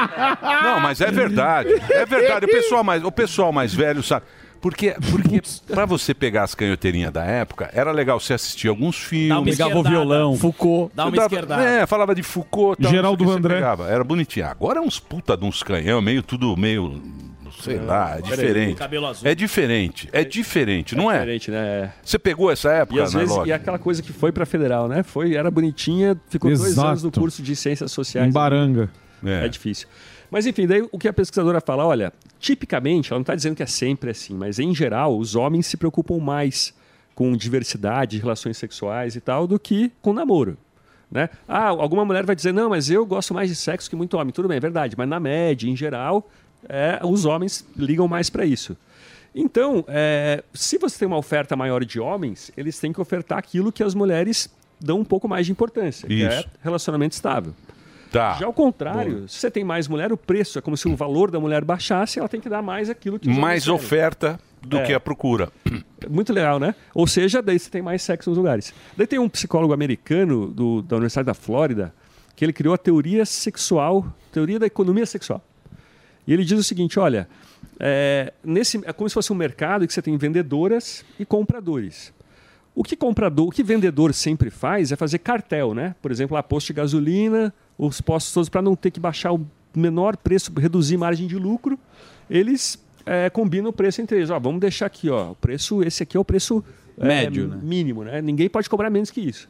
[0.74, 1.68] Não, mas é verdade.
[1.90, 2.46] É verdade.
[2.46, 4.24] O pessoal mais, o pessoal mais velho sabe.
[4.60, 9.56] Porque, porque pra você pegar as canhoteirinhas da época, era legal você assistir alguns filmes.
[9.56, 10.36] Pegava o violão.
[10.36, 10.92] Foucault.
[10.94, 11.62] Dá uma dava- esquerdada.
[11.64, 12.80] É, falava de Foucault.
[12.82, 13.54] Tal, Geraldo não sei o que você Vandré.
[13.54, 13.88] pegava.
[13.90, 14.46] Era bonitinho.
[14.46, 17.00] Agora é uns puta de uns canhão, meio tudo meio.
[17.62, 18.76] Sei lá, é diferente.
[18.76, 19.28] Cabelo azul.
[19.28, 20.08] É diferente.
[20.12, 21.18] É diferente, não é?
[21.18, 21.92] diferente, né?
[22.02, 23.48] Você pegou essa época, E às né, vezes, Log?
[23.48, 25.02] e aquela coisa que foi pra federal, né?
[25.02, 26.88] Foi, era bonitinha, ficou dois Exato.
[26.88, 28.28] anos no curso de ciências sociais.
[28.28, 28.88] Em Baranga.
[29.24, 29.46] É.
[29.48, 29.86] difícil.
[30.30, 33.62] Mas enfim, daí o que a pesquisadora fala, olha, tipicamente, ela não está dizendo que
[33.62, 36.72] é sempre assim, mas em geral, os homens se preocupam mais
[37.14, 40.56] com diversidade, relações sexuais e tal, do que com namoro.
[41.10, 41.28] Né?
[41.48, 44.32] Ah, alguma mulher vai dizer, não, mas eu gosto mais de sexo que muito homem.
[44.32, 46.30] Tudo bem, é verdade, mas na média, em geral,
[46.68, 48.76] é, os homens ligam mais para isso.
[49.34, 53.72] Então, é, se você tem uma oferta maior de homens, eles têm que ofertar aquilo
[53.72, 54.48] que as mulheres
[54.80, 56.48] dão um pouco mais de importância, que é Isso.
[56.62, 57.54] relacionamento estável.
[58.10, 58.34] Tá.
[58.34, 61.30] Já ao contrário, se você tem mais mulher, o preço é como se o valor
[61.30, 64.82] da mulher baixasse, ela tem que dar mais aquilo que Mais oferta do É.
[64.86, 65.50] que a procura.
[66.10, 66.74] Muito legal, né?
[66.92, 68.74] Ou seja, daí você tem mais sexo nos lugares.
[68.96, 71.94] Daí tem um psicólogo americano do- da Universidade da Flórida
[72.34, 75.42] que ele criou a teoria sexual, teoria da economia sexual.
[76.26, 77.28] E ele diz o seguinte, olha,
[77.78, 82.12] é, nesse, é como se fosse um mercado em que você tem vendedoras e compradores.
[82.80, 85.94] O que comprador, o que vendedor sempre faz é fazer cartel, né?
[86.00, 89.46] Por exemplo, a posto de gasolina, os postos todos para não ter que baixar o
[89.76, 91.78] menor preço, reduzir margem de lucro,
[92.30, 94.30] eles é, combinam o preço entre eles.
[94.30, 96.64] Ó, vamos deixar aqui, ó, o preço, esse aqui é o preço
[96.96, 97.58] é, Médio, né?
[97.62, 98.22] mínimo, né?
[98.22, 99.46] Ninguém pode cobrar menos que isso.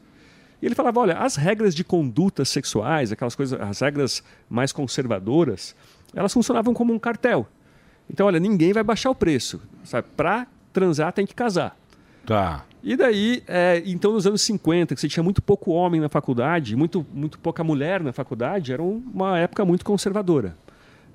[0.60, 5.76] E ele falava, olha, as regras de condutas sexuais, aquelas coisas, as regras mais conservadoras,
[6.16, 7.46] elas funcionavam como um cartel.
[8.12, 10.08] Então, olha, ninguém vai baixar o preço, sabe?
[10.16, 11.76] Para transar tem que casar.
[12.26, 12.64] Tá.
[12.82, 16.74] E daí, é, então nos anos 50, que você tinha muito pouco homem na faculdade,
[16.74, 20.56] muito, muito pouca mulher na faculdade, era um- uma época muito conservadora,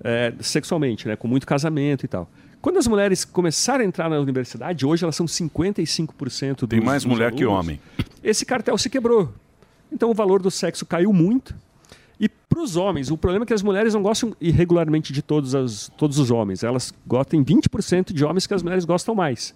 [0.03, 2.29] é, sexualmente, né, com muito casamento e tal.
[2.61, 7.03] Quando as mulheres começaram a entrar na universidade, hoje elas são 55% dos Tem mais
[7.03, 7.79] dos mulher que alunos, homem.
[8.23, 9.31] Esse cartel se quebrou.
[9.91, 11.55] Então o valor do sexo caiu muito.
[12.19, 15.53] E para os homens, o problema é que as mulheres não gostam irregularmente de todos,
[15.53, 16.63] as, todos os homens.
[16.63, 19.53] Elas gostam 20% de homens que as mulheres gostam mais.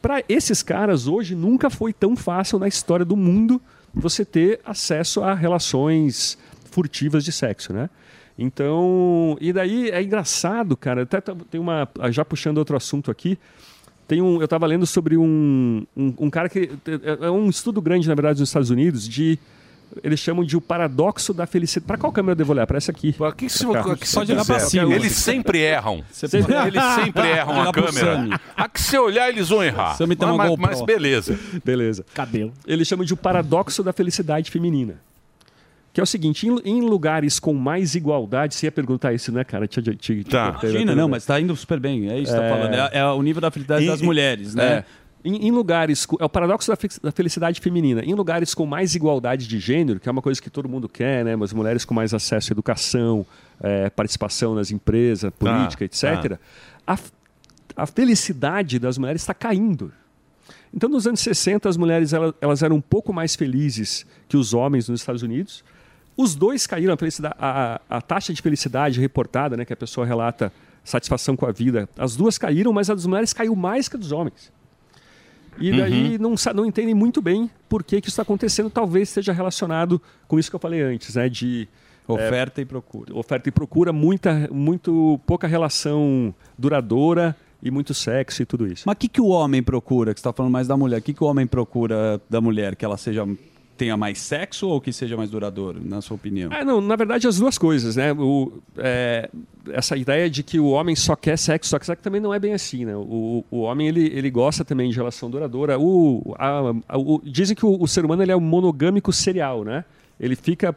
[0.00, 3.60] Para esses caras, hoje nunca foi tão fácil na história do mundo
[3.92, 6.38] você ter acesso a relações
[6.70, 7.90] furtivas de sexo, né?
[8.38, 11.02] Então, e daí é engraçado, cara.
[11.02, 11.88] Até tá- tem uma.
[12.10, 13.36] Já puxando outro assunto aqui.
[14.06, 16.70] Tem um, eu estava lendo sobre um, um, um cara que.
[16.86, 19.38] É é um estudo grande, na verdade, nos Estados Unidos, de
[20.02, 21.86] eles chamam de o paradoxo da felicidade.
[21.86, 22.66] Para qual câmera eu devo olhar?
[22.66, 23.14] Para essa aqui.
[23.20, 23.92] Aqui se, Pra cá.
[23.92, 24.90] aqui se quiser.
[24.90, 26.04] Eles sempre erram.
[26.22, 28.40] Eles sempre erram a Olhar câmera.
[28.56, 29.96] A que se olhar, eles vão errar.
[29.98, 30.56] Mas, GoPro.
[30.58, 31.38] mas beleza.
[31.64, 32.04] Beleza.
[32.14, 32.52] Cabelo.
[32.66, 34.96] Eles chamam de o paradoxo da felicidade feminina.
[35.90, 39.42] Que é o seguinte, em, em lugares com mais igualdade, você ia perguntar isso, né,
[39.42, 39.66] cara?
[39.66, 40.56] Te, te, te, Tá.
[40.62, 42.08] Imagina, não, mas tá indo super bem.
[42.08, 42.74] É isso que tá falando.
[42.74, 44.64] É, é o nível da felicidade das mulheres, né?
[44.64, 44.84] É.
[45.24, 46.06] Em, em lugares.
[46.20, 48.02] É o paradoxo da, da felicidade feminina.
[48.04, 51.24] Em lugares com mais igualdade de gênero, que é uma coisa que todo mundo quer,
[51.24, 51.34] né?
[51.34, 53.26] Mas mulheres com mais acesso à educação,
[53.60, 56.04] é, participação nas empresas, política, etc.
[56.86, 57.10] A, f-
[57.76, 59.92] a felicidade das mulheres está caindo.
[60.72, 64.54] Então, nos anos 60, as mulheres ela- elas eram um pouco mais felizes que os
[64.54, 65.64] homens nos Estados Unidos.
[66.16, 70.06] Os dois caíram, a, felicidade, a, a taxa de felicidade reportada, né, que a pessoa
[70.06, 70.52] relata
[70.84, 73.98] satisfação com a vida, as duas caíram, mas a das mulheres caiu mais que a
[73.98, 74.52] dos homens.
[75.60, 78.70] E daí não, sa- não entendem muito bem por que, que isso está acontecendo.
[78.70, 81.28] Talvez esteja relacionado com isso que eu falei antes, né?
[81.28, 81.68] De
[82.06, 83.14] Oferta e procura.
[83.14, 88.84] Oferta e procura, muita, muito pouca relação duradoura e muito sexo e tudo isso.
[88.86, 90.14] Mas o que, que o homem procura?
[90.14, 91.00] Que você está falando mais da mulher.
[91.00, 92.76] O que, que o homem procura da mulher?
[92.76, 93.26] Que ela seja
[93.78, 96.52] tenha mais sexo ou que seja mais duradouro, na sua opinião?
[96.52, 98.12] É, não, na verdade, as duas coisas, né?
[98.12, 99.30] O, é,
[99.70, 102.38] essa ideia de que o homem só quer sexo, só que sexo também não é
[102.38, 102.96] bem assim, né?
[102.96, 105.78] O, o homem, ele, ele gosta também de relação duradoura.
[105.78, 109.64] O, a- a- o- dizem que o, o ser humano ele é um monogâmico serial,
[109.64, 109.84] né?
[110.18, 110.74] Ele fica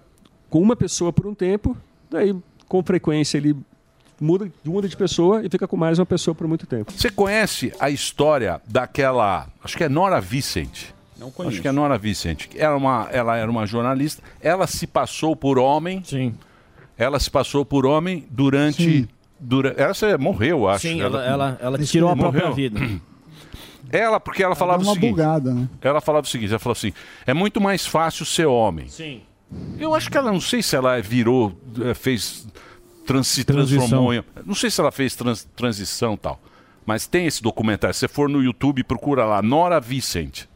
[0.49, 1.75] com uma pessoa por um tempo,
[2.09, 2.35] daí,
[2.67, 3.55] com frequência, ele
[4.19, 6.91] muda, muda de pessoa e fica com mais uma pessoa por muito tempo.
[6.91, 9.47] Você conhece a história daquela.
[9.63, 10.93] Acho que é Nora Vicente.
[11.21, 12.49] Não Acho que é Nora Vicente.
[12.55, 14.21] Era uma, ela era uma jornalista.
[14.41, 16.01] Ela se passou por homem.
[16.03, 16.33] Sim.
[16.97, 19.07] Ela se passou por homem durante.
[19.39, 20.81] Dura, ela se- morreu, acho.
[20.87, 22.79] Sim, ela- ela- ela tirou a própria vida.
[23.93, 25.09] Ela, porque ela falava dá o uma seguinte.
[25.11, 25.67] bugada, né?
[25.81, 26.93] Ela falava o seguinte: ela falou assim:
[27.25, 28.87] é muito mais fácil ser homem.
[28.87, 29.21] Sim.
[29.77, 31.51] Eu acho que ela, não sei se ela virou,
[31.83, 32.47] eh, fez,
[33.05, 33.79] trans, se Transição.
[33.79, 34.23] transformou em.
[34.45, 36.39] Não sei se ela fez trans- transição e tal.
[36.85, 37.93] Mas tem esse documentário.
[37.93, 40.47] Se você for no YouTube, procura lá, Nora Vicente.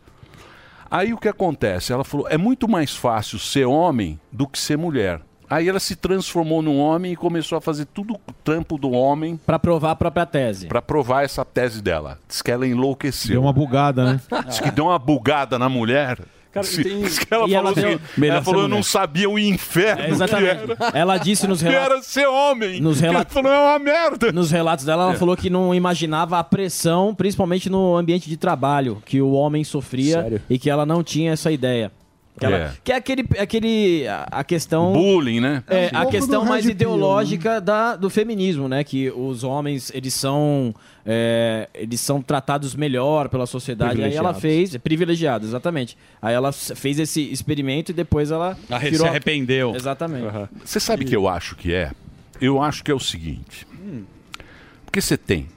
[0.96, 1.92] Aí o que acontece?
[1.92, 5.20] Ela falou: é muito mais fácil ser homem do que ser mulher.
[5.50, 9.38] Aí ela se transformou num homem e começou a fazer tudo o trampo do homem.
[9.46, 10.68] Para provar a própria tese.
[10.68, 12.18] Para provar essa tese dela.
[12.28, 13.34] Diz que ela enlouqueceu.
[13.34, 14.22] Deu uma bugada, né?
[14.48, 16.18] Diz que deu uma bugada na mulher.
[16.56, 20.04] Cara, Se- tem- ela falou, ela assim, ela falou, eu não mulher." sabia o inferno
[20.04, 20.62] É, exatamente.
[20.94, 21.92] Ela disse nos Que relatos.
[21.94, 22.80] era ser homem.
[22.80, 24.32] Nos relatos- Ela falou, é uma merda.
[24.32, 25.18] Nos relatos dela, ela É.
[25.18, 30.22] falou que não imaginava a pressão, principalmente no ambiente de trabalho, que o homem sofria
[30.22, 30.42] Sério?
[30.50, 31.92] e que ela não tinha essa ideia.
[32.38, 32.72] Que, ela- É.
[32.84, 35.64] que é aquele, aquele a, questão Bullying, né?
[35.68, 38.84] É, É um a questão mais Pill, ideológica da, do feminismo, né?
[38.84, 40.76] Que os homens eles são
[41.06, 44.04] é, eles são tratados melhor pela sociedade.
[44.04, 45.98] Aí ela fez privilegiado, exatamente.
[46.22, 49.74] Aí ela fez esse experimento e depois ela Ah, se arrependeu.
[49.74, 50.26] Exatamente.
[50.66, 51.92] Você sabe o que eu acho que é?
[52.42, 53.66] Eu acho que é o seguinte.
[54.86, 55.48] Porque você tem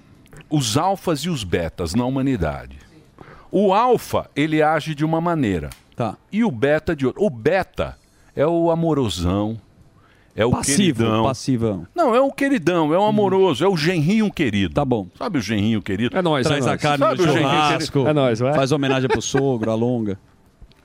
[0.48, 2.76] os alfas e os betas na humanidade.
[3.50, 5.70] O alfa, ele age de uma maneira.
[5.98, 6.16] Tá.
[6.30, 7.20] E o beta de outra.
[7.20, 7.98] O beta
[8.36, 9.60] é o amorosão,
[10.36, 11.24] é o Passivo, queridão.
[11.24, 11.86] passivão.
[11.92, 14.72] Não, é o queridão, é o amoroso, é o genrinho querido.
[14.74, 15.08] Tá bom.
[15.18, 16.16] Sabe o genrinho querido?
[16.16, 17.92] É nóis, Traz a carne Sabe no o genrinho churrasco.
[17.94, 18.10] querido?
[18.10, 18.54] É nóis, vai.
[18.54, 20.16] Faz homenagem pro sogro, alonga.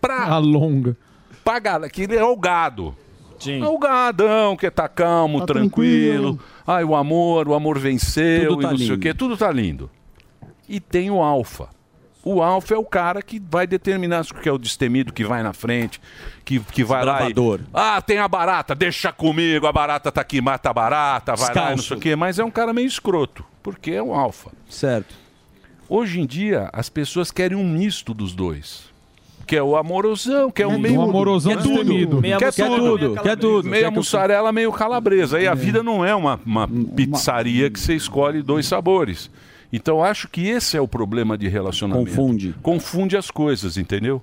[0.02, 0.98] Pra Alonga.
[1.44, 2.96] pagar, que ele é o gado.
[3.40, 3.62] Sim.
[3.64, 6.38] É o gadão que tá calmo, Tá tranquilo.
[6.38, 6.40] tranquilo.
[6.66, 9.00] Ai, o amor, o amor venceu Tudo e tá não sei o lindo.
[9.02, 9.92] quê, tudo tá lindo.
[10.68, 11.68] E tem o alfa.
[12.24, 15.52] O alfa é o cara que vai determinar que é o destemido que vai na
[15.52, 16.00] frente,
[16.46, 17.34] que, que vai lá e...
[17.74, 21.52] Ah, tem a barata, deixa comigo, a barata tá aqui, mata a barata, vai lá
[21.52, 21.88] e não Descalço.
[21.90, 22.16] sei o quê.
[22.16, 24.52] Mas é um cara meio escroto, porque é o alfa.
[24.70, 25.14] Certo.
[25.90, 28.92] Hoje em dia, as pessoas querem um misto dos dois.
[29.46, 31.02] Que é o amorosão, que é o Um meio...
[31.02, 31.76] amorosão quer tudo.
[31.76, 32.22] destemido.
[32.22, 33.70] Meia Quer tudo, meia quer tudo.
[33.70, 35.38] Meia mussarela, meio calabresa.
[35.38, 39.30] Aí a vida não é uma, uma pizzaria que você escolhe dois sabores.
[39.74, 42.10] Então eu acho que esse é o problema de relacionamento.
[42.12, 42.56] Confunde.
[42.62, 44.22] Confunde as coisas, entendeu?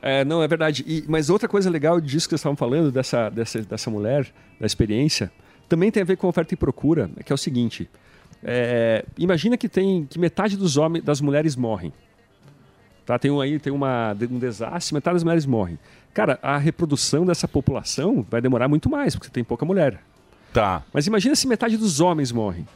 [0.00, 0.82] É, não, é verdade.
[0.86, 4.26] E- mas outra coisa legal disso que vocês estavam falando, dessa, dessa, dessa mulher,
[4.58, 5.30] da experiência,
[5.68, 7.88] também tem a ver com oferta e procura, que é o seguinte.
[8.42, 11.92] é, imagina que tem que metade dos homens, das mulheres morrem.
[13.04, 13.18] Tá?
[13.18, 15.78] Tem um, aí tem uma, um desastre, metade das mulheres morrem.
[16.14, 20.00] Cara, a reprodução dessa população vai demorar muito mais, porque tem pouca mulher.
[20.52, 20.82] Tá.
[20.92, 22.66] Mas imagina se metade dos homens morrem.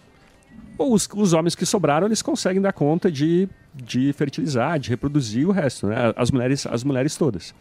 [0.81, 5.47] Ou os, os homens que sobraram, eles conseguem dar conta de, de fertilizar, de reproduzir
[5.47, 6.15] o resto, né?
[6.17, 7.55] As mulheres, as mulheres todas.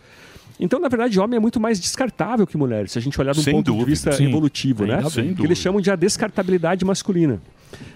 [0.57, 3.41] Então, na verdade, homem é muito mais descartável que mulher, se a gente olhar de
[3.41, 3.83] um ponto dúvida.
[3.83, 4.29] de vista Sim.
[4.29, 5.01] evolutivo, Ainda né?
[5.01, 5.09] bem.
[5.11, 5.47] Sem que dúvida.
[5.47, 7.41] eles chamam de a descartabilidade masculina.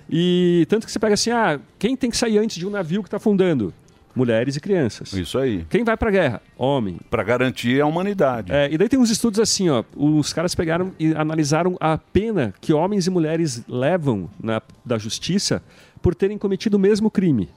[0.09, 3.01] E tanto que você pega assim, ah, quem tem que sair antes de um navio
[3.01, 3.73] que está afundando?
[4.15, 5.13] Mulheres e crianças.
[5.13, 5.65] Isso aí.
[5.69, 6.41] Quem vai pra guerra?
[6.57, 6.97] Homem.
[7.09, 8.51] Para garantir a humanidade.
[8.51, 9.83] É, e daí tem uns estudos assim, ó.
[9.95, 15.61] Os caras pegaram e analisaram a pena que homens e mulheres levam na, da justiça
[16.01, 17.49] por terem cometido o mesmo crime.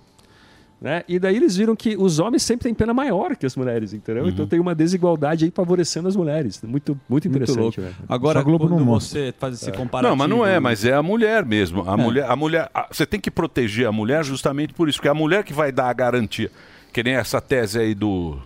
[0.79, 1.03] Né?
[1.09, 4.25] E daí eles viram que os homens sempre têm pena maior que as mulheres, entendeu?
[4.25, 4.29] Uhum.
[4.29, 6.61] Então tem uma desigualdade aí favorecendo as mulheres.
[6.63, 7.81] Muito, muito interessante.
[7.81, 7.95] velho.
[8.07, 9.19] Agora, Globo quando não mostra.
[9.21, 10.11] você faz esse comparativo...
[10.11, 11.89] Não, mas não é, mas é a mulher mesmo.
[11.89, 11.97] A É.
[11.97, 15.11] mulher, a mulher, a- você tem que proteger a mulher justamente por isso, porque é
[15.11, 16.51] a mulher que vai dar a garantia.
[16.93, 18.37] Que nem essa tese aí do,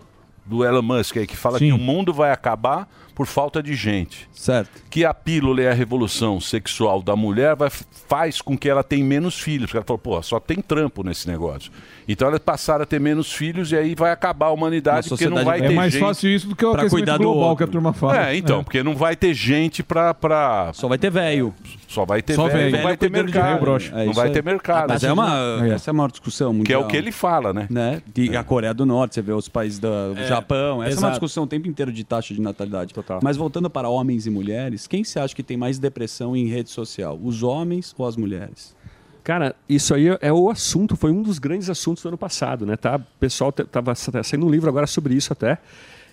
[0.45, 4.29] do Elon Musk aí, que fala que o mundo vai acabar por falta de gente.
[4.31, 4.81] Certo.
[4.89, 9.03] Que a pílula e a revolução sexual da mulher vai, faz com que ela tenha
[9.05, 9.65] menos filhos.
[9.67, 11.69] Porque ela falou, pô, só tem trampo nesse negócio.
[12.07, 15.43] Então elas passaram a ter menos filhos e aí vai acabar a humanidade, porque não
[15.43, 17.57] vai é ter mais gente fácil isso do que o aquecimento global outro.
[17.57, 18.29] que a turma fala.
[18.29, 20.71] É, então, porque não vai ter gente pra, pra...
[20.73, 21.53] Só vai ter velho.
[21.87, 22.75] Só vai ter Só velho, velho.
[22.77, 23.79] não vai ter mercado.
[23.93, 24.89] É não vai ter mercado.
[24.89, 26.65] Mas é uma, essa é a maior discussão mundial.
[26.65, 27.67] Que é o que ele fala, né?
[27.69, 28.01] né?
[28.13, 29.87] De, A Coreia do Norte, você vê os países do
[30.17, 30.81] É, Japão.
[30.81, 31.11] Essa é uma exato.
[31.11, 32.93] discussão o tempo inteiro de taxa de natalidade.
[33.21, 36.69] Mas voltando para homens e mulheres, quem você acha que tem mais depressão em rede
[36.69, 37.19] social?
[37.21, 38.75] Os homens ou as mulheres?
[39.23, 42.75] Cara, isso aí é o assunto, foi um dos grandes assuntos do ano passado, né?
[42.75, 42.95] Tá?
[42.97, 45.59] O pessoal t- tava tá saindo um livro agora sobre isso até.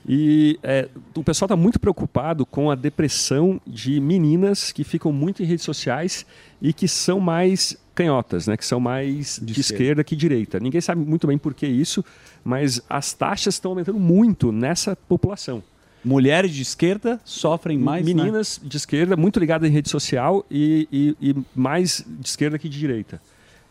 [0.06, 5.42] E é, o pessoal está muito preocupado com a depressão de meninas que ficam muito
[5.42, 6.24] em redes sociais
[6.62, 8.56] e que são mais canhotas, né?
[8.56, 9.60] Que são mais de, esquerda.
[9.60, 10.60] esquerda que direita.
[10.60, 12.04] Ninguém sabe muito bem por que isso,
[12.44, 15.62] mas as taxas estão aumentando muito nessa população.
[16.08, 18.14] Mulheres de esquerda sofrem mais, né?
[18.14, 22.68] Meninas de esquerda, muito ligadas em rede social e, e- e mais de esquerda que
[22.68, 23.20] de direita.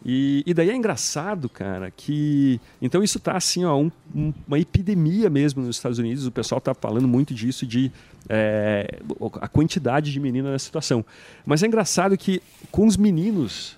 [0.06, 2.62] E, e daí é engraçado, cara, que.
[2.80, 6.28] Então isso tá assim, ó, um- um- uma epidemia mesmo nos Estados Unidos.
[6.28, 7.92] O pessoal tá falando muito disso, de
[8.30, 9.00] é,
[9.42, 11.04] a quantidade de meninas nessa situação.
[11.46, 13.76] Mas é engraçado que com os meninos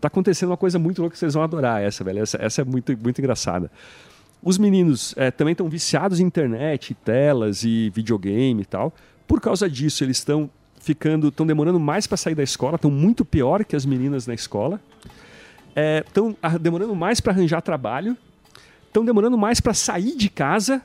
[0.00, 2.18] tá acontecendo uma coisa muito louca que vocês vão adorar essa, velho.
[2.20, 3.70] Essa, essa é muito, muito engraçada.
[4.42, 8.92] Os meninos eh, também estão viciados em internet, telas e videogame e tal.
[9.26, 13.24] Por causa disso, eles estão ficando, estão demorando mais para sair da escola, estão muito
[13.24, 14.80] pior que as meninas na escola.
[16.04, 18.16] Estão demorando mais para arranjar trabalho,
[18.88, 20.82] estão demorando mais para sair de casa,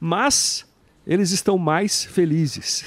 [0.00, 0.64] mas
[1.06, 2.84] eles estão mais felizes.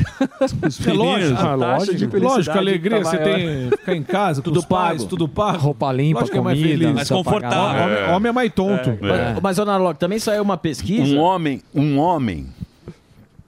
[0.65, 4.65] Os É lógico, a lógico, a alegria, tá você tem ficar em casa, com Tudo
[4.65, 5.05] pago.
[5.05, 5.57] tudo pago.
[5.57, 6.95] Roupa limpa, Lógico que é mais comida, feliz.
[6.95, 7.83] mais confortável.
[7.83, 8.89] Homem, homem é mais tonto.
[8.89, 9.39] É.
[9.41, 11.13] Mas, ô Narlock, também saiu uma pesquisa.
[11.13, 12.47] Um homem, um homem.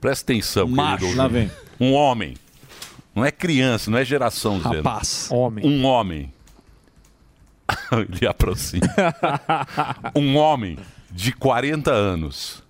[0.00, 1.16] Presta atenção, Macho.
[1.16, 1.52] Lá ouvinte.
[1.80, 2.34] Um homem.
[3.14, 4.68] Não é criança, não é geração Z.
[4.68, 5.28] Rapaz.
[5.30, 5.66] Homem.
[5.66, 6.32] Um homem.
[7.90, 8.86] Ele aproxima.
[10.14, 10.78] um homem
[11.10, 12.62] de 40 anos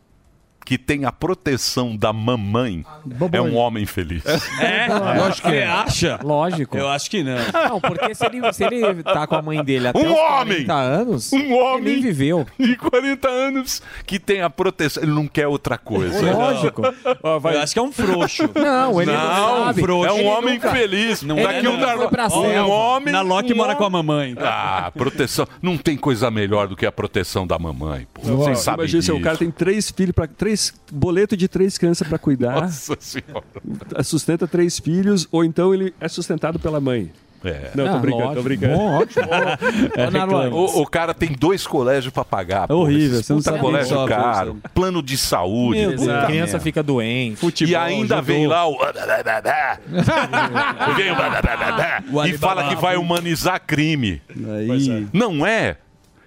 [0.68, 2.84] que tem a proteção da mamãe
[3.32, 4.22] é um homem feliz.
[4.60, 4.86] É?
[5.18, 5.66] Lógico que é.
[5.66, 6.20] acha?
[6.22, 6.76] Lógico.
[6.76, 7.38] Eu acho que não.
[7.70, 10.66] Não, porque se ele, se ele tá com a mãe dele até Um os homem!
[10.66, 12.46] 40 anos, Um homem ele nem viveu.
[12.60, 15.02] de 40 anos que tem a proteção.
[15.02, 16.20] Ele não quer outra coisa.
[16.32, 16.82] Lógico.
[16.84, 18.50] Eu acho que é um frouxo.
[18.54, 19.80] Não, ele não sabe.
[19.82, 21.22] É um Ele homem nunca- feliz.
[21.22, 21.80] Não Daqui é, um, não.
[21.80, 23.10] dar- Foi pra um homem.
[23.14, 24.34] Na Loki um mora com a homem- mamãe.
[24.38, 25.46] Ah, proteção.
[25.62, 28.06] Não tem coisa melhor do que a proteção da mamãe.
[28.12, 28.20] Pô.
[28.20, 29.18] Vocês sabem Imagina se disso.
[29.18, 30.57] o cara tem três filhos para três
[30.92, 32.62] boleto de três crianças para cuidar.
[32.62, 34.02] Nossa senhora.
[34.02, 37.10] Sustenta três filhos ou então ele é sustentado pela mãe.
[37.44, 37.70] É.
[37.72, 38.74] Não, tô Ah, brincando, tô brincando.
[38.76, 39.24] Bom, ótimo.
[39.94, 42.66] É, o, o cara tem dois colégios pra pagar.
[42.66, 42.74] pô.
[42.74, 44.68] horrível, você não puta sabe colégio sofre, caro, você.
[44.74, 45.80] plano de saúde.
[45.80, 46.60] Meu puta a criança merda.
[46.60, 47.64] fica doente.
[47.64, 48.76] e ainda vem lá o.
[50.96, 54.20] Vem o O e fala que vai humanizar crime.
[55.12, 55.76] Não é?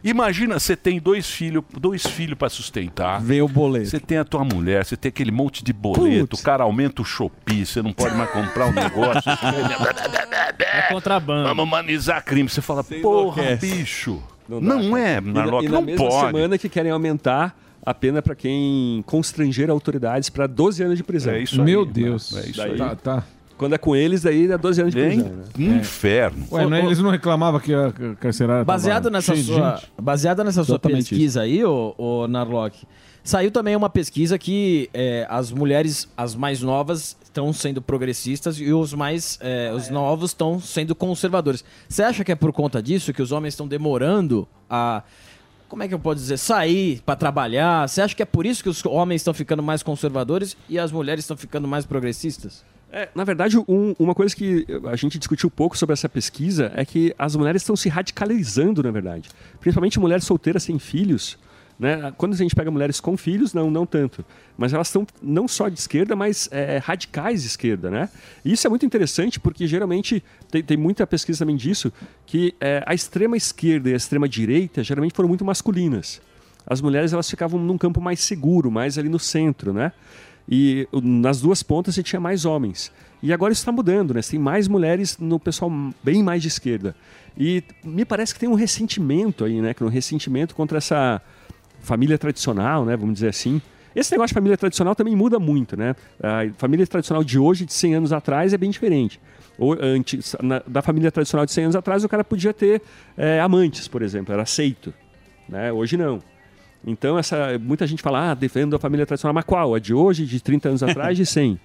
[0.04, 3.22] Imagina, você tem dois filhos, dois filhos para sustentar.
[3.22, 3.86] Vem o boleto.
[3.88, 7.06] Você tem a tua mulher, você tem aquele monte de boleto, o cara aumenta o
[7.06, 9.22] Shopee, você não pode mais comprar um negócio.
[10.74, 11.48] É contrabando.
[11.50, 12.48] Vamos humanizar crime.
[12.48, 13.76] Você fala, porra, enlouquece.
[13.76, 14.22] bicho.
[14.48, 16.26] dá, Não, é, E na- Narlock, e não mesma pode.
[16.28, 21.34] semana que querem aumentar a pena para quem constranger autoridades para 12 anos de prisão.
[21.34, 21.92] É isso aí, Meu mano.
[21.92, 22.36] Deus.
[22.38, 22.78] É isso Daí- aí.
[22.78, 23.24] Tá, tá.
[23.62, 25.30] Quando é com eles, daí é 12 anos de prisão.
[25.30, 25.44] né?
[25.56, 26.48] um inferno.
[26.52, 29.92] Ué, não é- eles não reclamavam que a carcerária Baseado nessa cheia de sua, gente?
[30.02, 32.88] baseado nessa sua Exatamente pesquisa aí, ô, ô Narlock,
[33.24, 38.74] saiu também uma pesquisa que é, as mulheres, as mais novas, estão sendo progressistas e
[38.74, 41.64] os mais é, os novos estão sendo conservadores.
[41.88, 45.04] Você acha que é por conta disso que os homens estão demorando a
[45.70, 47.88] como é que eu posso dizer, sair para trabalhar?
[47.88, 50.92] Você acha que é por isso que os homens estão ficando mais conservadores e as
[50.92, 52.66] mulheres estão ficando mais progressistas?
[52.92, 56.84] É, na verdade, um- uma coisa que a gente discutiu pouco sobre essa pesquisa é
[56.84, 59.30] que as mulheres estão se radicalizando, na verdade.
[59.60, 61.38] Principalmente mulheres solteiras sem filhos.
[61.80, 62.14] Né?
[62.16, 64.24] Quando a gente pega mulheres com filhos, não, não tanto.
[64.56, 67.90] Mas elas estão não só de esquerda, mas é, radicais de esquerda.
[67.90, 68.10] Né?
[68.46, 71.92] E isso é muito interessante porque geralmente tem, tem muita pesquisa também disso,
[72.26, 76.22] que é, a extrema esquerda e a extrema direita geralmente foram muito masculinas.
[76.68, 79.92] as mulheres elas ficavam num campo mais seguro, mais ali no centro, né?
[80.50, 82.92] E nas duas pontas você tinha mais homens.
[83.24, 84.22] E agora isso está mudando, né?
[84.22, 85.72] Você tem mais mulheres no pessoal
[86.04, 86.96] bem mais de esquerda.
[87.38, 89.76] E me parece que tem um ressentimento aí, né?
[89.80, 91.22] É um ressentimento contra essa
[91.82, 92.98] família tradicional, né?
[92.98, 93.62] Vamos dizer assim.
[93.96, 95.96] Esse negócio de família tradicional também muda muito, né?
[96.22, 99.20] A família tradicional de hoje, de 100 anos atrás, é bem diferente.
[99.58, 102.82] Ou, antes, na- da família tradicional de 100 anos atrás, o cara podia ter
[103.18, 104.94] eh, amantes, por exemplo, era aceito.
[105.48, 105.72] Né?
[105.72, 106.22] Hoje não.
[106.86, 109.76] Então, essa, muita gente fala, ah, defendo a família tradicional, mas qual?
[109.76, 111.60] A de hoje, de 30 anos atrás, de 100.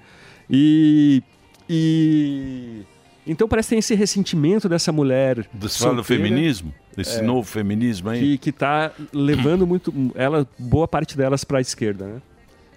[0.51, 1.23] E,
[1.69, 2.83] e...
[3.27, 5.49] Então parece que tem esse ressentimento dessa mulher.
[5.55, 6.73] Você fala do feminismo?
[6.97, 8.21] Desse é, novo feminismo aí?
[8.21, 12.23] Que, que tá levando muito, ela, boa parte delas para a esquerda, né?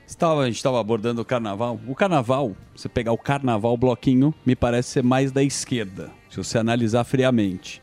[0.08, 1.80] Estava, a gente estava abordando o carnaval.
[1.88, 6.57] O carnaval, você pegar o carnaval bloquinho, me parece ser mais da esquerda, se você
[6.57, 7.80] analisar friamente.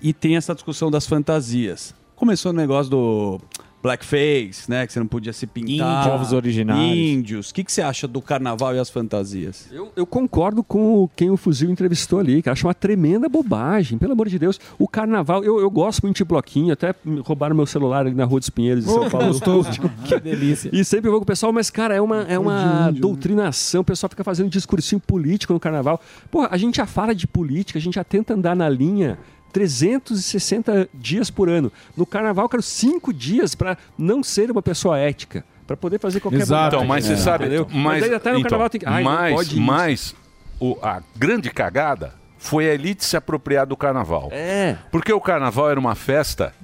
[0.00, 1.94] E tem essa discussão das fantasias.
[2.16, 3.38] Começou no negócio do
[3.82, 4.86] blackface, né?
[4.86, 6.00] Que você não podia se pintar.
[6.00, 6.10] Índio.
[6.12, 6.96] Povos originários.
[6.96, 7.50] Índios.
[7.50, 9.68] O que, que você acha do carnaval e as fantasias?
[9.72, 14.12] Eu, eu concordo com quem o Fuzil entrevistou ali, que acho uma tremenda bobagem, pelo
[14.12, 14.60] amor de Deus.
[14.78, 16.94] O carnaval, eu, eu gosto muito de bloquinho, até
[17.24, 19.28] roubaram meu celular ali na Rua dos Pinheiros de São Oh, Paulo.
[19.32, 19.70] gostoso.
[20.04, 20.70] que delícia.
[20.72, 24.10] E sempre vou com o pessoal, mas cara, é uma, é uma doutrinação, o pessoal
[24.10, 26.00] fica fazendo discursinho político no carnaval.
[26.30, 29.18] Pô, a gente já fala de política, a gente já tenta andar na linha
[29.52, 31.70] 360 dias por ano.
[31.96, 35.44] No carnaval, eu quero cinco dias para não ser uma pessoa ética.
[35.66, 36.76] Para poder fazer qualquer Exato.
[36.76, 37.16] Então, mas você É.
[37.16, 37.68] sabe, Entendeu?
[37.70, 38.86] mas, daí até no então, carnaval tem que.
[38.86, 40.14] Ai, mas, mas
[40.58, 44.30] o- a grande cagada foi a elite se apropriar do carnaval.
[44.32, 44.78] É.
[44.90, 46.54] Porque o carnaval era uma festa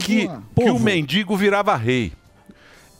[0.00, 2.12] que, que o mendigo virava rei.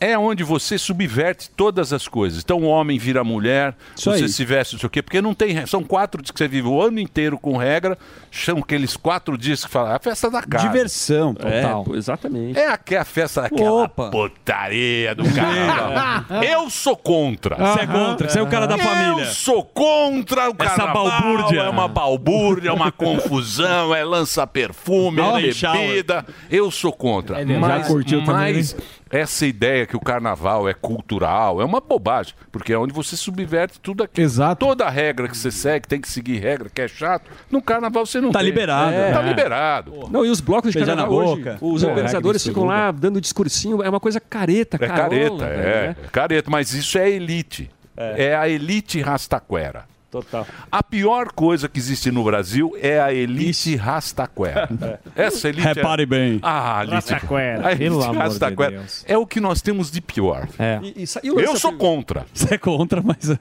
[0.00, 2.42] É onde você subverte todas as coisas.
[2.42, 4.28] Então o homem vira mulher, Isso você aí.
[4.28, 5.66] se veste, não sei o quê, porque não tem.
[5.66, 7.98] São quatro dias que você vive o ano inteiro com regra,
[8.30, 10.66] são aqueles quatro dias que fala, "É a festa da casa.
[10.66, 11.84] Diversão, total.
[11.92, 12.58] É, exatamente.
[12.58, 16.42] É aqui a festa daquela putaria do carnaval.
[16.42, 17.56] Eu sou contra.
[17.56, 19.24] Você é contra, você é o cara da família.
[19.24, 21.08] Eu sou contra o Essa carnaval.
[21.08, 21.60] balbúrdia.
[21.62, 26.24] É uma balbúrdia, é uma confusão, é lança-perfume, é bebida.
[26.50, 27.44] Eu sou contra.
[27.44, 28.76] Já mas, curtiu também, mas
[29.10, 33.78] essa ideia que o carnaval é cultural é uma bobagem, porque é onde você subverte
[33.80, 34.24] tudo aquilo.
[34.26, 34.66] Exato.
[34.66, 37.30] Toda regra que você segue, tem que seguir regra, que é chato.
[37.50, 38.46] No carnaval você não Tá tem.
[38.48, 38.92] liberado.
[38.92, 39.28] É, Tá É.
[39.28, 40.08] liberado.
[40.10, 41.58] Não, e os blocos de Beijar na carnaval hoje, boca.
[41.60, 45.60] os Pô, organizadores ficam lá dando discursinho, é uma coisa careta, É carola, careta, velho,
[45.60, 45.96] é, né?
[46.04, 47.70] é careta, mas isso é elite.
[47.96, 49.84] É, a elite rastaquera.
[50.22, 50.46] Total.
[50.70, 54.68] A pior coisa que existe no Brasil é a elite rastaquera.
[55.14, 56.06] Essa elite Repare é...
[56.06, 56.38] bem.
[56.42, 59.04] Ah, elite Rastaquera, a elite de rastaquera Deus.
[59.06, 60.48] É o que nós temos de pior.
[60.82, 62.26] E- e e o Eu sou contra.
[62.34, 63.36] Você é contra, mas...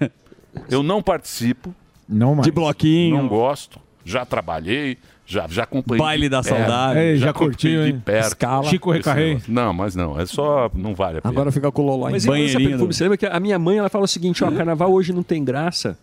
[0.70, 1.74] Eu não participo.
[2.08, 2.46] Não mais.
[2.46, 3.18] De bloquinho.
[3.18, 3.80] Não gosto.
[4.06, 4.98] Já trabalhei.
[5.26, 6.00] Já, já acompanhei.
[6.00, 7.00] Baile de da saudade.
[7.00, 8.02] Ei, já acompanhei curtiu, de hein?
[8.04, 8.28] perto.
[8.28, 8.64] Escala.
[8.64, 9.42] Chico Recarrei.
[9.46, 10.18] Não, mas não.
[10.18, 10.72] É só.
[10.74, 11.34] Não vale a pena.
[11.34, 13.90] Agora fica com o Loló em Mas perfume, você lembra que a minha mãe ela
[13.90, 15.98] fala o seguinte, ó, carnaval hoje não tem graça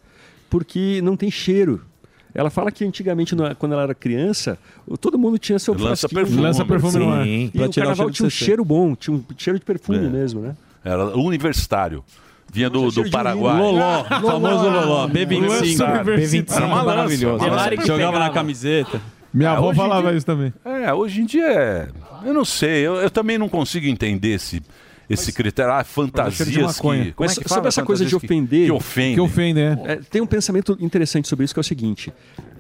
[0.51, 1.83] porque não tem cheiro.
[2.35, 6.41] Ela fala que antigamente, quando ela era criança, o- todo mundo tinha seu Lança perfume.
[6.41, 7.27] Lança perfume no ar.
[7.27, 9.99] E o o carnaval cheiro de tinha um cheiro bom, tinha um cheiro de perfume
[10.07, 10.09] É.
[10.09, 10.57] mesmo, né?
[10.85, 12.05] Era universitário.
[12.53, 13.57] Vinha do, do Paraguai.
[13.59, 16.05] Loló, famoso Loló, B25.
[16.05, 17.45] B25 Era uma lança, maravilhoso.
[17.87, 19.01] Jogava na camiseta.
[19.33, 20.53] Minha É, avó falava dia- isso também.
[20.65, 21.89] É, hoje em dia é.
[22.25, 24.63] Eu não sei, eu, eu também não consigo entender esse,
[25.09, 25.73] esse critério.
[25.73, 26.81] Ah, fantasias que.
[26.83, 28.67] como é Mas que sobre essa coisa de que- ofender.
[28.67, 29.15] Que ofende.
[29.15, 29.79] Que ofende, é.
[29.85, 32.13] É, tem um pensamento interessante sobre isso que é o seguinte: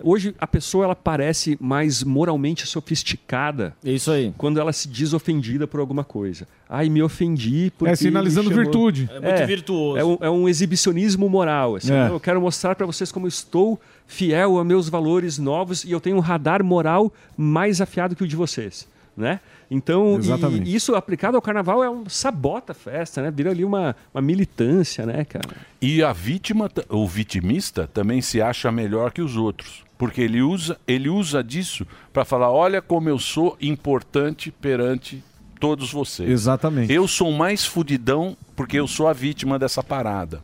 [0.03, 3.75] hoje a pessoa ela parece mais moralmente sofisticada.
[3.85, 4.33] Isso aí.
[4.37, 6.47] Quando ela se diz ofendida por alguma coisa.
[6.69, 7.93] Ai, me ofendi porque.
[7.93, 9.09] É, sinalizando chamou- virtude.
[9.13, 9.99] É muito virtuoso.
[9.99, 11.77] É um, é um exibicionismo moral.
[11.77, 12.09] assim, É.
[12.09, 16.17] Eu quero mostrar para vocês como estou fiel a meus valores novos e eu tenho
[16.17, 18.87] um radar moral mais afiado que o de vocês.
[19.17, 19.39] Né?
[19.71, 20.19] Então,
[20.65, 23.31] isso aplicado ao carnaval é um sabota a festa, né?
[23.31, 25.57] Vira ali uma, uma militância, né, cara?
[25.81, 29.85] E a vítima, o vitimista, também se acha melhor que os outros.
[29.97, 35.23] Porque ele usa, ele usa disso para falar: olha como eu sou importante perante
[35.61, 36.29] todos vocês.
[36.29, 36.93] Exatamente.
[36.93, 40.43] Eu sou mais fudidão porque eu sou a vítima dessa parada.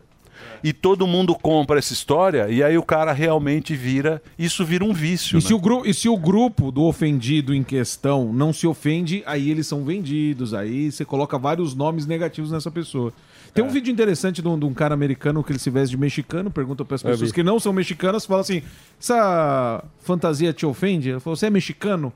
[0.63, 4.21] E todo mundo compra essa história e aí o cara realmente vira.
[4.37, 5.33] Isso vira um vício.
[5.33, 5.47] E né?
[5.47, 9.49] se, o gru- e se o grupo do ofendido em questão não se ofende, aí
[9.49, 10.53] eles são vendidos.
[10.53, 13.11] Aí você coloca vários nomes negativos nessa pessoa.
[13.53, 13.71] Tem um É.
[13.71, 16.85] vídeo interessante de um, de um cara americano que ele se veste de mexicano, pergunta
[16.85, 18.61] para as Eu pessoas que não são mexicanas, fala assim:
[18.99, 21.09] essa fantasia te ofende?
[21.09, 22.13] Ele falou: você é mexicano?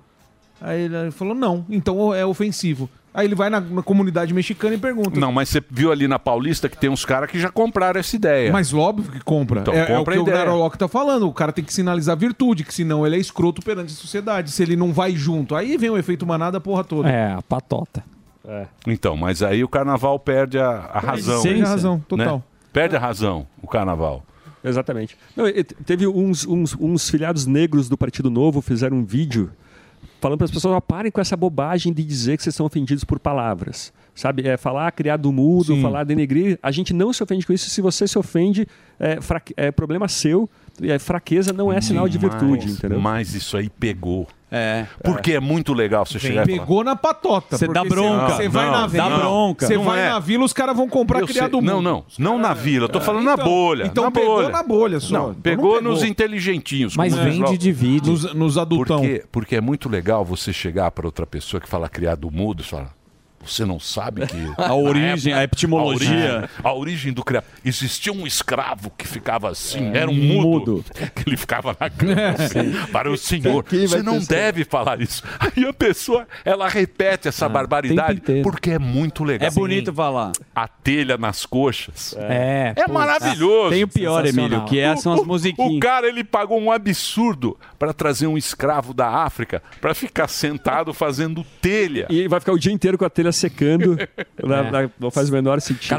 [0.61, 2.89] Aí ele falou: não, então é ofensivo.
[3.15, 5.17] Aí ele vai na, na comunidade mexicana e pergunta.
[5.17, 8.13] Não, mas você viu ali na Paulista que tem uns caras que já compraram essa
[8.13, 8.51] ideia.
[8.51, 9.61] Mas óbvio que compra.
[9.61, 10.37] Então, é, é o compra que a o ideia.
[10.39, 11.25] Narolock tá falando.
[11.25, 14.51] O cara tem que sinalizar virtude, que senão ele é escroto perante a sociedade.
[14.51, 17.09] Se ele não vai junto, aí vem o efeito manada, a porra toda.
[17.09, 18.03] É, a patota.
[18.85, 21.41] Então, mas aí o carnaval perde a, a razão.
[21.41, 22.03] Perde a razão, né?
[22.07, 22.43] total.
[22.73, 24.23] Perde a razão, o carnaval.
[24.63, 25.17] Exatamente.
[25.35, 25.45] Não,
[25.85, 29.51] teve uns, uns, uns filiados negros do Partido Novo fizeram um vídeo
[30.25, 33.03] falando para as pessoas, ó, parem com essa bobagem de dizer que vocês são ofendidos
[33.03, 33.93] por palavras.
[34.15, 36.57] Sabe, é falar criado mudo, falar denegrir.
[36.63, 37.69] A gente não se ofende com isso.
[37.69, 38.67] Se você se ofende,
[38.99, 39.19] é,
[39.55, 40.49] é problema seu.
[40.81, 42.99] E é, fraqueza não é sinal de virtude, Mas- entendeu?
[42.99, 44.27] Mas isso aí pegou.
[44.51, 44.85] É.
[45.03, 46.59] Porque é muito legal você chegar e falar.
[46.65, 47.57] Pegou na patota.
[47.57, 48.35] Você dá bronca.
[48.35, 49.17] Você vai Não, na dá vila.
[49.17, 49.67] bronca.
[49.67, 50.09] Você vai é.
[50.09, 51.65] na vila, os caras vão comprar Eu sei- criado mudo.
[51.65, 52.05] Não, não.
[52.17, 52.85] Não na vila.
[52.85, 53.85] Eu tô falando na Então- bolha.
[53.85, 54.49] então na pegou bolha.
[54.49, 55.13] na bolha só.
[55.13, 55.91] Não, Então pegou, não pegou.
[55.93, 56.95] nos inteligentinhos.
[56.95, 58.09] Mas como vende e divide.
[58.09, 58.99] Nos- nos adultão.
[58.99, 62.65] Porque, porque é muito legal você chegar para outra pessoa que fala criado mudo e
[62.65, 62.93] falar.
[63.45, 64.35] Você não sabe que.
[64.57, 66.09] A origem, na a etimologia.
[66.09, 67.45] A origem, a origem do criado.
[67.63, 70.83] Existia um escravo que ficava assim, É, era um mudo.
[71.15, 73.63] Que ele ficava na cama assim, para o senhor.
[73.69, 75.23] Você não deve falar isso.
[75.39, 78.49] Aí a pessoa, ela repete essa barbaridade tempo inteiro.
[78.49, 79.47] porque é muito legal.
[79.47, 80.31] É bonito falar.
[80.55, 82.15] A telha nas coxas.
[82.17, 82.93] É, É putz.
[82.93, 83.69] maravilhoso.
[83.69, 85.75] Tem o pior, Emílio, que é- são as musiquinhas.
[85.75, 90.93] O cara, ele pagou um absurdo para trazer um escravo da África para ficar sentado
[90.93, 92.07] fazendo telha.
[92.09, 93.97] E vai ficar o dia inteiro com a telha secando.
[94.43, 94.71] na- É.
[94.71, 95.95] na- não faz o menor sentido.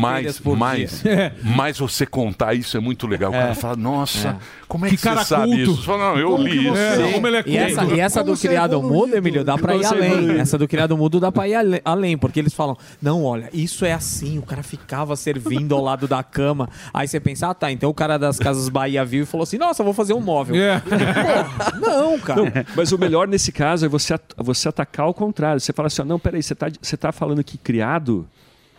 [0.00, 1.02] mais, mais,
[1.42, 3.30] mais você contar isso é muito legal.
[3.30, 4.36] O cara fala, nossa, É.
[4.68, 5.60] como é Que que, cara você sabe culto.
[5.62, 5.76] isso?
[5.76, 7.00] Você fala, não, eu Como li isso.
[7.00, 7.12] Não.
[7.12, 9.86] Como ele é E essa, e essa do criado mudo, Emílio, dá pra ir é
[9.86, 10.12] além.
[10.12, 10.40] evoluído.
[10.40, 13.92] Essa do criado mudo dá pra ir além, porque eles falam: não, olha, isso é
[13.92, 14.38] assim.
[14.38, 16.68] O cara ficava servindo ao lado da cama.
[16.92, 17.70] Aí você pensa, ah, tá.
[17.70, 20.56] Então o cara das casas Bahia viu e falou assim: nossa, vou fazer um móvel.
[20.84, 22.42] Porra, não, cara.
[22.42, 25.60] Não, mas o melhor nesse caso é você, at- você atacar ao contrário.
[25.60, 28.26] Você fala assim, ó, não, peraí, você tá, você tá falando que criado...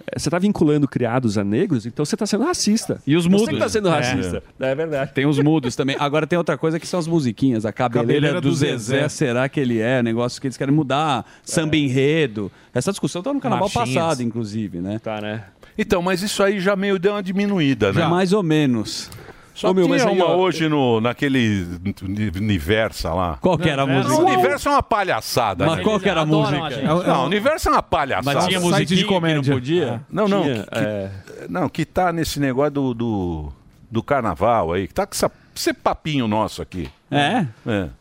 [0.08, 3.02] eh, Você tá vinculando criados a negros, então você tá sendo racista.
[3.08, 3.50] E os Você mudos.
[3.50, 3.92] que tá sendo É.
[3.92, 4.44] racista.
[4.60, 5.14] É, verdade.
[5.14, 5.96] Tem os mudos também.
[6.00, 7.66] Agora tem outra coisa que são as musiquinhas.
[7.66, 9.10] A cabeleira, Cabeleira do, do Zezé, Zezé.
[9.10, 10.04] será que ele é?
[10.04, 11.26] Negócio que eles querem mudar.
[11.44, 12.52] Samba enredo.
[12.74, 13.96] Essa discussão tá no carnaval Marchinhas.
[14.04, 15.00] passado, inclusive, né?
[15.00, 15.44] Tá, né?
[15.78, 18.02] Então, mas isso aí já meio deu uma diminuída, né?
[18.02, 18.08] Já.
[18.10, 19.10] Mais ou menos.
[19.56, 21.66] Só Ô, meu, tinha mas aí, uma ó, hoje no, naquele
[22.04, 23.38] uni- Universa lá.
[23.40, 24.14] Qual que era a Não, música?
[24.16, 25.66] O Universo é uma palhaçada.
[25.66, 25.84] Mas né?
[25.84, 26.70] qual que era a música?
[26.72, 26.84] gente.
[26.84, 28.36] Não, o Universo é uma palhaçada.
[28.36, 29.42] Mas tinha musiquinha de comédia.
[29.42, 30.02] que não podia?
[30.12, 30.44] Não, não.
[30.44, 31.12] Tinha, que, é.
[31.50, 33.54] Não, que tá nesse negócio do, do,
[33.90, 34.88] do carnaval aí.
[34.90, 36.90] Que tá com essa, esse papinho nosso aqui.
[37.12, 37.48] É?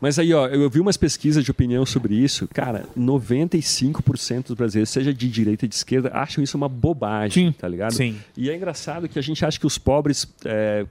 [0.01, 2.49] Mas aí, ó, eu vi umas pesquisas de opinião sobre isso.
[2.53, 7.69] Cara, 95% dos brasileiros, seja de direita ou de esquerda, acham isso uma bobagem, tá
[7.69, 7.93] ligado?
[7.93, 8.17] Sim.
[8.37, 10.87] E é engraçado que a gente acha que os pobres é,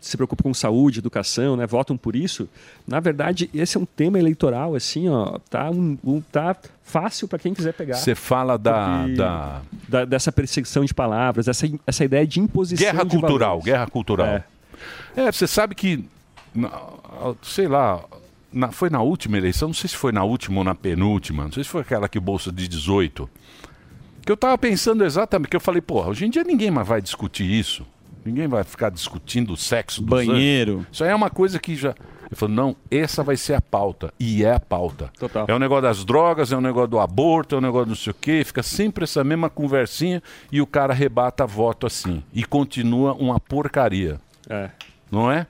[0.00, 1.66] se preocupam com saúde, educação, né?
[1.66, 2.48] Votam por isso.
[2.86, 7.38] Na verdade, esse é um tema eleitoral, assim, ó, tá, um, um- tá fácil para
[7.38, 7.94] quem quiser pegar.
[7.96, 12.84] Você fala da- Porque- da- da- dessa perseguição de palavras, essa, essa ideia de imposição
[12.84, 13.64] Guerra de cultural, valores.
[13.64, 14.26] guerra cultural.
[14.26, 14.44] É,
[15.14, 16.04] você sabe que,
[17.42, 18.02] sei lá,
[18.52, 21.52] na- foi na última eleição, não sei se foi na última ou na penúltima, não
[21.52, 23.28] sei se foi aquela que bolsa de 18,
[24.24, 27.00] que eu tava pensando exatamente, que eu falei, porra, hoje em dia ninguém mais vai
[27.02, 27.86] discutir isso.
[28.24, 30.74] Ninguém vai ficar discutindo o sexo dos Banheiro.
[30.74, 30.86] anjos.
[30.92, 31.92] Isso aí é uma coisa que já.
[32.30, 34.14] Eu falei, não, essa vai ser a pauta.
[34.18, 35.10] E é a pauta.
[35.18, 35.44] Total.
[35.48, 37.96] É o negócio das drogas, é o negócio do aborto, é o negócio do não
[37.96, 38.42] sei o quê.
[38.44, 40.22] Fica sempre essa mesma conversinha
[40.52, 42.22] e o cara rebata voto assim.
[42.32, 44.20] E continua uma porcaria.
[44.48, 44.70] É.
[45.12, 45.46] Não é?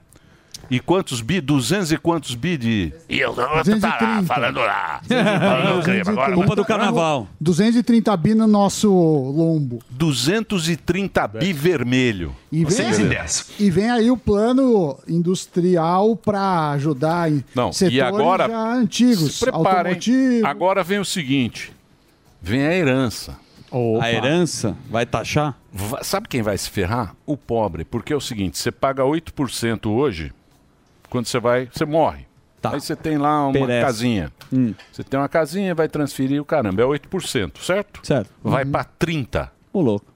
[0.71, 1.41] E quantos bi?
[1.41, 2.93] 200 e quantos bi de.
[3.09, 4.23] E o outro tá lá, 230.
[4.27, 5.01] falando lá.
[5.07, 6.35] Falando o crime agora.
[6.35, 7.29] Culpa do carnaval.
[7.41, 9.81] 230 bi no nosso lombo.
[9.91, 12.35] 230 bi vermelho.
[12.51, 12.87] E vem,
[13.59, 18.49] e vem aí o plano industrial para ajudar em Não, setores e agora.
[18.49, 19.35] já antigos.
[19.35, 19.99] Se preparem.
[20.45, 21.73] Agora vem o seguinte:
[22.41, 23.37] vem a herança.
[24.01, 25.57] A herança vai taxar?
[26.03, 27.15] Sabe quem vai se ferrar?
[27.25, 27.85] O pobre.
[27.85, 30.33] Porque é o seguinte: você paga 8% hoje,
[31.09, 32.27] quando você vai, você morre.
[32.63, 33.85] Aí você tem lá uma Perece.
[33.87, 34.33] casinha.
[34.93, 36.81] Você tem uma casinha, vai transferir o caramba.
[36.81, 38.07] É 8%, certo?
[38.07, 38.31] Certo.
[38.43, 39.49] Vai pra 30%.
[39.73, 40.12] Ô, louco.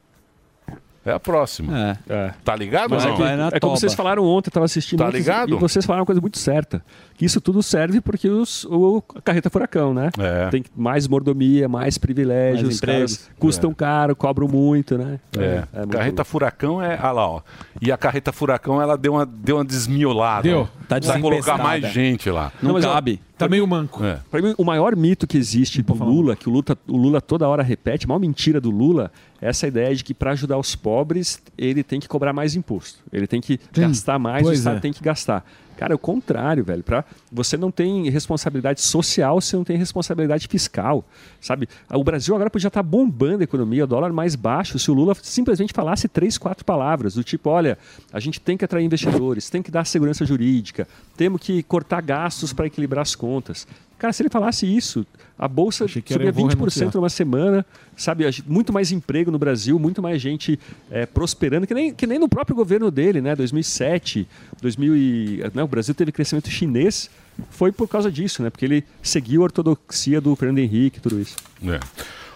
[1.07, 1.97] É a próxima.
[2.09, 2.33] É.
[2.45, 2.91] Tá ligado?
[2.91, 3.17] Mas é, não?
[3.17, 4.99] que- é como vocês falaram ontem, eu estava assistindo.
[4.99, 5.55] Tá ligado?
[5.55, 6.83] E vocês falaram uma coisa muito certa.
[7.15, 10.11] Que isso tudo serve porque os, o a carreta furacão, né?
[10.51, 13.75] Tem mais mordomia, mais privilégios, Mais custam É.
[13.75, 15.21] caro, cobram muito, né?
[15.39, 16.99] É, muito carreta furacão é.
[17.01, 17.41] Ah lá, ó.
[17.81, 20.43] E a carreta furacão, ela deu uma, deu uma desmiolada.
[20.43, 20.69] Deu.
[20.89, 22.53] Tá Precisa colocar mais gente lá.
[22.63, 23.01] Não, mas, ó,
[23.39, 24.03] Tá meio manco.
[24.03, 24.21] É.
[24.31, 27.47] Pra mim, o maior mito que existe do Lula, que o Lula, o Lula toda
[27.47, 30.75] hora repete, a maior mentira do Lula, é essa ideia de que para ajudar os
[30.75, 32.99] pobres, ele tem que cobrar mais imposto.
[33.13, 34.81] Ele tem que gastar mais, o pois Estado é.
[34.81, 35.45] tem que gastar.
[35.77, 36.83] Cara, é o contrário, velho.
[36.83, 41.05] Pra, você não tem responsabilidade social, você não tem responsabilidade fiscal,
[41.41, 41.69] sabe?
[41.91, 45.15] O Brasil agora podia estar bombando a economia, o dólar mais baixo, se o Lula
[45.23, 47.79] simplesmente falasse três, quatro palavras, do tipo, olha,
[48.13, 52.53] a gente tem que atrair investidores, tem que dar segurança jurídica, temos que cortar gastos
[52.53, 53.67] para equilibrar as contas.
[53.99, 55.07] Cara, se ele falasse isso,
[55.39, 56.91] a bolsa subia eu vou 20% renunciar.
[56.95, 57.67] numa semana,
[57.97, 58.25] sabe?
[58.47, 60.59] Muito mais emprego no Brasil, muito mais gente
[60.91, 63.35] é, prosperando, que nem, que nem no próprio governo dele, né?
[63.35, 64.27] 2007,
[64.61, 65.63] 2000 e, né?
[65.63, 67.11] o Brasil teve crescimento chinês,
[67.51, 68.51] foi por causa disso, né?
[68.51, 71.37] Porque ele seguiu a ortodoxia do Fernando Henrique, tudo isso.
[71.63, 71.81] É.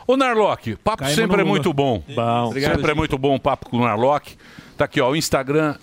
[0.06, 2.02] Ô Narlock, papo Caímos sempre no é muito bom.
[2.14, 2.46] Bom.
[2.48, 2.98] Obrigado, sempre é gente.
[2.98, 4.36] muito bom o papo com o Narlock.
[4.76, 5.76] Tá aqui, ó, o Instagram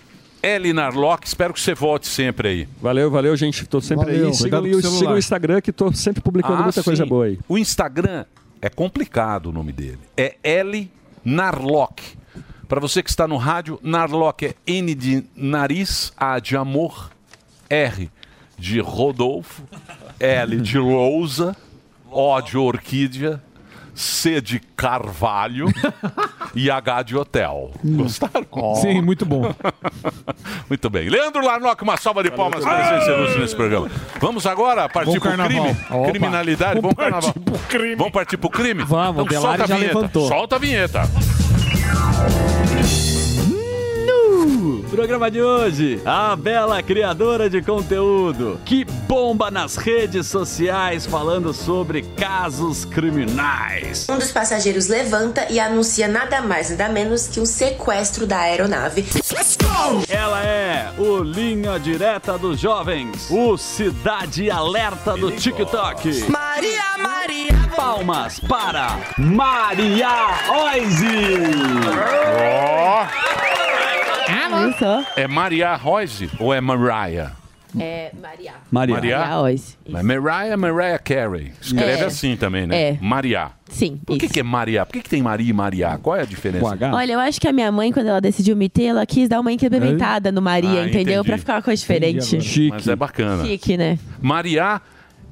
[0.47, 1.27] L Narlock.
[1.27, 2.69] Espero que você volte sempre aí.
[2.81, 3.65] Valeu, valeu, gente.
[3.67, 4.27] Tô sempre Valeu.
[4.27, 4.33] aí.
[4.33, 7.09] Sigam, com o- sigam Instagram que tô sempre publicando Ah, muita coisa sim.
[7.09, 7.39] boa aí.
[7.49, 8.25] O Instagram
[8.61, 9.99] é complicado o nome dele.
[10.15, 10.89] É L
[11.23, 12.01] Narlock.
[12.67, 17.11] Para você que está no rádio, Narlock é N de nariz, A de amor,
[17.69, 18.09] R
[18.57, 19.63] de Rodolfo,
[20.19, 21.55] L de lousa,
[22.09, 23.41] O de orquídea,
[23.97, 25.67] C de carvalho
[26.53, 27.71] e H de hotel.
[27.83, 28.45] Gostaram?
[28.75, 29.51] Sim, muito bom.
[30.69, 31.09] Muito bem.
[31.09, 33.89] Leandro Larnock, uma salva de palmas para a presença ilustre nesse programa.
[34.19, 35.75] Vamos agora partir para o crime?
[35.89, 36.09] Opa.
[36.11, 37.33] Criminalidade, Vamos carnaval.
[37.97, 38.83] Vamos partir para o crime?
[38.83, 39.95] Vamos, então, o solta a já vinheta.
[39.95, 40.27] levantou.
[40.27, 41.01] Solta a vinheta.
[44.89, 52.01] Programa de hoje, a bela criadora de conteúdo que bomba nas redes sociais falando sobre
[52.01, 54.07] casos criminais.
[54.09, 59.05] Um dos passageiros levanta e anuncia nada mais nada menos que o sequestro da aeronave.
[60.09, 66.29] Ela é o Linha Direta dos Jovens, o Cidade Alerta do TikTok.
[66.29, 67.47] Maria, Maria!
[67.75, 70.09] Palmas para Maria
[70.49, 71.07] Oise!
[74.81, 75.03] Ó.
[75.15, 77.31] É Maria Royce ou é Mariah?
[77.79, 78.53] É Maria.
[78.71, 78.95] Maria.
[78.95, 79.75] Maria Oise.
[79.87, 81.51] Mas Mariah, Mariah Carey.
[81.61, 82.05] Escreve É.
[82.05, 82.81] assim também, né?
[82.81, 82.97] É.
[83.01, 83.51] Maria.
[83.69, 83.99] Sim.
[84.05, 84.85] Por que, que é Maria?
[84.85, 85.99] Por que, que tem Maria e Maria?
[86.01, 86.65] Qual é a diferença?
[86.93, 89.39] Olha, eu acho que a minha mãe, quando ela decidiu me ter, ela quis dar
[89.41, 91.15] uma incrementada no Maria, Ah, entendeu?
[91.21, 91.27] entendi.
[91.27, 92.37] Pra ficar uma coisa diferente.
[92.69, 93.45] Mas é bacana.
[93.45, 93.99] Chique, né?
[94.21, 94.81] Maria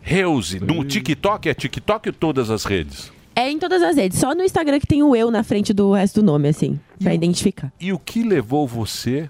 [0.01, 0.59] Reuse.
[0.59, 3.11] No TikTok é TikTok ou todas as redes?
[3.35, 4.17] É em todas as redes.
[4.17, 7.13] Só no Instagram que tem o eu na frente do resto do nome, assim, pra
[7.13, 7.71] identificar.
[7.79, 9.29] E o que levou você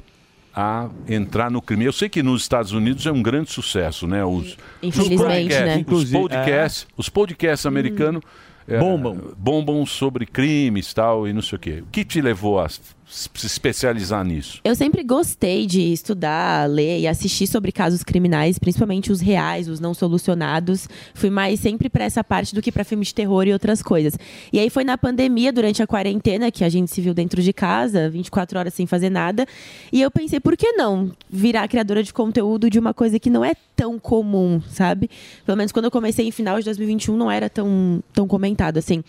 [0.55, 1.85] a entrar no crime?
[1.85, 4.23] Eu sei que nos Estados Unidos é um grande sucesso, né?
[4.23, 5.73] Os, Infelizmente, os podcasts, né?
[5.73, 8.21] Os Inclusive, podcasts, os podcasts americanos
[8.67, 9.33] é, Bombam.
[9.37, 11.83] bombam sobre crimes tal e não sei o quê.
[11.85, 12.67] O que te levou a
[13.07, 14.59] se especializar nisso?
[14.63, 19.79] Eu sempre gostei de estudar, ler e assistir sobre casos criminais, principalmente os reais, os
[19.79, 20.87] não solucionados.
[21.13, 24.17] Fui mais sempre pra essa parte do que pra filme de terror e outras coisas.
[24.51, 27.53] E aí foi na pandemia, durante a quarentena, que a gente se viu dentro de
[27.53, 29.45] casa, 24 horas sem fazer nada.
[29.91, 33.45] E eu pensei, por que não virar criadora de conteúdo de uma coisa que não
[33.45, 35.09] é tão comum, sabe?
[35.45, 39.03] Pelo menos quando eu comecei em final de 2021 não era tão, tão comentado assim.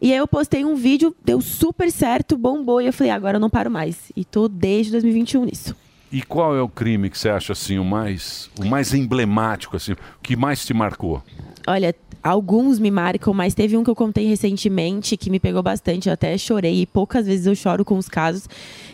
[0.00, 3.39] E aí eu postei um vídeo, deu super certo, bombou, e eu falei, "Ah, agora
[3.40, 4.12] eu não paro mais.
[4.14, 5.74] E tô desde 2021 nisso.
[6.12, 9.92] E qual é o crime que você acha assim o mais, o mais emblemático assim,
[9.92, 11.22] o que mais te marcou?
[11.66, 16.08] Olha, alguns me marcam, mas teve um que eu contei recentemente que me pegou bastante.
[16.08, 18.48] Eu até chorei e poucas vezes eu choro com os casos,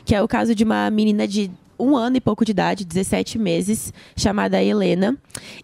[0.05, 3.39] que é o caso de uma menina de um ano e pouco de idade, 17
[3.39, 5.17] meses, chamada Helena.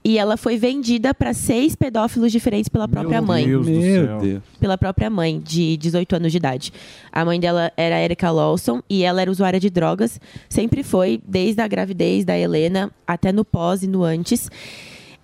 [0.04, 3.46] E ela foi vendida para seis pedófilos diferentes pela própria mãe.
[3.46, 4.18] Deus do Meu céu.
[4.20, 4.42] Deus.
[4.60, 6.72] Pela própria mãe, de 18 anos de idade.
[7.10, 10.20] A mãe dela era Erika Lawson e ela era usuária de drogas.
[10.48, 14.50] Sempre foi, desde a gravidez da Helena até no pós e no antes.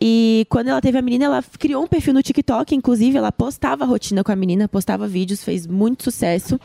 [0.01, 3.85] E quando ela teve a menina, ela criou um perfil no TikTok, inclusive, ela postava
[3.85, 6.59] a rotina com a menina, postava vídeos, fez muito sucesso.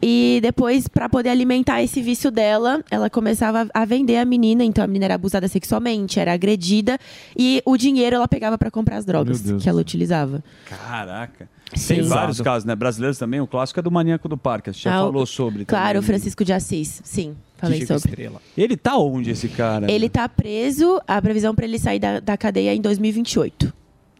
[0.00, 4.64] E depois, para poder alimentar esse vício dela, ela começava a vender a menina.
[4.64, 6.98] Então a menina era abusada sexualmente, era agredida.
[7.36, 10.42] E o dinheiro ela pegava para comprar as drogas que ela utilizava.
[10.68, 11.48] Caraca.
[11.74, 11.96] Sim.
[11.96, 12.76] Tem vários casos, né?
[12.76, 13.40] Brasileiros também.
[13.40, 14.72] O clássico é do Maníaco do Parque.
[14.72, 15.64] Você já Ah, falou sobre.
[15.64, 16.02] Claro, o.
[16.02, 17.00] Francisco de Assis.
[17.02, 18.10] Sim, falei Chico sobre.
[18.10, 18.40] Estrela.
[18.56, 19.90] Ele tá onde, esse cara?
[19.90, 23.72] Ele tá preso, a previsão para ele sair da, da cadeia é em 2028.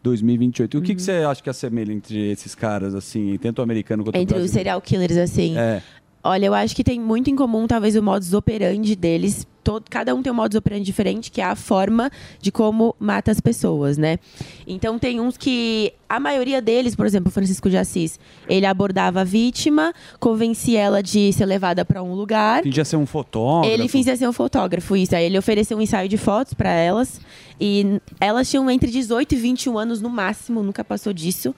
[0.06, 0.74] 2028.
[0.76, 0.96] E o que, Uhum.
[0.96, 4.34] que você acha que assemelha entre esses caras, assim, tanto o americano quanto o Entre
[4.34, 4.52] os brasileiro?
[4.52, 5.56] serial killers, assim.
[5.58, 5.82] É.
[6.26, 9.46] Olha, eu acho que tem muito em comum, talvez, o modus operandi deles.
[9.62, 13.30] Todo, cada um tem um modus operandi diferente, que é a forma de como mata
[13.30, 14.18] as pessoas, né?
[14.66, 15.92] Então, tem uns que...
[16.08, 21.02] A maioria deles, por exemplo, o Francisco de Assis, ele abordava a vítima, convencia ela
[21.02, 22.62] de ser levada para um lugar...
[22.62, 23.72] Fingia ser um fotógrafo.
[23.72, 25.16] Ele fingia ser um fotógrafo, isso.
[25.16, 27.20] Aí ele ofereceu um ensaio de fotos para elas.
[27.60, 31.54] E elas tinham entre 18 e 21 anos no máximo, nunca passou disso.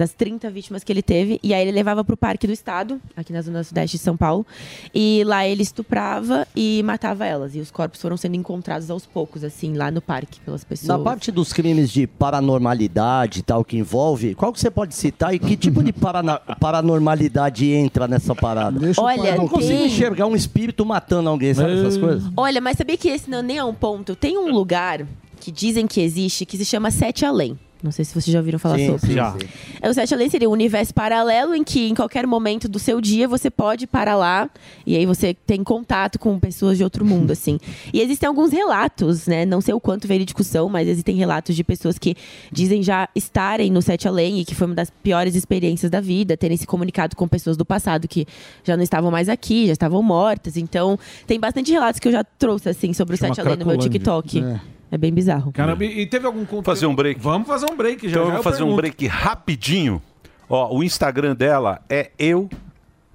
[0.00, 1.38] Das 30 vítimas que ele teve.
[1.42, 4.46] E aí ele levava pro Parque do Estado, aqui na Zona Sudeste de São Paulo.
[4.94, 7.54] E lá ele estuprava e matava elas.
[7.54, 10.88] E os corpos foram sendo encontrados aos poucos, assim, lá no parque, pelas pessoas.
[10.88, 15.34] Na parte dos crimes de paranormalidade e tal que envolve, qual que você pode citar
[15.34, 18.80] e que tipo de parana- paranormalidade entra nessa parada?
[18.96, 22.24] Olha, eu não consigo tem- enxergar um espírito matando alguém, sabe essas coisas?
[22.34, 24.16] Olha, mas sabia que esse não nem é um ponto?
[24.16, 25.06] Tem um lugar
[25.38, 27.58] que dizem que existe que se chama Sete Além.
[27.82, 29.06] Não sei se vocês já ouviram falar Sim, sobre.
[29.06, 29.34] sim, Já.
[29.80, 33.00] É, O Sete Além seria um universo paralelo em que em qualquer momento do seu
[33.00, 34.50] dia você pode ir para lá
[34.86, 37.58] e aí você tem contato com pessoas de outro mundo, assim.
[37.92, 39.46] E existem alguns relatos, né?
[39.46, 42.14] Não sei o quanto verídicos são, mas existem relatos de pessoas que
[42.52, 46.36] dizem já estarem no Sete Além e que foi uma das piores experiências da vida,
[46.36, 48.26] terem se comunicado com pessoas do passado que
[48.62, 50.56] já não estavam mais aqui, já estavam mortas.
[50.56, 53.66] Então, tem bastante relatos que eu já trouxe, assim, sobre o Chama Sete Além no
[53.66, 53.78] meu.
[53.78, 54.40] TikTok.
[54.40, 54.60] É.
[54.90, 54.98] É.
[54.98, 55.52] bem bizarro.
[55.52, 56.64] Caramba, e teve algum conteúdo?
[56.64, 57.20] Fazer um break.
[57.20, 58.12] Vamos fazer um break já.
[58.12, 58.76] Então eu já vou fazer um pergunto.
[58.76, 60.02] break rapidinho.
[60.48, 62.48] Ó, o Instagram dela é eu,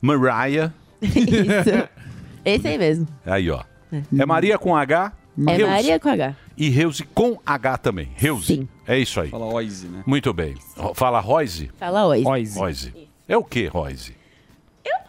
[0.02, 0.72] Mariah.
[1.02, 1.90] Isso.
[2.46, 3.08] Esse aí mesmo.
[3.26, 3.62] Aí, ó.
[4.18, 5.12] É Maria com H.
[5.48, 5.72] É Reuse.
[5.72, 6.36] Maria com H.
[6.58, 8.10] E Reuse com H também.
[8.16, 8.46] Reuse.
[8.56, 8.68] Sim.
[8.88, 9.30] É isso aí.
[9.30, 10.04] Fala Oise, né?
[10.06, 10.56] Muito bem.
[10.94, 11.70] Fala Roise?
[11.78, 12.24] Fala oi.
[12.24, 12.94] Roise.
[13.28, 14.16] É o que, Roise?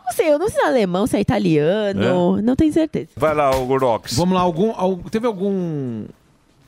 [0.04, 3.08] Não sei, eu não sei se é alemão, se é italiano, não tenho certeza.
[3.16, 4.16] Vai lá, o Gorox.
[4.16, 6.04] Vamos lá, algum, al- teve algum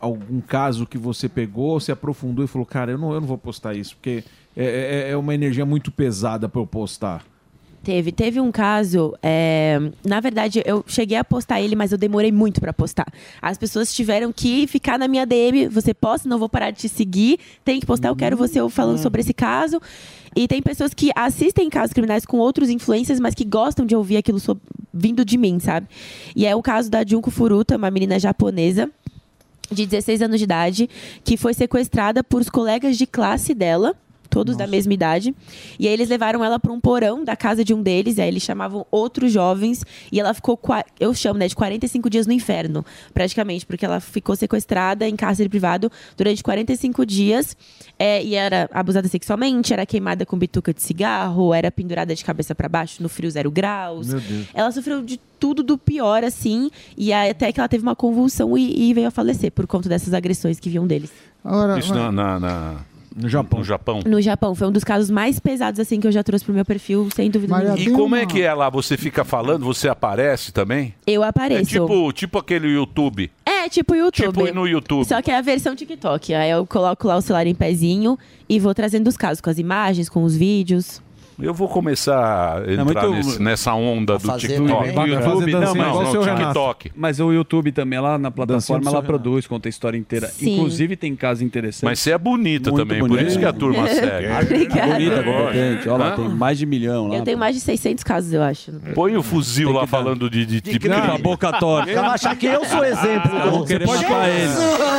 [0.01, 3.39] algum caso que você pegou, se aprofundou e falou, cara, eu não, eu não vou
[3.39, 4.23] postar isso, porque
[4.57, 7.25] é, é- é uma energia muito pesada pra eu postar.
[7.83, 12.31] Teve, teve um caso, é, na verdade eu cheguei a postar ele, mas eu demorei
[12.33, 13.07] muito pra postar.
[13.41, 16.89] As pessoas tiveram que ficar na minha DM, você posta, não vou parar de te
[16.89, 19.81] seguir, tem que postar, eu quero você falando sobre esse caso.
[20.37, 24.19] E tem pessoas que assistem casos criminais com outros influencers, mas que gostam de ouvir
[24.19, 24.61] aquilo so-
[24.93, 25.87] vindo de mim, sabe?
[26.37, 28.91] E é o caso da Junko Furuta, uma menina japonesa
[29.71, 30.91] de 16 anos de idade,
[31.25, 33.95] que foi sequestrada por colegas de classe dela,
[34.29, 35.35] todos da mesma idade.
[35.79, 38.29] E aí eles levaram ela para um porão da casa de um deles, e aí
[38.29, 40.59] eles chamavam outros jovens, e ela ficou,
[41.01, 45.49] eu chamo, né, de 45 dias no inferno, praticamente, porque ela ficou sequestrada em cárcere
[45.49, 47.57] privado durante 45 dias,
[47.99, 52.55] é, e era abusada sexualmente, era queimada com bituca de cigarro, era pendurada de cabeça
[52.55, 54.09] para baixo no frio zero graus.
[54.09, 54.47] Meu Deus.
[54.55, 58.57] Ela sofreu de tudo do pior, assim, e aí até que ela teve uma convulsão
[58.59, 61.11] e, e veio a falecer por conta dessas agressões que vinham deles.
[61.45, 62.77] Agora, Isso na, na- na-
[63.21, 63.59] no Japão.
[63.59, 64.01] No Japão.
[64.07, 66.65] No Japão, foi um dos casos mais pesados, assim, que eu já trouxe pro meu
[66.65, 67.79] perfil, sem dúvida nenhuma.
[67.79, 68.71] E como é que é lá?
[68.71, 70.95] Você fica falando, você aparece também?
[71.07, 71.71] Eu É apareço.
[71.71, 73.31] tipo, tipo aquele YouTube.
[73.45, 74.27] É, tipo YouTube.
[74.45, 75.05] Tipo no YouTube.
[75.07, 76.33] Só que é a versão TikTok.
[76.35, 78.19] Aí eu coloco lá o celular em pezinho
[78.49, 81.03] e vou trazendo os casos, com as imagens, com os vídeos.
[81.41, 84.93] Eu vou começar a entrar muito- nesse- nessa onda do TikTok.
[84.93, 85.09] também.
[85.13, 86.37] YouTube, não, não, o não.
[86.37, 86.93] TikTok.
[86.97, 90.27] Mas o YouTube também, lá na plataforma, ela produz, conta a história inteira.
[90.29, 90.55] Sim.
[90.55, 91.83] Inclusive tem casos interessantes.
[91.85, 93.29] Mas você é bonita Muito também, por bonita.
[93.29, 94.27] isso que a turma segue.
[94.43, 94.93] Obrigada.
[94.93, 95.89] Bonita, competente.
[95.89, 97.17] Olha lá, tem mais de milhão lá.
[97.17, 98.73] Eu tenho mais de 600 casos, eu acho.
[98.95, 101.91] Põe o fuzil lá falando de, de, de, Com a boca torta.
[101.91, 103.31] Ela acha que eu sou exemplo.
[103.45, 104.53] Eu vou querer matar ele.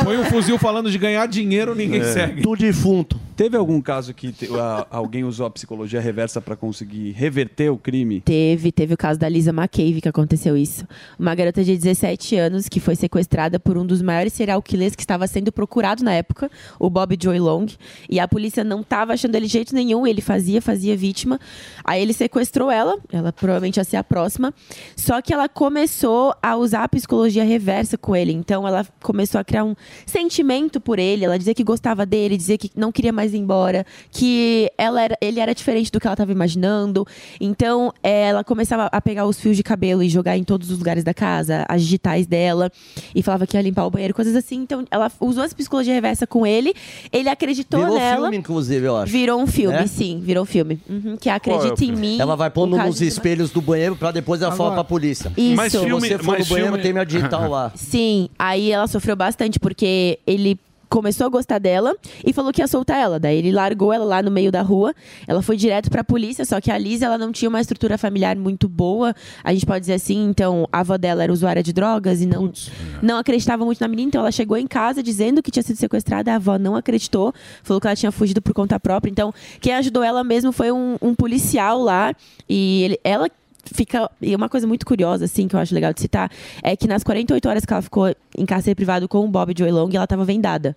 [0.04, 2.04] Põe um fuzil falando de ganhar dinheiro, ninguém É.
[2.04, 2.40] segue.
[2.40, 3.20] Do defunto.
[3.40, 7.78] Teve algum caso que te- a- alguém usou a psicologia reversa pra conseguir reverter o
[7.78, 8.20] crime?
[8.20, 10.86] Teve, teve o caso da Lisa McCabe que aconteceu isso.
[11.18, 15.00] Uma garota de 17 anos que foi sequestrada por um dos maiores serial killers que
[15.02, 17.64] estava sendo procurado na época, o Bob Joy Long.
[18.10, 21.40] E a polícia não estava achando ele de jeito nenhum, ele fazia, fazia vítima.
[21.82, 24.52] Aí ele sequestrou ela, ela provavelmente ia ser a próxima.
[24.94, 28.32] Só que ela começou a usar a psicologia reversa com ele.
[28.34, 31.24] Então ela começou a criar um sentimento por ele.
[31.24, 35.16] Ela dizia que gostava dele, dizia que não queria mais ir embora, que ela era,
[35.20, 37.06] ele era diferente do que ela estava imaginando.
[37.40, 41.04] Então ela começava a pegar os fios de cabelo e jogar em todos os lugares
[41.04, 42.70] da casa, as digitais dela,
[43.14, 44.56] e falava que ia limpar o banheiro, coisas assim.
[44.62, 46.74] Então ela usou essa psicologia reversa com ele,
[47.12, 48.22] ele acreditou Virou nela.
[48.22, 49.12] filme, inclusive, eu acho.
[49.12, 49.86] Virou um filme, É?
[49.86, 50.80] sim, virou filme.
[50.88, 52.20] Uhum, que é é Acredita em mim.
[52.20, 55.32] Ela vai pondo nos espelhos do banheiro pra depois ela falar pra polícia.
[55.36, 55.56] Isso.
[55.56, 57.72] Mas Se filme- você for mas no banheiro, filme- tem minha digital lá.
[57.74, 60.58] Sim, aí ela sofreu bastante porque ele
[60.90, 61.96] começou a gostar dela
[62.26, 63.18] e falou que ia soltar ela.
[63.20, 64.92] Daí ele largou ela lá no meio da rua.
[65.26, 68.36] Ela foi direto pra polícia, só que a Liz, ela não tinha uma estrutura familiar
[68.36, 69.14] muito boa,
[69.44, 70.28] a gente pode dizer assim.
[70.28, 72.52] Então, a avó dela era usuária de drogas e não,
[73.00, 74.08] não acreditava muito na menina.
[74.08, 76.32] Então, ela chegou em casa dizendo que tinha sido sequestrada.
[76.32, 79.10] A avó não acreditou, falou que ela tinha fugido por conta própria.
[79.10, 82.12] Então, quem ajudou ela mesmo foi um, um policial lá.
[82.48, 83.28] E ele- ela
[83.64, 84.10] fica.
[84.20, 86.30] E uma coisa muito curiosa, assim, que eu acho legal de citar,
[86.62, 89.70] é que nas 48 horas que ela ficou em cárcere privado com o Bob Joy
[89.70, 90.76] Long, ela estava vendada.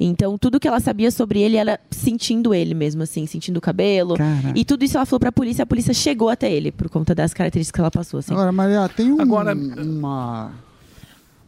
[0.00, 4.16] Então, tudo que ela sabia sobre ele era sentindo ele mesmo, assim, sentindo o cabelo.
[4.16, 4.52] Caraca.
[4.58, 7.32] E tudo isso ela falou pra polícia, a polícia chegou até ele, por conta das
[7.32, 8.32] características que ela passou, assim.
[8.32, 10.52] Agora, Maria, tem um- uma,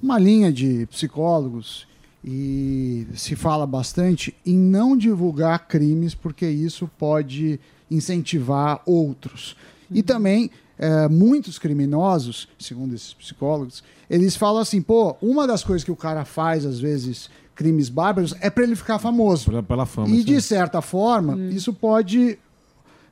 [0.02, 1.86] uma linha de psicólogos
[2.24, 7.58] e se fala bastante em não divulgar crimes porque isso pode
[7.90, 9.56] incentivar outros.
[9.90, 15.84] E também é, muitos criminosos, segundo esses psicólogos, eles falam assim, pô, uma das coisas
[15.84, 19.50] que o cara faz às vezes crimes bárbaros é para ele ficar famoso.
[19.62, 20.08] Pela fama.
[20.08, 20.24] E sim.
[20.24, 22.38] de certa forma, isso pode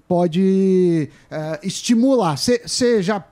[0.08, 2.36] pode é, estimular.
[2.36, 3.24] Você já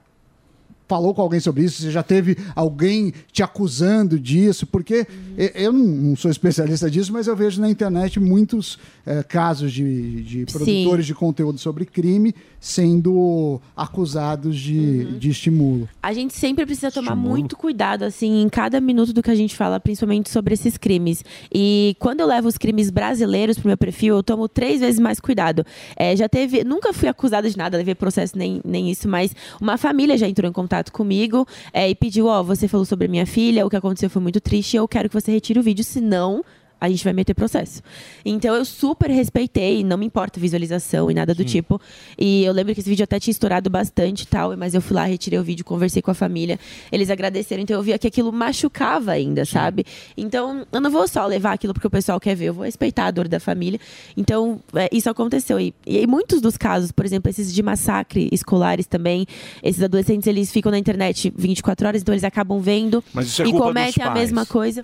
[0.91, 1.81] falou com alguém sobre isso?
[1.81, 4.67] Você já teve alguém te acusando disso?
[4.67, 5.07] Porque
[5.55, 10.45] eu não, sou especialista disso, mas eu vejo na internet muitos eh, casos de, de
[10.45, 15.89] produtores de conteúdo sobre crime sendo acusados de, de estímulo.
[16.03, 19.55] A gente sempre precisa tomar muito cuidado, assim, em cada minuto do que a gente
[19.55, 21.23] fala, principalmente sobre esses crimes.
[21.51, 25.19] E quando eu levo os crimes brasileiros pro meu perfil, eu tomo três vezes mais
[25.19, 25.65] cuidado.
[25.95, 26.63] É, já teve.
[26.63, 30.47] Nunca fui acusada de nada, levei processo nem, nem isso, mas uma família já entrou
[30.47, 34.09] em contato comigo é, e pediu: Ó, você falou sobre minha filha, o que aconteceu
[34.09, 36.43] foi muito triste, eu quero que você retire o vídeo, senão
[36.81, 37.83] a gente vai meter processo.
[38.25, 41.79] Então eu super respeitei, não me importa visualização e nada do tipo.
[42.17, 44.95] E eu lembro que esse vídeo até tinha estourado bastante e tal, mas eu fui
[44.95, 46.59] lá, retirei o vídeo, conversei com a família.
[46.91, 49.85] Eles agradeceram, então eu via que aquilo machucava ainda, sabe?
[50.17, 53.05] Então eu não vou só levar aquilo porque o pessoal quer ver, eu vou respeitar
[53.05, 53.79] a dor da família.
[54.17, 55.59] Então é, isso aconteceu.
[55.59, 59.27] E, e em muitos dos casos, por exemplo, esses de massacre escolares também,
[59.61, 63.47] esses adolescentes eles ficam na internet 24 horas, então eles acabam vendo Mas isso é
[63.47, 64.83] e cometem a mesma coisa.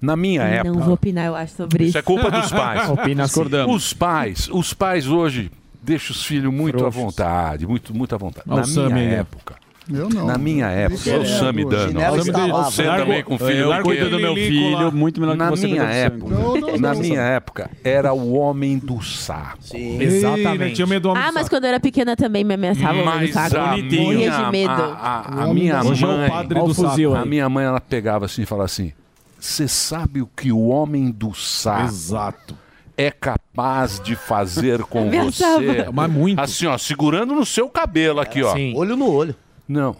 [0.00, 0.84] Na minha Não época.
[0.84, 1.88] vou opinar, eu acho, sobre isso.
[1.90, 2.88] Isso é culpa dos pais.
[2.90, 3.34] Opina sim.
[3.34, 3.74] Discordamos.
[3.76, 5.50] Os pais, os pais hoje
[5.82, 8.46] deixam os filhos muito à vontade, muito, muito à vontade.
[8.48, 9.56] Olha Na o minha época.
[9.90, 10.26] Eu não.
[10.26, 11.88] Na minha época, eu, o Sami dando.
[11.88, 12.16] Chinelo
[12.64, 15.82] Você também com filho Eu cuido do meu filho, muito melhor que Na você minha
[15.82, 17.00] do época, Não, não, na não.
[17.00, 19.56] minha época, era o homem do saco.
[19.74, 20.74] Exatamente.
[20.74, 23.32] tinha medo do homem Ah, mas quando eu era pequena também me ameaçavam no Mas
[23.32, 23.56] saco.
[23.56, 24.70] a Morria minha, de medo.
[24.72, 27.64] a, a- a minha Hoje é o mãe, padre do o fuzil a minha mãe,
[27.64, 28.92] ela pegava assim e falava assim:
[29.38, 32.58] "Você sabe o que o homem do saco Exato.
[32.96, 35.60] é capaz de fazer com Ameaçava.
[35.60, 36.38] você?" Mas muito.
[36.40, 38.54] Assim, ó, segurando no seu cabelo aqui, ó.
[38.54, 38.74] Sim.
[38.76, 39.34] Olho no olho.
[39.66, 39.96] Não.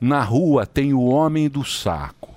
[0.00, 2.30] Na rua tem o homem do saco.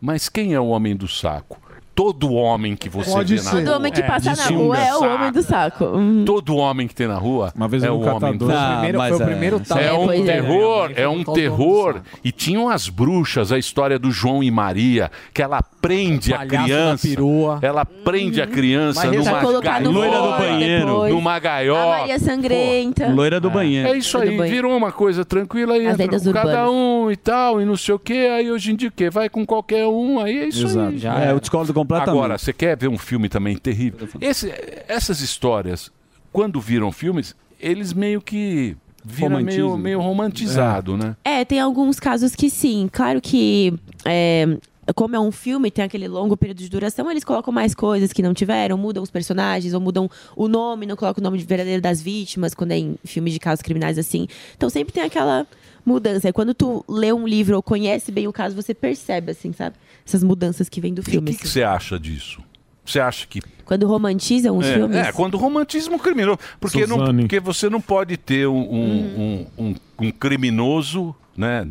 [0.00, 1.60] Mas quem é o homem do saco?
[1.98, 3.56] Todo homem que você Pode vê na ser.
[3.56, 3.64] rua.
[3.64, 5.84] Todo homem que passa de na rua é o homem do saco.
[5.84, 6.24] Uhum.
[6.24, 8.56] Todo homem que tem na rua vez é o um homem do saco.
[8.58, 9.26] Ah, Primeiro- mas foi o é.
[9.26, 9.80] primeiro tapa.
[9.80, 10.32] É É, um pois é.
[10.32, 12.00] terror, é um Tal terror.
[12.22, 17.08] E tinham as bruxas, a história do João e Maria, que ela prende a criança.
[17.08, 17.58] perua.
[17.62, 19.90] Ela prende a criança Mas numa gaiola.
[19.90, 20.86] Loira do banheiro.
[20.86, 21.14] depois.
[21.14, 21.98] Numa A gaiola.
[21.98, 23.08] Maria Sangrenta.
[23.08, 23.88] Loira do banheiro.
[23.88, 25.84] É isso aí, virou uma coisa tranquila aí
[26.32, 28.28] cada um e tal, e não sei o quê.
[28.36, 29.10] Aí hoje em dia o quê?
[29.10, 30.88] Vai com qualquer um, aí é isso Exato.
[30.90, 30.98] aí.
[30.98, 32.16] Já É, eu discordo completamente.
[32.18, 34.08] Agora, você quer ver um filme também terrível?
[34.20, 34.52] Esse-
[34.86, 35.90] essas histórias,
[36.32, 41.16] quando viram filmes, eles meio que viram meio, meio romantizado, né?
[41.24, 42.88] É, tem alguns casos que sim.
[42.92, 43.72] Claro que.
[44.04, 44.46] é,
[44.94, 48.22] como é um filme, tem aquele longo período de duração, eles colocam mais coisas que
[48.22, 51.82] não tiveram, mudam os personagens, ou mudam o nome, não colocam o nome de verdadeiro
[51.82, 54.26] das vítimas, quando é em filmes de casos criminais assim.
[54.56, 55.46] Então sempre tem aquela
[55.84, 56.28] mudança.
[56.30, 59.76] E quando tu lê um livro ou conhece bem o caso, você percebe, assim, sabe?
[60.08, 61.32] Essas mudanças que vêm do O filme.
[61.32, 62.40] que que você acha disso?
[62.84, 64.96] Você acha que Quando romantizam os é, filmes.
[64.96, 66.38] é, quando o romantismo criminoso.
[66.58, 69.74] Porque, não, porque você não pode ter um, um, um, um-
[70.06, 71.68] um criminoso, né?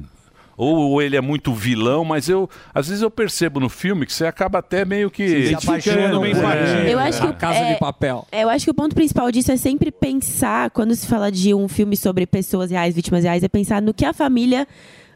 [0.55, 4.25] Ou ele é muito vilão, mas eu às vezes eu percebo no filme que você
[4.25, 6.93] acaba até meio que Se identificando, É.
[6.93, 8.27] Eu acho que A o- Casa é- de Papel.
[8.31, 11.53] É, eu acho que o ponto principal disso é sempre pensar, quando se fala de
[11.53, 14.67] um filme sobre pessoas reais, vítimas reais, é pensar no que a família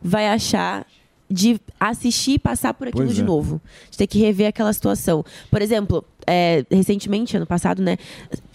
[0.02, 0.86] vai achar
[1.32, 3.26] de assistir e passar por aquilo Pois de é.
[3.26, 3.62] novo.
[3.90, 5.24] De ter que rever aquela situação.
[5.50, 7.98] Por exemplo, é, recentemente, ano passado, né,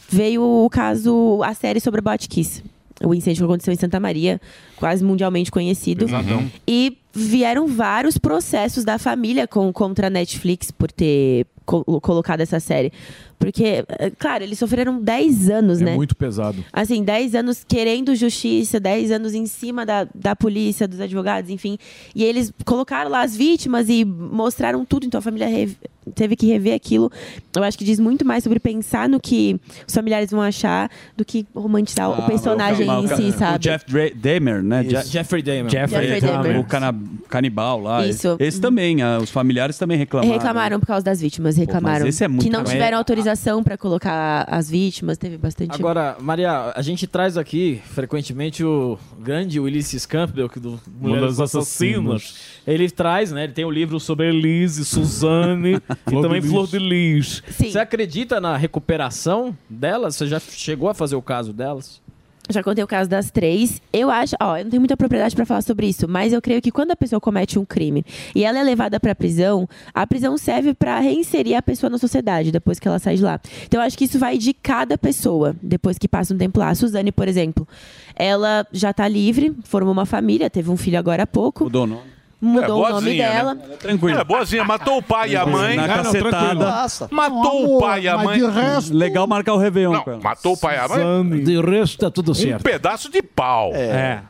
[0.09, 2.62] veio o caso, a série sobre a Botkiss.
[3.05, 4.40] O incêndio que aconteceu em Santa Maria,
[4.77, 6.07] quase mundialmente conhecido.
[6.07, 6.51] Pesadão.
[6.66, 12.59] E vieram vários processos da família com, contra a Netflix por ter co- colocado essa
[12.61, 12.91] série.
[13.39, 15.95] Porque, eh, claro, eles sofreram 10 anos, É né?
[15.95, 16.65] muito pesado.
[16.73, 21.77] Assim, 10 anos querendo justiça, 10 anos em cima da, da polícia, dos advogados, enfim.
[22.15, 25.47] E eles colocaram lá as vítimas e mostraram tudo, então a família
[26.15, 27.11] teve que rever aquilo.
[27.55, 31.24] Eu acho que diz muito mais sobre pensar no que os familiares vão achar do
[31.24, 33.59] que romantizar o personagem Ah, o- em o- si, o sabe?
[33.65, 34.85] Jeff Dra- Dahmer, né?
[34.85, 35.11] Isso.
[35.12, 35.70] Jeffrey Dahmer.
[35.70, 36.61] Jeffrey, Jeffrey Dahmer.
[36.61, 36.95] O cana-
[37.28, 38.07] canibal lá.
[38.07, 38.37] Isso.
[38.39, 40.33] Esse também, ah, os familiares também reclamaram.
[40.33, 42.07] Reclamaram por causa das vítimas, reclamaram.
[42.07, 45.74] esse é muito que não tiveram autorização pra colocar as vítimas, teve bastante.
[45.74, 52.35] Agora, Maria, a gente traz aqui frequentemente o grande Ulysses Campbell, que do Mulheres Assassinas.
[52.66, 53.45] Ele traz, né?
[53.45, 56.70] Ele tem o livro sobre Elise, Suzane e Flor também de Flor Lis.
[56.70, 57.43] de Lis.
[57.51, 57.70] Sim.
[57.70, 60.16] Você acredita na recuperação delas?
[60.16, 62.01] Você já chegou a fazer o caso delas?
[62.48, 63.82] Já contei o caso das três.
[63.93, 66.62] Eu acho, ó, eu não tenho muita propriedade pra falar sobre isso, mas eu creio
[66.62, 68.05] que quando a pessoa comete um crime
[68.35, 72.52] e ela é levada pra prisão, a prisão serve pra reinserir a pessoa na sociedade
[72.52, 73.40] depois que ela sai de lá.
[73.64, 76.68] Então eu acho que isso vai de cada pessoa depois que passa um tempo lá.
[76.68, 77.66] A Suzane, por exemplo,
[78.14, 81.64] ela já tá livre, formou uma família, teve um filho agora há pouco.
[81.64, 82.16] Mudou o nome.
[82.41, 83.29] Mudou o nome né?
[83.29, 83.57] dela.
[83.57, 84.11] Tranquilo.
[84.11, 85.77] Ela é boazinha, matou o pai e a mãe.
[85.77, 86.87] Na cacetada.
[87.11, 88.41] Matou o pai e a mãe.
[88.91, 90.21] Legal marcar o Réveillon Não, com ela.
[90.23, 91.43] matou o pai e a mãe.
[91.45, 92.63] De resto, tá tudo Um certo.
[92.63, 93.73] pedaço de pau.
[93.75, 94.21] É.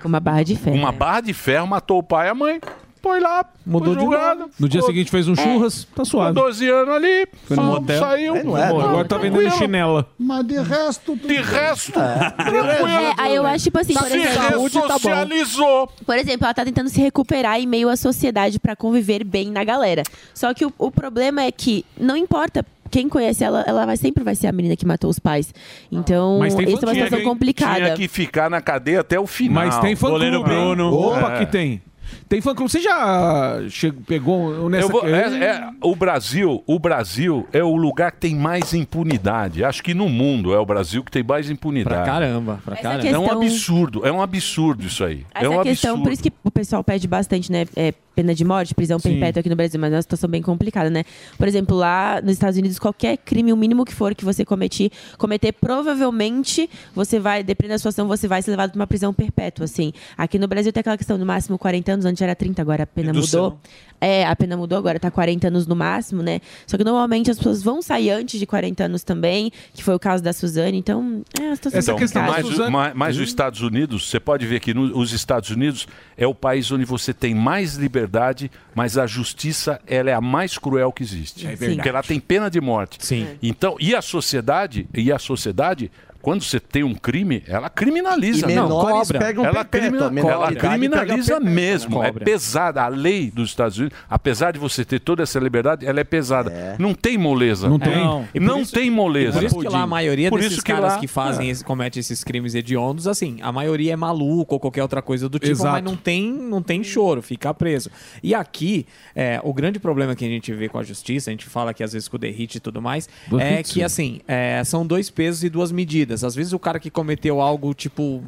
[0.00, 0.76] Com uma barra de ferro.
[0.76, 2.60] Uma barra de ferro matou o pai e a mãe.
[3.02, 4.50] Põe lá, Mudou foi de julgado.
[4.58, 6.34] No dia seguinte fez um churras, tá suave.
[6.38, 7.98] Com 12 anos ali, Foi no motel.
[8.00, 8.36] saiu.
[8.36, 8.80] É, não é, não.
[8.80, 9.58] Agora tá vendendo Tranquilo.
[9.58, 10.06] chinela.
[10.18, 11.16] Mas de resto...
[11.16, 14.62] De resto, É, aí eu acho, tipo assim, por se exemplo...
[14.64, 15.88] ressocializou.
[16.04, 19.64] Por exemplo, ela tá tentando se recuperar em meio à sociedade pra conviver bem na
[19.64, 20.02] galera.
[20.34, 24.24] Só que o, o problema é que não importa quem conhece ela, ela vai, sempre
[24.24, 25.54] vai ser a menina que matou os pais.
[25.92, 27.76] Então, Mas tem isso é uma situação complicada.
[27.84, 29.64] Tinha que ficar na cadeia até o final.
[29.64, 30.24] Mas tem fã clube.
[30.24, 30.80] hein?
[30.80, 31.38] Opa, É.
[31.38, 31.80] que tem.
[32.28, 32.70] Tem fã clube.
[32.70, 34.84] Você já chegou, pegou nessa...
[34.86, 39.64] Eu vou- é- é- o Brasil, o Brasil é o lugar que tem mais impunidade.
[39.64, 41.96] Acho que no mundo é o Brasil que tem mais impunidade.
[41.96, 43.06] Pra caramba, pra caramba.
[43.08, 45.24] É um questão- absurdo, é um absurdo isso aí.
[45.34, 46.02] Essa é um questão, absurdo.
[46.04, 47.66] por isso que o pessoal pede bastante, né?
[47.76, 49.10] é, pena de morte, prisão Sim.
[49.12, 51.04] perpétua aqui no Brasil, mas é uma situação bem complicada, né?
[51.38, 54.90] Por exemplo, lá nos Estados Unidos, qualquer crime, o mínimo que for que você cometer,
[55.16, 59.64] cometer provavelmente você vai, dependendo da situação, você vai ser levado para uma prisão perpétua,
[59.64, 59.92] assim.
[60.18, 62.86] Aqui no Brasil tem aquela questão do máximo 40 anos, antes era 30, agora a
[62.86, 63.44] pena Redução.
[63.44, 63.60] mudou.
[64.02, 66.40] É, a pena mudou, agora tá 40 anos no máximo, né?
[66.66, 69.98] Só que normalmente as pessoas vão sair antes de 40 anos também, que foi o
[69.98, 72.32] caso da Suzane, então é uma situação complicada.
[72.32, 75.86] mas, o- mas- mas os Estados Unidos, você pode ver que no- os Estados Unidos
[76.16, 80.56] é o país onde você tem mais liberdade, mas a justiça ela é a mais
[80.56, 81.46] cruel que existe.
[81.46, 81.74] É verdade.
[81.76, 82.96] Porque ela tem pena de morte.
[83.04, 83.26] Sim.
[83.42, 85.90] Então, e a sociedade, e a sociedade
[86.22, 88.44] quando você tem um crime, ela criminaliza.
[88.44, 91.40] E menores pegam ela, perpétua, crimina- ela criminaliza pega perpétua.
[91.40, 92.02] mesmo.
[92.02, 92.24] É Cobra.
[92.24, 92.82] pesada.
[92.82, 96.76] A lei dos Estados Unidos, apesar de você ter toda essa liberdade, ela é pesada.
[96.78, 97.68] Não tem moleza.
[97.68, 97.96] Não tem.
[97.96, 98.24] Não,
[98.54, 99.32] por isso- tem moleza.
[99.38, 101.50] Por isso que lá a maioria Por desses isso que caras lá- que fazem, é.
[101.50, 105.38] esse, cometem esses crimes hediondos, assim, a maioria é maluco ou qualquer outra coisa do
[105.38, 105.72] tipo, Exato.
[105.72, 107.90] mas não tem, não tem choro, fica preso.
[108.22, 111.46] E aqui, é, o grande problema que a gente vê com a justiça, a gente
[111.46, 114.62] fala que às vezes com o derrite e tudo mais, Do é que assim, é,
[114.64, 116.09] são dois pesos e duas medidas.
[116.12, 118.22] Às vezes o cara que cometeu algo tipo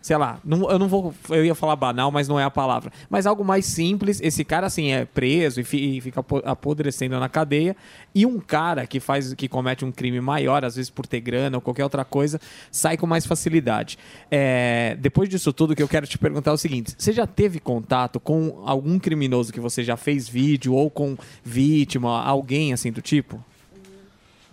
[0.00, 2.90] sei lá, não- eu não vou, eu ia falar banal, mas não é a palavra.
[3.10, 7.18] Mas algo mais simples, esse cara assim é preso e, fi- e fica apo- apodrecendo
[7.18, 7.76] na cadeia,
[8.14, 11.56] e um cara que faz, que comete um crime maior, às vezes por ter grana
[11.58, 13.98] ou qualquer outra coisa, sai com mais facilidade.
[14.30, 17.26] É, depois disso tudo, o que eu quero te perguntar é o seguinte: você já
[17.26, 22.90] teve contato com algum criminoso que você já fez vídeo ou com vítima, alguém assim
[22.92, 23.44] do tipo?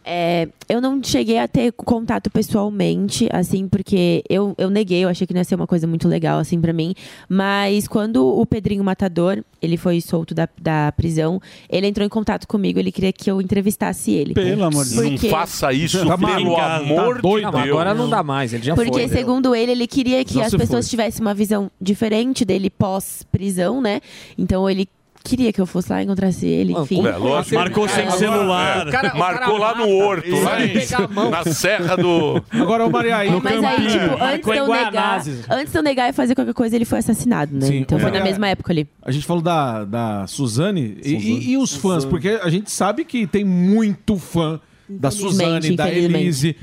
[0.08, 5.26] É, eu não cheguei a ter contato pessoalmente, assim, porque eu, eu neguei, eu achei
[5.26, 6.94] que não ia ser uma coisa muito legal, assim, pra mim.
[7.28, 12.48] Mas quando o Pedrinho Matador, ele foi solto da, da prisão, ele entrou em contato
[12.48, 14.36] comigo, ele queria que eu entrevistasse ele.
[14.36, 15.22] Pelo amor de Deus.
[15.24, 17.52] Não faça isso, Tá pelo maluco, amor de doido.
[17.52, 17.64] Deus.
[17.64, 19.08] Agora não dá mais, ele já Porque, foi.
[19.08, 20.90] segundo ele, ele queria que Já as pessoas foi.
[20.92, 24.02] tivessem uma visão diferente dele pós-prisão, né?
[24.38, 24.88] Então ele
[25.26, 27.06] queria que eu fosse lá e encontrasse ele, enfim.
[27.06, 27.56] É, lógico.
[27.56, 28.86] Marcou sem celular.
[28.86, 30.76] É, O cara- o Marcou lá no horto, lá em-
[31.32, 32.42] na serra do.
[32.52, 33.30] Agora, o Maria aí.
[33.42, 36.76] Mas aí, tipo, antes de, eu negar, antes de eu negar e fazer qualquer coisa,
[36.76, 37.66] ele foi assassinado, né?
[37.66, 37.78] Sim.
[37.78, 38.14] então foi É.
[38.14, 38.88] na mesma época ali.
[39.02, 43.04] A gente falou da, da Suzane, e- E, e os fãs, porque a gente sabe
[43.04, 45.92] que tem muito fã da Suzane, da.
[45.92, 46.56] Elise.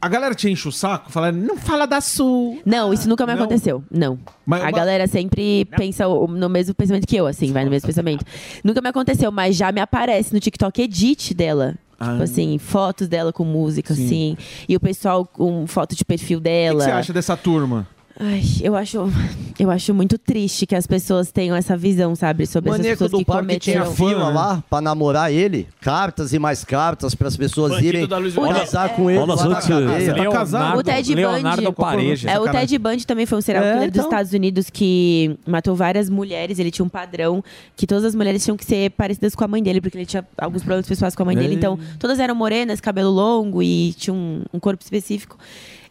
[0.00, 2.58] A galera te enche o saco, fala, não fala da Su.
[2.64, 3.82] Não, isso nunca me aconteceu.
[3.90, 4.18] Não.
[4.46, 7.70] Mas- a mas- galera sempre pensa o- no mesmo pensamento que eu, assim, vai no
[7.70, 8.24] mesmo pensamento.
[8.62, 11.74] Nunca me aconteceu, mas já me aparece no TikTok edit dela.
[11.98, 12.12] Ah.
[12.12, 14.36] Tipo assim, fotos dela com música, assim.
[14.68, 16.78] E o pessoal com foto de perfil O dela.
[16.78, 17.88] que você acha dessa turma?
[18.20, 19.08] Ai, eu acho,
[19.60, 22.46] eu acho muito triste que as pessoas tenham essa visão, sabe?
[22.48, 24.08] Sobre essas Maneco pessoas do que parque tinha cometeram.
[24.08, 25.68] fila lá pra namorar ele.
[25.80, 28.18] Cartas e mais cartas para as pessoas Bandido irem da
[28.54, 29.68] casar com ele Olha lá só na que.
[29.68, 30.78] Tá casado?
[30.78, 32.26] O Ted Bundy.
[32.26, 34.10] É, o Ted Bundy também foi um serial É, killer dos então.
[34.10, 36.58] Estados Unidos que matou várias mulheres.
[36.58, 37.42] Ele tinha um padrão
[37.76, 40.26] que todas as mulheres tinham que ser parecidas com a mãe dele, porque ele tinha
[40.36, 41.50] alguns problemas pessoais com a mãe dele.
[41.50, 41.54] Ei.
[41.54, 45.38] Então, todas eram morenas, cabelo longo e tinha um, um corpo específico.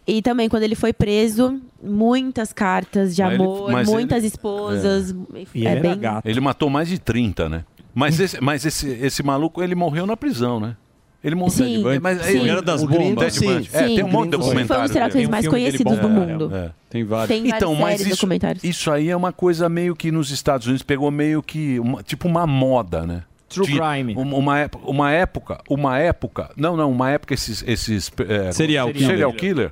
[0.06, 4.28] E também, quando ele foi preso, muitas cartas de Mas ele- amor, mas muitas ele-
[4.28, 5.16] esposas.
[5.56, 6.00] É, bem...
[6.26, 7.64] Ele matou mais de 30, né?
[7.94, 10.76] Mas esse, mas esse, esse maluco, ele morreu na prisão, né?
[11.24, 11.50] Ele morreu.
[11.52, 12.38] Sim, mas sim.
[12.40, 13.34] ele era das O bombas.
[13.34, 13.48] Sim.
[13.48, 13.70] Bundy.
[13.74, 13.96] É, Sim.
[13.96, 14.42] tem um monte de Sim.
[14.44, 14.84] Foi um documentário.
[15.08, 15.28] dos dele.
[15.28, 16.10] mais conhecidos do bom.
[16.10, 16.56] mundo.
[16.56, 17.28] É, Tem vários.
[17.28, 18.64] Tem Então, mas isso, documentários.
[18.64, 22.28] isso aí é uma coisa meio que nos Estados Unidos pegou meio que uma- tipo
[22.28, 23.24] uma moda, né?
[23.50, 24.14] True Tinha crime.
[24.16, 28.92] Uma, uma época, uma época, uma época, não, não, uma época esses, esses é, Serial
[28.92, 29.08] killer.
[29.08, 29.72] serial killer.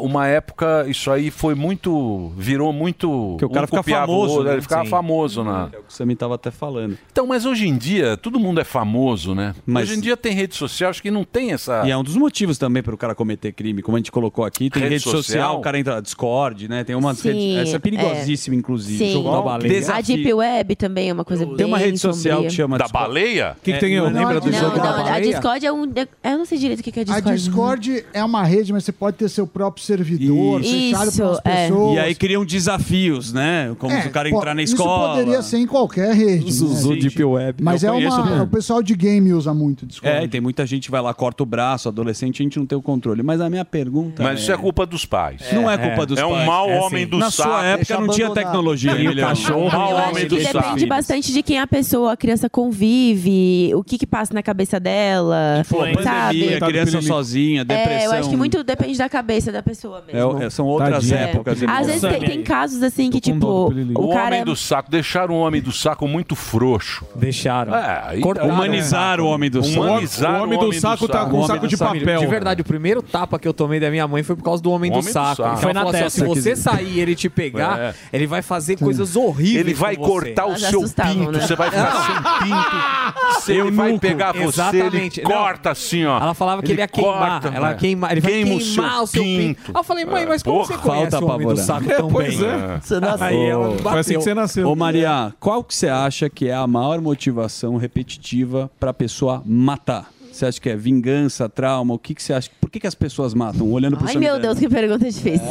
[0.00, 3.36] Uma época isso aí foi muito, virou muito.
[3.38, 4.52] Que o cara um fica copiava o famoso, outro, né?
[4.54, 4.90] Ele ficava Sim.
[4.90, 5.68] famoso na.
[5.72, 6.98] É o que você me tava até falando.
[7.10, 9.54] Então, mas hoje em dia todo mundo é famoso, né?
[9.64, 11.82] Mas- Hoje em dia tem rede social, acho que não tem essa.
[11.86, 14.44] E é um dos motivos também para o cara cometer crime, como a gente colocou
[14.44, 14.68] aqui.
[14.70, 16.84] Tem Rede rede, social, social, o cara entra no Discord, né?
[16.84, 18.98] Tem uma Sim, rede, essa é perigosíssima, inclusive.
[18.98, 19.12] Sim.
[19.12, 19.94] Jogo da baleia.
[19.94, 22.50] A Deep Web também é uma coisa bem Tem uma rede social sombria.
[22.50, 23.06] que chama Da Discord.
[23.08, 23.56] baleia?
[23.58, 23.94] O que, que tem?
[23.94, 25.20] É, eu não, lembra do não, jogo da Não, a baleia?
[25.22, 25.84] Discord é um.
[26.22, 27.36] Eu não sei direito o que é A Discord.
[27.38, 31.40] Discord é uma rede, mas você pode ter seu próprio próprio servidor, fecharam para as
[31.44, 31.66] é.
[31.68, 31.94] pessoas.
[31.94, 33.74] E aí criam desafios, né?
[33.78, 35.10] Como É, se o cara entrar na Isso escola.
[35.14, 36.52] poderia ser em qualquer rede.
[36.52, 36.96] Zuzu né?
[36.96, 37.62] Deep Web.
[37.62, 40.16] Mas Eu é conheço uma, um- o pessoal de game usa muito Discord.
[40.18, 42.66] É, e tem muita gente que vai lá, corta o braço, adolescente, a gente não
[42.66, 43.22] tem o controle.
[43.22, 44.42] Mas a minha pergunta Mas é...
[44.42, 45.40] isso é culpa dos pais.
[45.52, 46.34] Não é culpa dos É pais.
[46.42, 47.10] um mau É homem assim.
[47.10, 47.48] do Na saco.
[47.50, 49.28] sua época não tinha tecnologia, E o Emiliano.
[49.28, 50.86] cachorro, Um mau homem que do depende saco.
[50.86, 55.62] bastante de quem a pessoa, a criança convive, o que que passa na cabeça dela,
[55.64, 55.94] sabe?
[55.94, 57.92] Pandemia, criança sozinha, depressão.
[58.02, 60.40] É, eu acho que muito depende da cabeça da pessoa mesmo.
[60.40, 61.16] É, é, são outras Tadinho.
[61.16, 61.54] épocas.
[61.56, 61.84] Às irmão.
[61.84, 65.34] vezes tem, tem casos assim que, tipo, O, o cara homem é do saco, deixaram
[65.34, 67.04] o homem do saco muito frouxo.
[67.14, 67.74] Deixaram.
[67.74, 69.80] É, Cortaram Humanizaram o homem do saco.
[69.80, 72.20] Humanizaram O homem do saco tá com um saco de papel.
[72.20, 74.70] De verdade, o primeiro tapa que eu tomei da minha mãe foi por causa do
[74.70, 75.42] homem, O do, saco.
[75.42, 76.10] Ela Foi na assim, testa.
[76.10, 77.94] se você sair e ele te pegar, É.
[78.12, 82.14] ele vai fazer coisas horríveis Ele vai cortar o seu pinto, você vai ficar sem
[82.48, 83.40] pinto.
[83.40, 85.20] Se ele vai pegar você, Exatamente.
[85.20, 86.18] ele corta assim, ó.
[86.20, 87.54] Ela falava que ele ia queimar.
[87.54, 87.74] ela é.
[87.74, 89.49] queima, ele vai Queima o queimar o seu pinto.
[89.54, 89.72] Pinto.
[89.74, 91.82] Aí eu falei, mãe, mas como Porra, você conhece falta o homem do apavorar.
[91.82, 92.48] saco tão Pois bem?
[92.48, 92.80] é.
[92.80, 93.26] Você nasceu.
[93.26, 94.68] Aí ela bateu.
[94.70, 100.10] Ô Maria, qual que você acha que é a maior motivação repetitiva pra pessoa matar?
[100.40, 101.92] Você acha que é vingança, trauma?
[101.92, 102.50] O que, que você acha?
[102.58, 103.70] Por que, que as pessoas matam?
[103.70, 105.46] Olhando pro Ai, seu meu Deus, que pergunta difícil.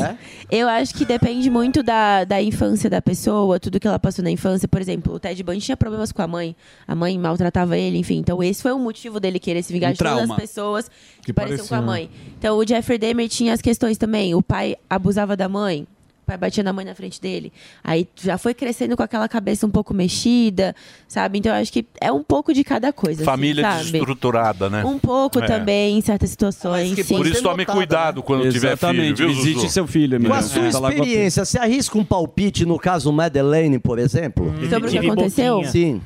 [0.49, 4.31] Eu acho que depende muito da, da infância da pessoa, tudo que ela passou na
[4.31, 4.67] infância.
[4.67, 6.55] Por exemplo, o Ted Bundy tinha problemas com a mãe.
[6.87, 8.17] A mãe maltratava ele, enfim.
[8.17, 10.89] Então, esse foi o motivo dele querer se vingar Um de todas as pessoas
[11.19, 12.09] que, Que pareciam com a mãe.
[12.39, 14.33] Então, o Jeffrey Dahmer tinha as questões também.
[14.33, 15.85] O pai abusava da mãe.
[16.29, 17.51] O pai batia na mãe na frente dele.
[17.83, 20.75] Aí já foi crescendo com aquela cabeça um pouco mexida,
[21.07, 21.39] sabe?
[21.39, 23.21] Então, eu acho que é um pouco de cada coisa.
[23.23, 24.85] assim, Família desestruturada, né?
[24.85, 25.47] Um pouco É.
[25.47, 26.93] também, em certas situações.
[27.03, 27.17] sim.
[27.17, 29.69] Por isso tome cuidado quando tiver filho, Exatamente, viu, visite Zuzu?
[29.69, 34.53] seu filho, Com a sua experiência, você arrisca um palpite no caso Madeleine, por exemplo?
[34.69, 35.63] Sobre o que aconteceu?
[35.65, 35.99] Sim.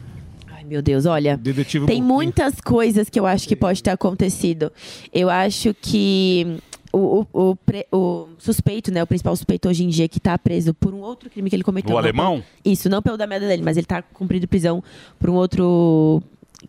[0.56, 1.36] Ai, meu Deus, olha.
[1.36, 4.72] Detetive Tem muitas coisas que eu acho que pode ter acontecido.
[5.12, 6.60] Eu acho que
[6.94, 7.58] o, o, o
[7.92, 9.02] o suspeito, né?
[9.02, 11.64] O principal suspeito hoje em dia que está preso por um outro crime que ele
[11.64, 11.96] cometeu.
[11.96, 12.36] O alemão?
[12.36, 14.84] pelo- isso, não pelo da merda dele, mas ele está cumprindo prisão
[15.20, 16.22] por um outro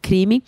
[0.03, 0.43] crime.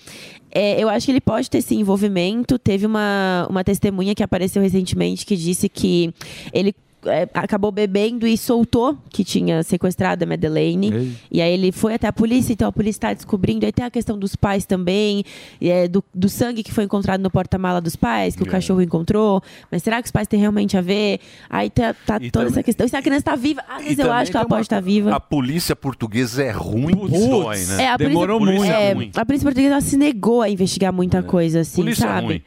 [0.51, 2.59] É, eu acho que ele pode ter esse envolvimento.
[2.59, 6.13] Teve uma, uma testemunha que apareceu recentemente que disse que
[6.53, 6.75] ele
[7.09, 11.17] é, acabou bebendo e soltou que tinha sequestrado a Madeleine.
[11.31, 13.65] E aí ele foi até a polícia, então a polícia está descobrindo.
[13.67, 15.25] Aí tem a questão dos pais também,
[15.61, 18.51] e, é, do, do sangue que foi encontrado no porta-mala dos pais, que o É.
[18.51, 19.43] cachorro encontrou.
[19.71, 21.21] Mas será que os pais têm realmente a ver?
[21.51, 22.87] Aí tá, tá toda também- essa questão.
[22.87, 23.63] E se a criança está viva?
[23.69, 25.15] Às vezes E eu acho que ela pode estar viva.
[25.15, 27.83] A polícia portuguesa é ruim que dói, né?
[27.85, 29.11] É, a polícia, Polícia é, ruim.
[29.15, 32.27] a polícia portuguesa se negou a investigar muita coisa, assim, Polícia é sabe?
[32.27, 32.43] ruim.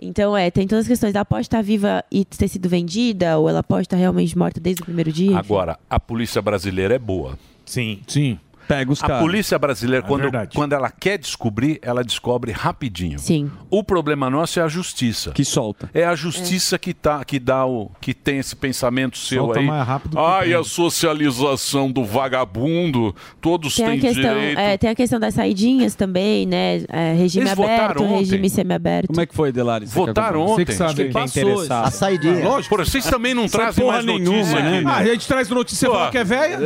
[0.00, 1.14] Então, é, tem todas as questões.
[1.14, 4.82] Ela pode estar viva e ter sido vendida, ou ela pode estar realmente morta desde
[4.82, 5.38] o primeiro dia.
[5.38, 7.38] Agora, a polícia brasileira é boa.
[7.66, 8.00] Sim.
[8.06, 8.38] Sim.
[8.70, 9.22] Pega os A caras.
[9.22, 10.54] polícia brasileira, É quando, verdade.
[10.54, 13.18] quando ela quer descobrir, ela descobre rapidinho.
[13.18, 13.50] Sim.
[13.68, 15.32] O problema nosso é a justiça.
[15.32, 15.90] Que solta.
[15.92, 17.90] É a justiça que, tá, que dá o.
[18.00, 19.66] que tem esse pensamento seu Solta aí.
[19.66, 24.58] mais rápido que Ai, a socialização do vagabundo, todos Tem a, têm questão, direito.
[24.58, 26.82] é, tem a questão das saidinhas também, né?
[26.88, 28.18] É, regime Eles aberto, votaram ontem?
[28.18, 29.08] regime semiaberto.
[29.08, 29.86] Como é que foi, Delari?
[29.86, 30.54] Votaram ontem.
[30.56, 31.86] Você que sabe, quem passou interessado.
[31.86, 32.44] A saidinha.
[32.44, 32.76] Lógico.
[32.76, 34.30] Pô, vocês também não Sai trazem porra mais notícia
[34.62, 34.78] nenhuma, né?
[34.78, 34.86] aqui.
[34.86, 36.58] Ah, a gente traz notícia e fala que é velha?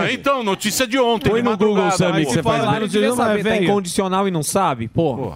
[0.00, 1.28] Ah, então, notícia de ontem.
[1.30, 1.90] Põe no Google.
[1.92, 2.78] Sammy, que você fala, faz "Ah, lá.
[2.86, 4.88] devia saber, saber, tá em velho." condicional e não sabe?
[4.88, 5.32] Pô.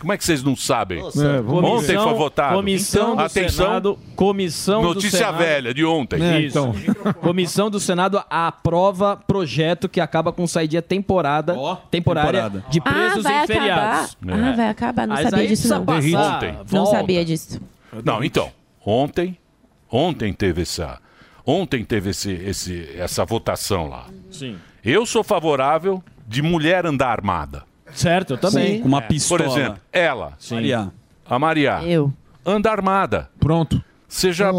[0.00, 0.98] Como é que vocês não sabem?
[0.98, 1.02] É,
[1.48, 2.56] ontem foi votado.
[2.56, 3.66] Comissão Então, do atenção.
[3.66, 3.98] Senado.
[4.16, 6.20] Comissão Notícia do Senado, velha de ontem.
[6.20, 6.74] É, então.
[7.22, 11.52] Comissão do Senado aprova projeto que acaba com saída temporada,
[11.88, 12.64] temporária temporada.
[12.68, 13.46] de Ah, presos vai e acabar.
[13.46, 14.16] feriados.
[14.28, 15.06] Ah, vai acabar.
[15.06, 15.84] Não Mas sabia aí disso, não.
[15.84, 16.52] passar, Ontem.
[16.72, 16.98] Não volta.
[16.98, 17.60] sabia disso.
[18.04, 18.50] Não, então,
[18.84, 19.38] ontem,
[19.88, 20.98] ontem teve essa,
[21.46, 24.06] ontem teve esse, esse, essa votação lá.
[24.32, 24.56] Sim.
[24.88, 27.64] Eu sou favorável de mulher andar armada.
[27.92, 28.80] Certo, eu também.
[28.80, 29.00] Com uma É.
[29.00, 29.42] pistola.
[29.42, 30.92] Por exemplo, ela, Maria.
[31.28, 32.12] a Maria, Eu.
[32.44, 33.28] anda armada.
[33.40, 33.82] Pronto.
[34.06, 34.52] Seja,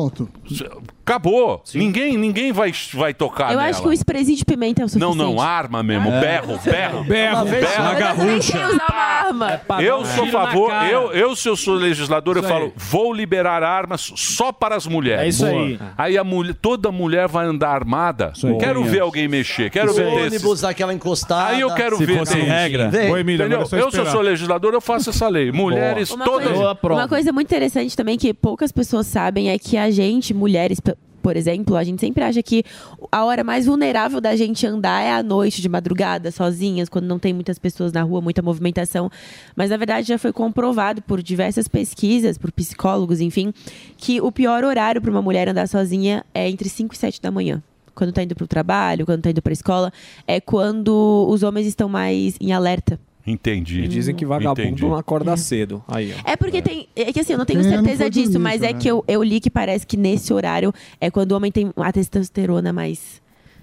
[1.08, 1.64] acabou.
[1.74, 3.70] Ninguém, ninguém vai, vai tocar Eu nela.
[3.70, 5.18] acho que o spray de pimenta é o Não, suficiente.
[5.18, 6.20] não, arma mesmo, É.
[6.20, 7.04] berro, berro.
[7.06, 7.48] Berro, berro.
[7.48, 9.62] Eu sei usar uma arma.
[9.82, 12.74] Eu sou a favor, eu, eu, se eu sou legislador, eu Isso falo, aí.
[12.76, 15.24] vou liberar armas só para as mulheres.
[15.24, 15.80] É isso aí.
[15.98, 18.34] Aí a mulher, toda mulher vai andar armada.
[18.60, 18.92] Quero Boa.
[18.92, 21.48] ver alguém mexer, quero O ver ônibus, aquela encostada.
[21.56, 22.90] Aí eu quero Se ver fosse regra.
[22.90, 23.08] Vem.
[23.08, 25.52] É só Eu, se eu sou legislador, eu faço essa lei.
[25.52, 26.48] Mulheres, Uma todas.
[26.48, 27.00] coisa, Eu aprovo.
[27.00, 30.80] uma coisa muito interessante também que poucas pessoas sabem é que a gente, mulheres,
[31.28, 32.64] por exemplo, a gente sempre acha que
[33.12, 37.20] a hora mais vulnerável da gente andar é à noite, de madrugada, sozinhas, quando não
[37.20, 39.12] tem muitas pessoas na rua, muita movimentação.
[39.54, 43.54] Mas na verdade já foi comprovado por diversas pesquisas, por psicólogos, enfim,
[43.98, 47.30] que o pior horário para uma mulher andar sozinha é entre 5 e 7 da
[47.30, 47.62] manhã.
[47.94, 49.92] Quando tá indo pro trabalho, quando tá indo pra escola,
[50.26, 52.98] é quando os homens estão mais em alerta.
[53.28, 53.82] Entendi.
[53.82, 54.82] E dizem que vagabundo Entendi.
[54.84, 55.84] não acorda cedo.
[55.88, 56.32] Aí, ó.
[56.32, 56.88] É porque tem.
[56.96, 58.80] É que assim, eu não tenho É, não certeza foi disso, dormir, mas é né?
[58.80, 61.92] que eu, eu li que parece que nesse horário é quando o homem tem a
[61.92, 63.22] testosterona mais.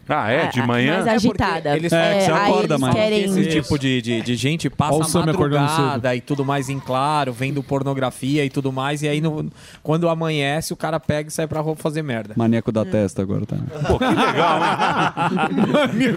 [0.09, 0.47] Ah, é?
[0.49, 0.95] De a- manhã?
[1.03, 1.77] Mais agitada.
[1.77, 3.25] Eles, É, aí eles querem.
[3.25, 7.33] Esse tipo de, de, de gente passa Olha a madrugada e tudo mais em claro,
[7.33, 9.51] vendo pornografia e tudo mais, e aí no,
[9.83, 12.35] quando amanhece o cara pega e sai pra rua fazer merda.
[12.37, 13.57] Maníaco da testa agora, tá?
[13.87, 16.17] Pô, que legal, hein?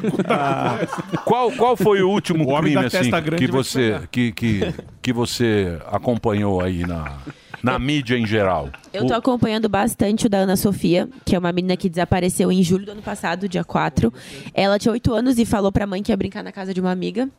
[1.25, 5.13] qual, qual foi o último O crime assim, testa grande que você que, que, que
[5.13, 7.17] você acompanhou aí na,
[7.61, 8.69] na mídia em geral?
[8.97, 12.63] Eu tô acompanhando bastante o da Ana Sofia, que é uma menina que desapareceu em
[12.63, 14.11] julho do ano passado, dia 4.
[14.53, 16.91] Ela tinha 8 anos e falou pra mãe que ia brincar na casa de uma
[16.91, 17.29] amiga.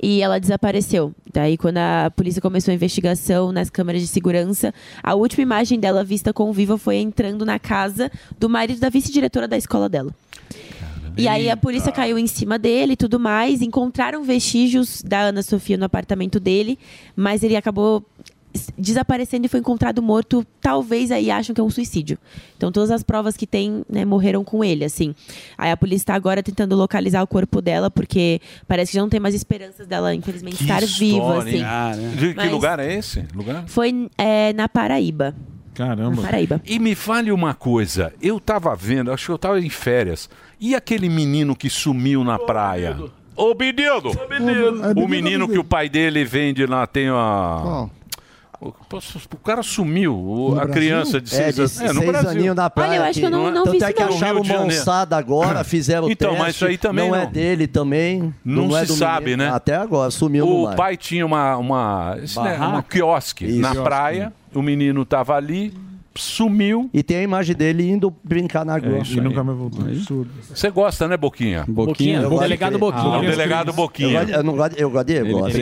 [0.00, 1.12] E ela desapareceu.
[1.32, 4.72] Daí, quando a polícia começou a investigação nas câmeras de segurança,
[5.02, 9.48] a última imagem dela vista com viva foi entrando na casa do marido da vice-diretora
[9.48, 10.14] da escola dela.
[11.16, 13.60] E aí a polícia caiu em cima dele e tudo mais.
[13.60, 16.78] Encontraram vestígios da Ana Sofia no apartamento dele,
[17.16, 18.04] mas ele acabou
[18.76, 20.44] desaparecendo e foi encontrado morto.
[20.60, 22.18] Talvez aí acham que é um suicídio.
[22.56, 25.14] Então todas as provas que tem, né, morreram com ele, assim.
[25.56, 29.08] Aí a polícia está agora tentando localizar o corpo dela, porque parece que já não
[29.08, 31.62] tem mais esperanças dela, infelizmente, estar viva, assim.
[32.16, 33.24] De que Mas lugar é esse?
[33.34, 33.64] Lugar?
[33.66, 35.34] Foi é, na Paraíba.
[35.74, 36.16] Caramba.
[36.16, 36.60] Na Paraíba.
[36.66, 40.28] E me fale uma coisa, eu tava vendo, acho que eu tava em férias,
[40.58, 42.96] e aquele menino que sumiu na praia?
[43.36, 44.10] Ô, menino!
[44.96, 47.88] O menino que o pai dele vende lá, tem a...
[48.60, 50.72] O, o cara sumiu, o- a Brasil?
[50.74, 51.80] criança de É, seis, de anos.
[51.80, 52.30] É, no seis Brasil.
[52.30, 52.90] aninhos na praia.
[52.90, 54.08] Olha, eu acho que eu não- não Tanto vi é que não.
[54.08, 54.64] acharam Janeiro.
[54.64, 56.42] moçada agora, fizeram o Então, teste.
[56.44, 57.30] mas isso aí também não, é não.
[57.30, 58.34] dele também.
[58.44, 59.44] Não, é se do sabe, menino.
[59.44, 59.50] né?
[59.54, 63.60] Até agora, sumiu O pai tinha uma, uma, né, uma quiosque Isso.
[63.60, 63.84] na Quiosque.
[63.88, 65.72] praia, o menino tava ali,
[66.20, 66.90] sumiu.
[66.92, 68.98] E tem a imagem dele indo brincar na água.
[68.98, 69.34] É isso aí.
[69.34, 69.84] mais voltou.
[69.84, 70.30] Absurdo.
[70.54, 71.64] Você gosta, né, Boquinha?
[71.68, 73.02] Boquinha, gosto delegado de- Boquinha.
[73.14, 74.22] Ah, o delegado Boquinha.
[74.22, 75.58] eu não gosto, eu gosto dele, eu gosto.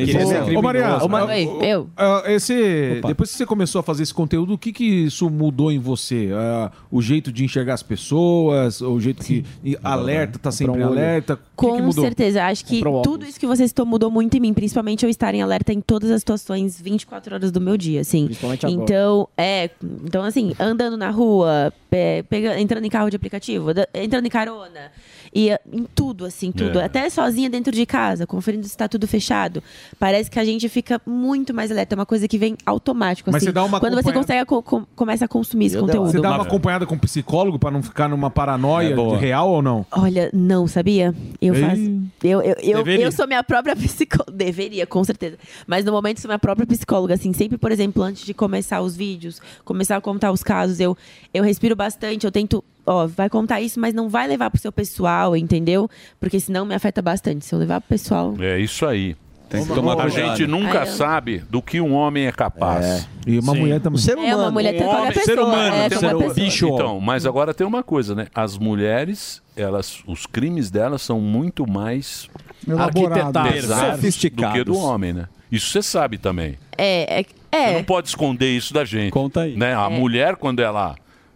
[0.56, 1.88] Ô, Maria, Ô, Maria, eu.
[2.26, 5.78] esse, depois que você começou a fazer esse conteúdo, o que, que isso mudou em
[5.78, 6.30] você?
[6.34, 10.76] Ah, o jeito de enxergar as pessoas, o jeito que e alerta, tá sempre um
[10.76, 10.86] olho.
[10.86, 11.36] alerta?
[11.36, 12.04] Que Com que mudou?
[12.04, 12.44] certeza.
[12.44, 15.34] Acho que Comprou tudo isso que você citou mudou muito em mim, principalmente eu estar
[15.34, 18.26] em alerta em todas as situações 24 horas do meu dia, assim.
[18.26, 18.82] Principalmente agora.
[18.82, 19.70] Então, é,
[20.04, 24.90] então assim, andando na rua, pe- pega, entrando em carro de aplicativo, entrando em carona,
[25.35, 26.85] e eh, em tudo assim, tudo, É.
[26.85, 29.62] até sozinha dentro de casa, conferindo se está tudo fechado.
[29.98, 33.36] Parece que a gente fica muito mais alerta, é uma coisa que vem automático Mas
[33.36, 33.47] assim.
[33.47, 36.10] você dá uma Quando você consegue co- com- começa a consumir esse conteúdo.
[36.10, 39.62] Você dá uma acompanhada com um psicólogo pra não ficar numa paranoia É real ou
[39.62, 39.85] não?
[39.90, 41.14] Olha, não, sabia?
[41.40, 41.60] Eu Ei.
[41.62, 41.82] faço.
[42.24, 43.05] Eu, eu, eu, Deveria.
[43.06, 44.32] eu sou minha própria psicóloga.
[44.32, 45.36] Deveria, com certeza.
[45.66, 47.32] Mas no momento sou minha própria psicóloga, assim.
[47.32, 50.96] Sempre, por exemplo, antes de começar os vídeos, começar a contar os casos, eu,
[51.34, 52.62] eu respiro bastante, eu tento.
[52.86, 55.90] Ó, vai contar isso, mas não vai levar pro seu pessoal, entendeu?
[56.20, 57.44] Porque senão me afeta bastante.
[57.44, 58.34] Se eu levar pro pessoal.
[58.38, 59.16] É isso aí.
[59.48, 60.10] Tem que A tomar cuidado.
[60.36, 63.08] gente nunca Aí eu- sabe do que um homem é capaz.
[63.26, 64.00] E uma mulher também.
[64.28, 65.24] É, uma mulher tem qualquer pessoa.
[65.36, 66.74] Ser humano, é, tem qualquer pessoa.
[66.74, 68.26] Então, mas agora tem uma coisa, né?
[68.34, 72.28] As mulheres, elas, os crimes delas são muito mais
[72.66, 73.52] Elaborados.
[73.52, 74.52] pesados Sofisticados.
[74.52, 75.28] do que do homem, né?
[75.50, 76.56] Isso você sabe também.
[76.76, 77.24] É, é.
[77.64, 77.74] Você é.
[77.74, 79.10] não pode esconder isso da gente.
[79.12, 79.56] Conta aí.
[79.56, 79.74] Né?
[79.74, 80.94] A mulher, quando ela,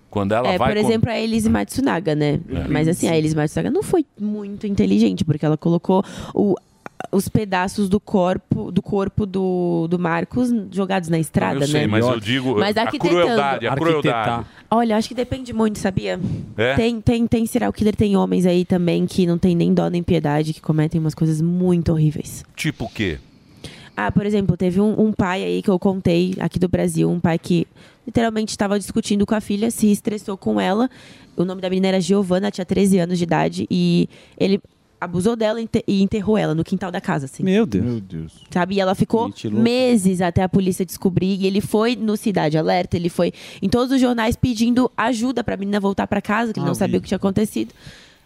[0.08, 0.72] quando ela É, vai...
[0.74, 2.40] por com- exemplo, a Elise Matsunaga, né?
[2.48, 2.68] É.
[2.68, 6.54] Mas assim, a Elise Matsunaga não foi muito inteligente, porque ela colocou o-
[7.12, 11.86] os pedaços do corpo do corpo do, do Marcos jogados na estrada, eu sei, né?
[11.86, 14.46] mas eu digo Mas a crueldade, a crueldade.
[14.70, 16.20] Olha, acho que depende muito, sabia?
[16.56, 16.74] É?
[16.74, 20.02] Tem, tem, tem serial killer, tem homens aí também que não tem nem dó nem
[20.02, 22.44] piedade, que cometem umas coisas muito horríveis.
[22.54, 23.18] Tipo o quê?
[24.06, 27.20] Ah, por exemplo, teve um, um pai aí que eu contei aqui do Brasil, um
[27.20, 27.66] pai que
[28.06, 30.88] literalmente estava discutindo com a filha, se estressou com ela.
[31.36, 34.08] O nome da menina era Giovana, tinha 13 anos de idade, e
[34.38, 34.60] ele
[35.00, 37.42] abusou dela e ente- enterrou ela no quintal da casa, assim.
[37.42, 37.84] Meu Deus.
[37.84, 38.32] Meu Deus.
[38.50, 38.74] Sabe?
[38.76, 41.36] E ela ficou meses até a polícia descobrir.
[41.40, 43.32] E ele foi no Cidade Alerta, ele foi
[43.62, 46.74] em todos os jornais pedindo ajuda pra menina voltar pra casa, que ele Ah, não
[46.74, 46.78] vi.
[46.78, 47.72] sabia o que tinha acontecido.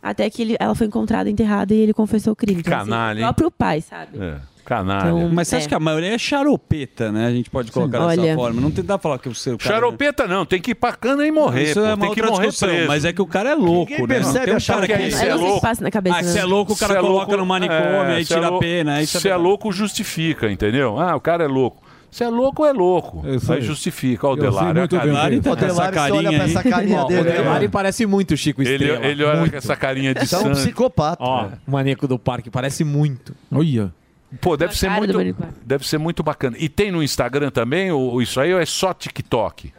[0.03, 2.61] Até que ele- ela foi encontrada enterrada e ele confessou o crime.
[2.61, 3.25] Então, assim, canalha, o hein?
[3.25, 4.19] próprio pai, sabe?
[4.21, 5.11] É, canalha.
[5.11, 5.69] Então, Mas você acha É.
[5.69, 7.27] que a maioria é charopeta, né?
[7.27, 8.35] A gente pode colocar dessa Olha.
[8.35, 8.61] forma.
[8.61, 9.75] Não tem dá pra falar que o seu cara...
[9.75, 11.65] Charopeta não, tem que ir pra cana e morrer.
[11.65, 12.89] Isso pô, é uma tem que morrer discussão, preso.
[12.89, 14.15] mas é que o cara é louco, Ninguém né?
[14.15, 15.23] percebe Tem um que é que isso.
[15.25, 15.55] é o louco.
[15.57, 16.17] que passa na cabeça.
[16.19, 16.29] Ah, né?
[16.29, 18.59] se é louco, o cara é coloca louco- no manicômio, é, aí é tira a
[18.59, 18.95] pena.
[18.97, 20.99] Aí Se é louco, justifica, entendeu?
[20.99, 21.83] Ah, o cara é louco.
[22.11, 23.27] Se é louco, é louco.
[23.29, 23.65] Isso Aí aí.
[23.65, 24.29] justifica.
[24.29, 24.79] Olha o Delário.
[24.79, 25.41] muito a bem o carinha.
[25.43, 25.51] que é.
[25.53, 27.21] O Delari, você olha essa carinha Ó, dele.
[27.21, 27.71] o Delari né?
[27.73, 29.05] parece muito Chico Ele, Estrela.
[29.05, 29.51] ele olha Muito.
[29.51, 30.55] com essa carinha de Você é um sangue.
[30.55, 31.21] psicopata.
[31.21, 33.35] Ó, o maníaco do parque parece muito.
[33.51, 33.93] Olha.
[34.41, 36.57] Pô, deve ser, muito, deve ser muito bacana.
[36.59, 39.73] E tem no Instagram também ou isso aí ou é só TikTok?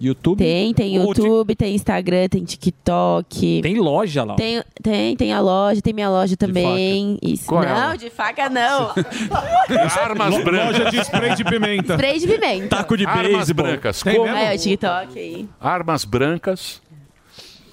[0.00, 0.38] YouTube?
[0.38, 3.60] Tem, tem YouTube, tem Instagram, tem TikTok.
[3.62, 4.36] Tem loja lá.
[4.36, 7.18] Tem, tem, tem a loja, tem minha loja também.
[7.20, 7.46] Isso.
[7.46, 8.92] Qual é não, de faca não.
[10.00, 10.78] Armas Lo- brancas.
[10.78, 11.94] loja de spray de pimenta.
[11.94, 12.86] Spray de pimenta.
[13.08, 14.02] Armas brancas.
[14.02, 14.26] Como?
[14.28, 15.48] É, o TikTok aí.
[15.60, 16.80] Armas brancas.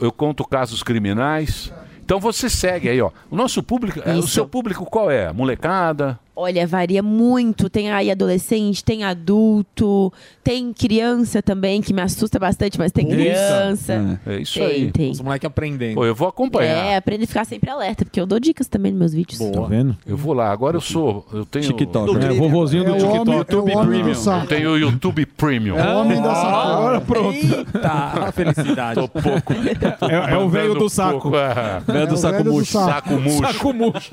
[0.01, 1.71] Eu conto casos criminais.
[2.05, 3.09] Então você segue aí, ó.
[3.31, 4.27] O nosso público, é, o Isso.
[4.27, 5.33] seu público qual é?
[5.33, 6.19] Molecada?
[6.35, 7.69] Olha, varia muito.
[7.69, 10.11] Tem aí adolescente, tem adulto,
[10.43, 14.19] tem criança também, que me assusta bastante, mas tem criança.
[14.25, 14.91] É, isso Tem, aí.
[14.91, 15.11] tem.
[15.11, 15.95] Os moleques aprendendo.
[15.95, 16.87] Pô, eu vou acompanhar.
[16.87, 19.39] É, aprende a ficar sempre alerta, porque eu dou dicas também nos meus vídeos.
[19.39, 19.95] Tá vendo?
[20.05, 20.51] Eu vou lá.
[20.51, 21.25] Agora eu sou.
[21.31, 21.65] Eu tenho.
[21.65, 22.31] TikTok, né?
[22.31, 23.51] O vovozinho do É o homem- TikTok.
[23.51, 24.41] é do Premium.
[24.41, 25.77] Eu tenho o YouTube Premium.
[25.77, 26.77] É o homem da sacola.
[26.77, 27.65] Agora pronto.
[27.81, 28.95] Tá, felicidade.
[28.99, 29.53] Tô pouco.
[29.53, 31.21] É, é o velho do saco.
[31.21, 31.79] pouco, é.
[31.87, 32.71] Velho do É o saco velho do murcho.
[32.73, 32.91] saco.
[33.09, 33.53] Saco murcho.
[33.53, 34.09] Saco murcho.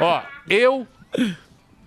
[0.00, 0.86] Ó, eu,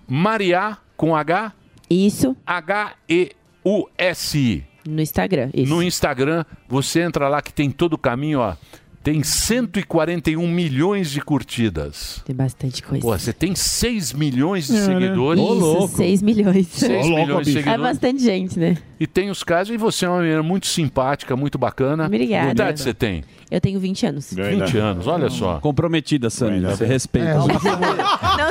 [0.06, 1.52] Maria com H.
[1.90, 2.36] Isso.
[2.46, 4.64] H-E-U-S-I.
[4.86, 5.74] No Instagram, isso.
[5.74, 8.56] No Instagram, você entra lá que tem todo o caminho, ó.
[9.02, 12.22] Tem 141 milhões de curtidas.
[12.26, 13.00] Tem bastante coisa.
[13.02, 14.86] Pô, você tem 6 milhões de É, né?
[14.86, 15.40] seguidores.
[15.42, 16.66] Isso, 6 milhões.
[16.66, 17.80] 6 milhões de É seguidores.
[17.80, 18.76] bastante gente, né?
[19.00, 22.04] E tem os casos, e você é uma menina muito simpática, muito bacana.
[22.06, 22.46] Obrigada.
[22.46, 23.24] Que idade você tem?
[23.50, 24.32] Eu tenho 20 anos.
[24.34, 25.58] 20 anos, olha só.
[25.60, 26.60] Comprometida, Sami.
[26.60, 27.28] Você respeita.
[27.30, 27.44] É, Não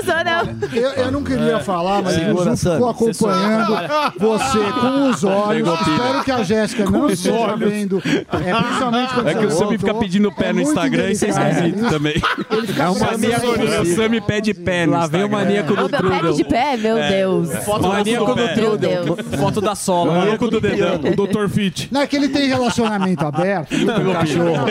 [0.04, 0.68] sou, não.
[0.74, 4.14] Eu, eu não queria falar, mas Segura, Você só acompanhando trabalha.
[4.18, 5.70] você com os olhos.
[5.82, 7.60] Espero que a Jéssica Com não os esteja olhos.
[7.72, 8.02] vendo.
[8.06, 11.10] É, principalmente quando É que o você Sami fica pedindo pé É no muito Instagram
[11.12, 11.52] e você delicado.
[11.68, 12.14] esquece também.
[12.52, 13.82] Ele fica É uma pensando maníaco.
[13.82, 16.78] O Sami pede pé no Lá vem o maníaco do O meu pack de pé,
[16.78, 17.10] meu É.
[17.10, 17.50] Deus.
[17.82, 19.16] Maníaco do Trudel.
[19.40, 20.14] Foto da sola.
[20.20, 20.96] Maníaco do dedão.
[20.96, 21.48] O Dr.
[21.50, 21.88] Fit.
[21.92, 24.66] Não é que ele tem relacionamento aberto com o cachorro.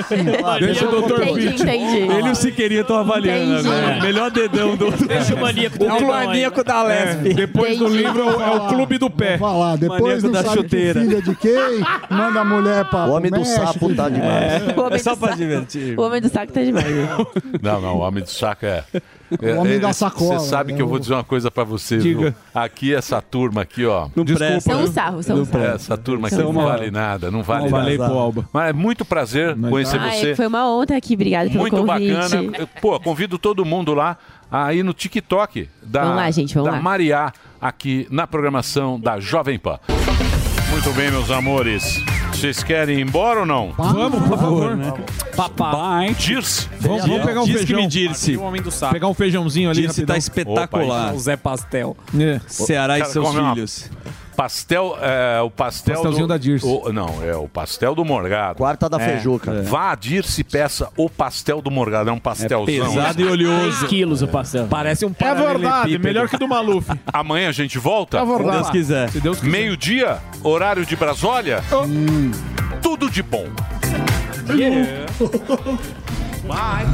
[0.60, 1.22] Deixa o Dr.
[1.22, 1.96] Entendi, entendi.
[2.12, 3.68] Ele e o Siqueirinha estão avaliando Entendi.
[3.68, 4.00] agora.
[4.02, 4.90] Melhor dedão do.
[5.06, 6.26] Deixa o maníaco do É o dedão aí.
[6.26, 7.34] maníaco da Lesp.
[7.34, 8.02] Depois do Entendi.
[8.02, 9.36] livro é o clube do pé.
[9.36, 11.00] Vou falar, depois Maníaco não da sabe chuteira.
[11.00, 13.66] que filha de quem, manda a mulher pra O homem do México.
[13.66, 14.62] sapo tá demais.
[14.76, 15.98] O homem É só do pra saco- divertir.
[15.98, 16.86] O homem do saco tá demais.
[17.62, 18.84] Não, não, o homem do saco é.
[19.42, 21.24] É- O homem é- da sacola, Você sabe é que eu o- vou dizer uma
[21.24, 21.98] coisa pra você.
[21.98, 22.20] Diga.
[22.20, 22.34] viu?
[22.54, 24.08] Aqui, essa turma aqui, ó.
[24.14, 24.60] Não presta.
[24.72, 25.64] São um sarro, são um sarro.
[25.64, 27.88] É, essa turma aqui São não vale nada, não vale Uma nada.
[27.88, 28.48] lei pro Alba.
[28.52, 30.34] Mas é muito prazer conhecer Ai, você.
[30.36, 32.12] foi uma honra aqui, obrigada pelo Muito convite.
[32.12, 32.56] bacana.
[32.58, 34.16] Eu, Pô, convido todo mundo lá
[34.50, 36.82] aí no TikTok da, Vamos lá, gente, vamos da lá.
[36.82, 39.78] Mariá, aqui na programação da Jovem Pan.
[40.70, 42.02] Muito bem, meus amores.
[42.36, 43.72] Vocês querem ir embora ou não?
[43.76, 44.78] Vamos, por favor.
[45.34, 46.14] Papai.
[46.14, 46.68] Dirce.
[46.80, 47.80] Vamos, vamos pegar um Diz que feijão.
[47.82, 48.36] me Dirce.
[48.36, 48.92] O homem do saco.
[48.92, 49.80] Pegar um feijãozinho ali.
[49.82, 50.16] Dirce tá rapidão.
[50.18, 51.14] espetacular.
[51.14, 51.96] O Zé Pastel.
[52.18, 52.38] É.
[52.46, 53.90] Ceará e Cara, seus come uma- filhos.
[54.36, 56.66] Pastel, é, o pastel Pastelzinho do, da Dirce.
[56.66, 58.58] o- não, é o pastel do Morgado.
[58.58, 59.62] Quarta da É, Feijuca.
[59.62, 62.10] Vá a Dirce e peça o pastel do Morgado.
[62.10, 62.66] É um pastelzão.
[62.66, 63.78] Pesado e oleoso.
[63.78, 64.66] 3 quilos o pastel.
[64.68, 66.86] Parece um É verdade, melhor que do Maluf.
[67.12, 68.18] Amanhã a gente volta?
[68.18, 68.56] É Se verdade.
[68.58, 69.08] Deus quiser.
[69.10, 69.50] Se Deus quiser.
[69.50, 71.62] Meio-dia, horário de Brasólia.
[71.72, 72.30] Hum.
[72.82, 73.46] Tudo de bom.
[76.46, 76.86] Bye.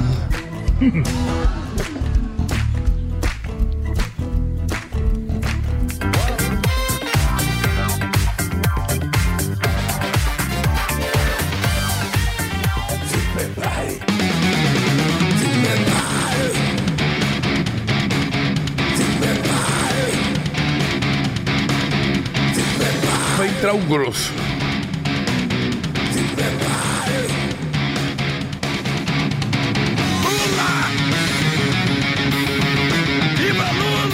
[23.63, 24.33] Entrar o grosso.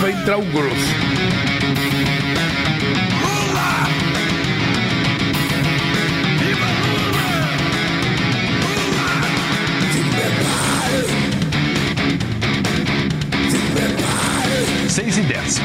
[0.03, 0.77] Vai entrar o grosso.
[14.91, 15.63] Seis e dez.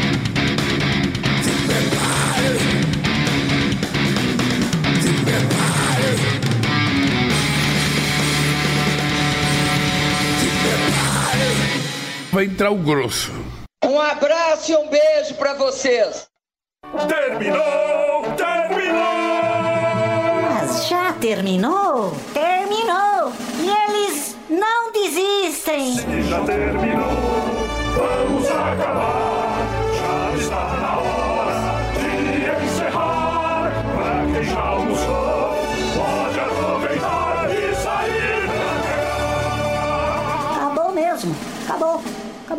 [12.33, 13.31] Vai entrar o grosso.
[13.85, 16.25] Um abraço e um beijo pra vocês.
[17.07, 18.23] Terminou!
[18.35, 19.03] Terminou!
[20.41, 22.17] Mas já terminou?
[22.33, 23.31] Terminou!
[23.59, 25.93] E eles não desistem!
[25.93, 27.11] Se já terminou,
[27.95, 29.32] vamos acabar.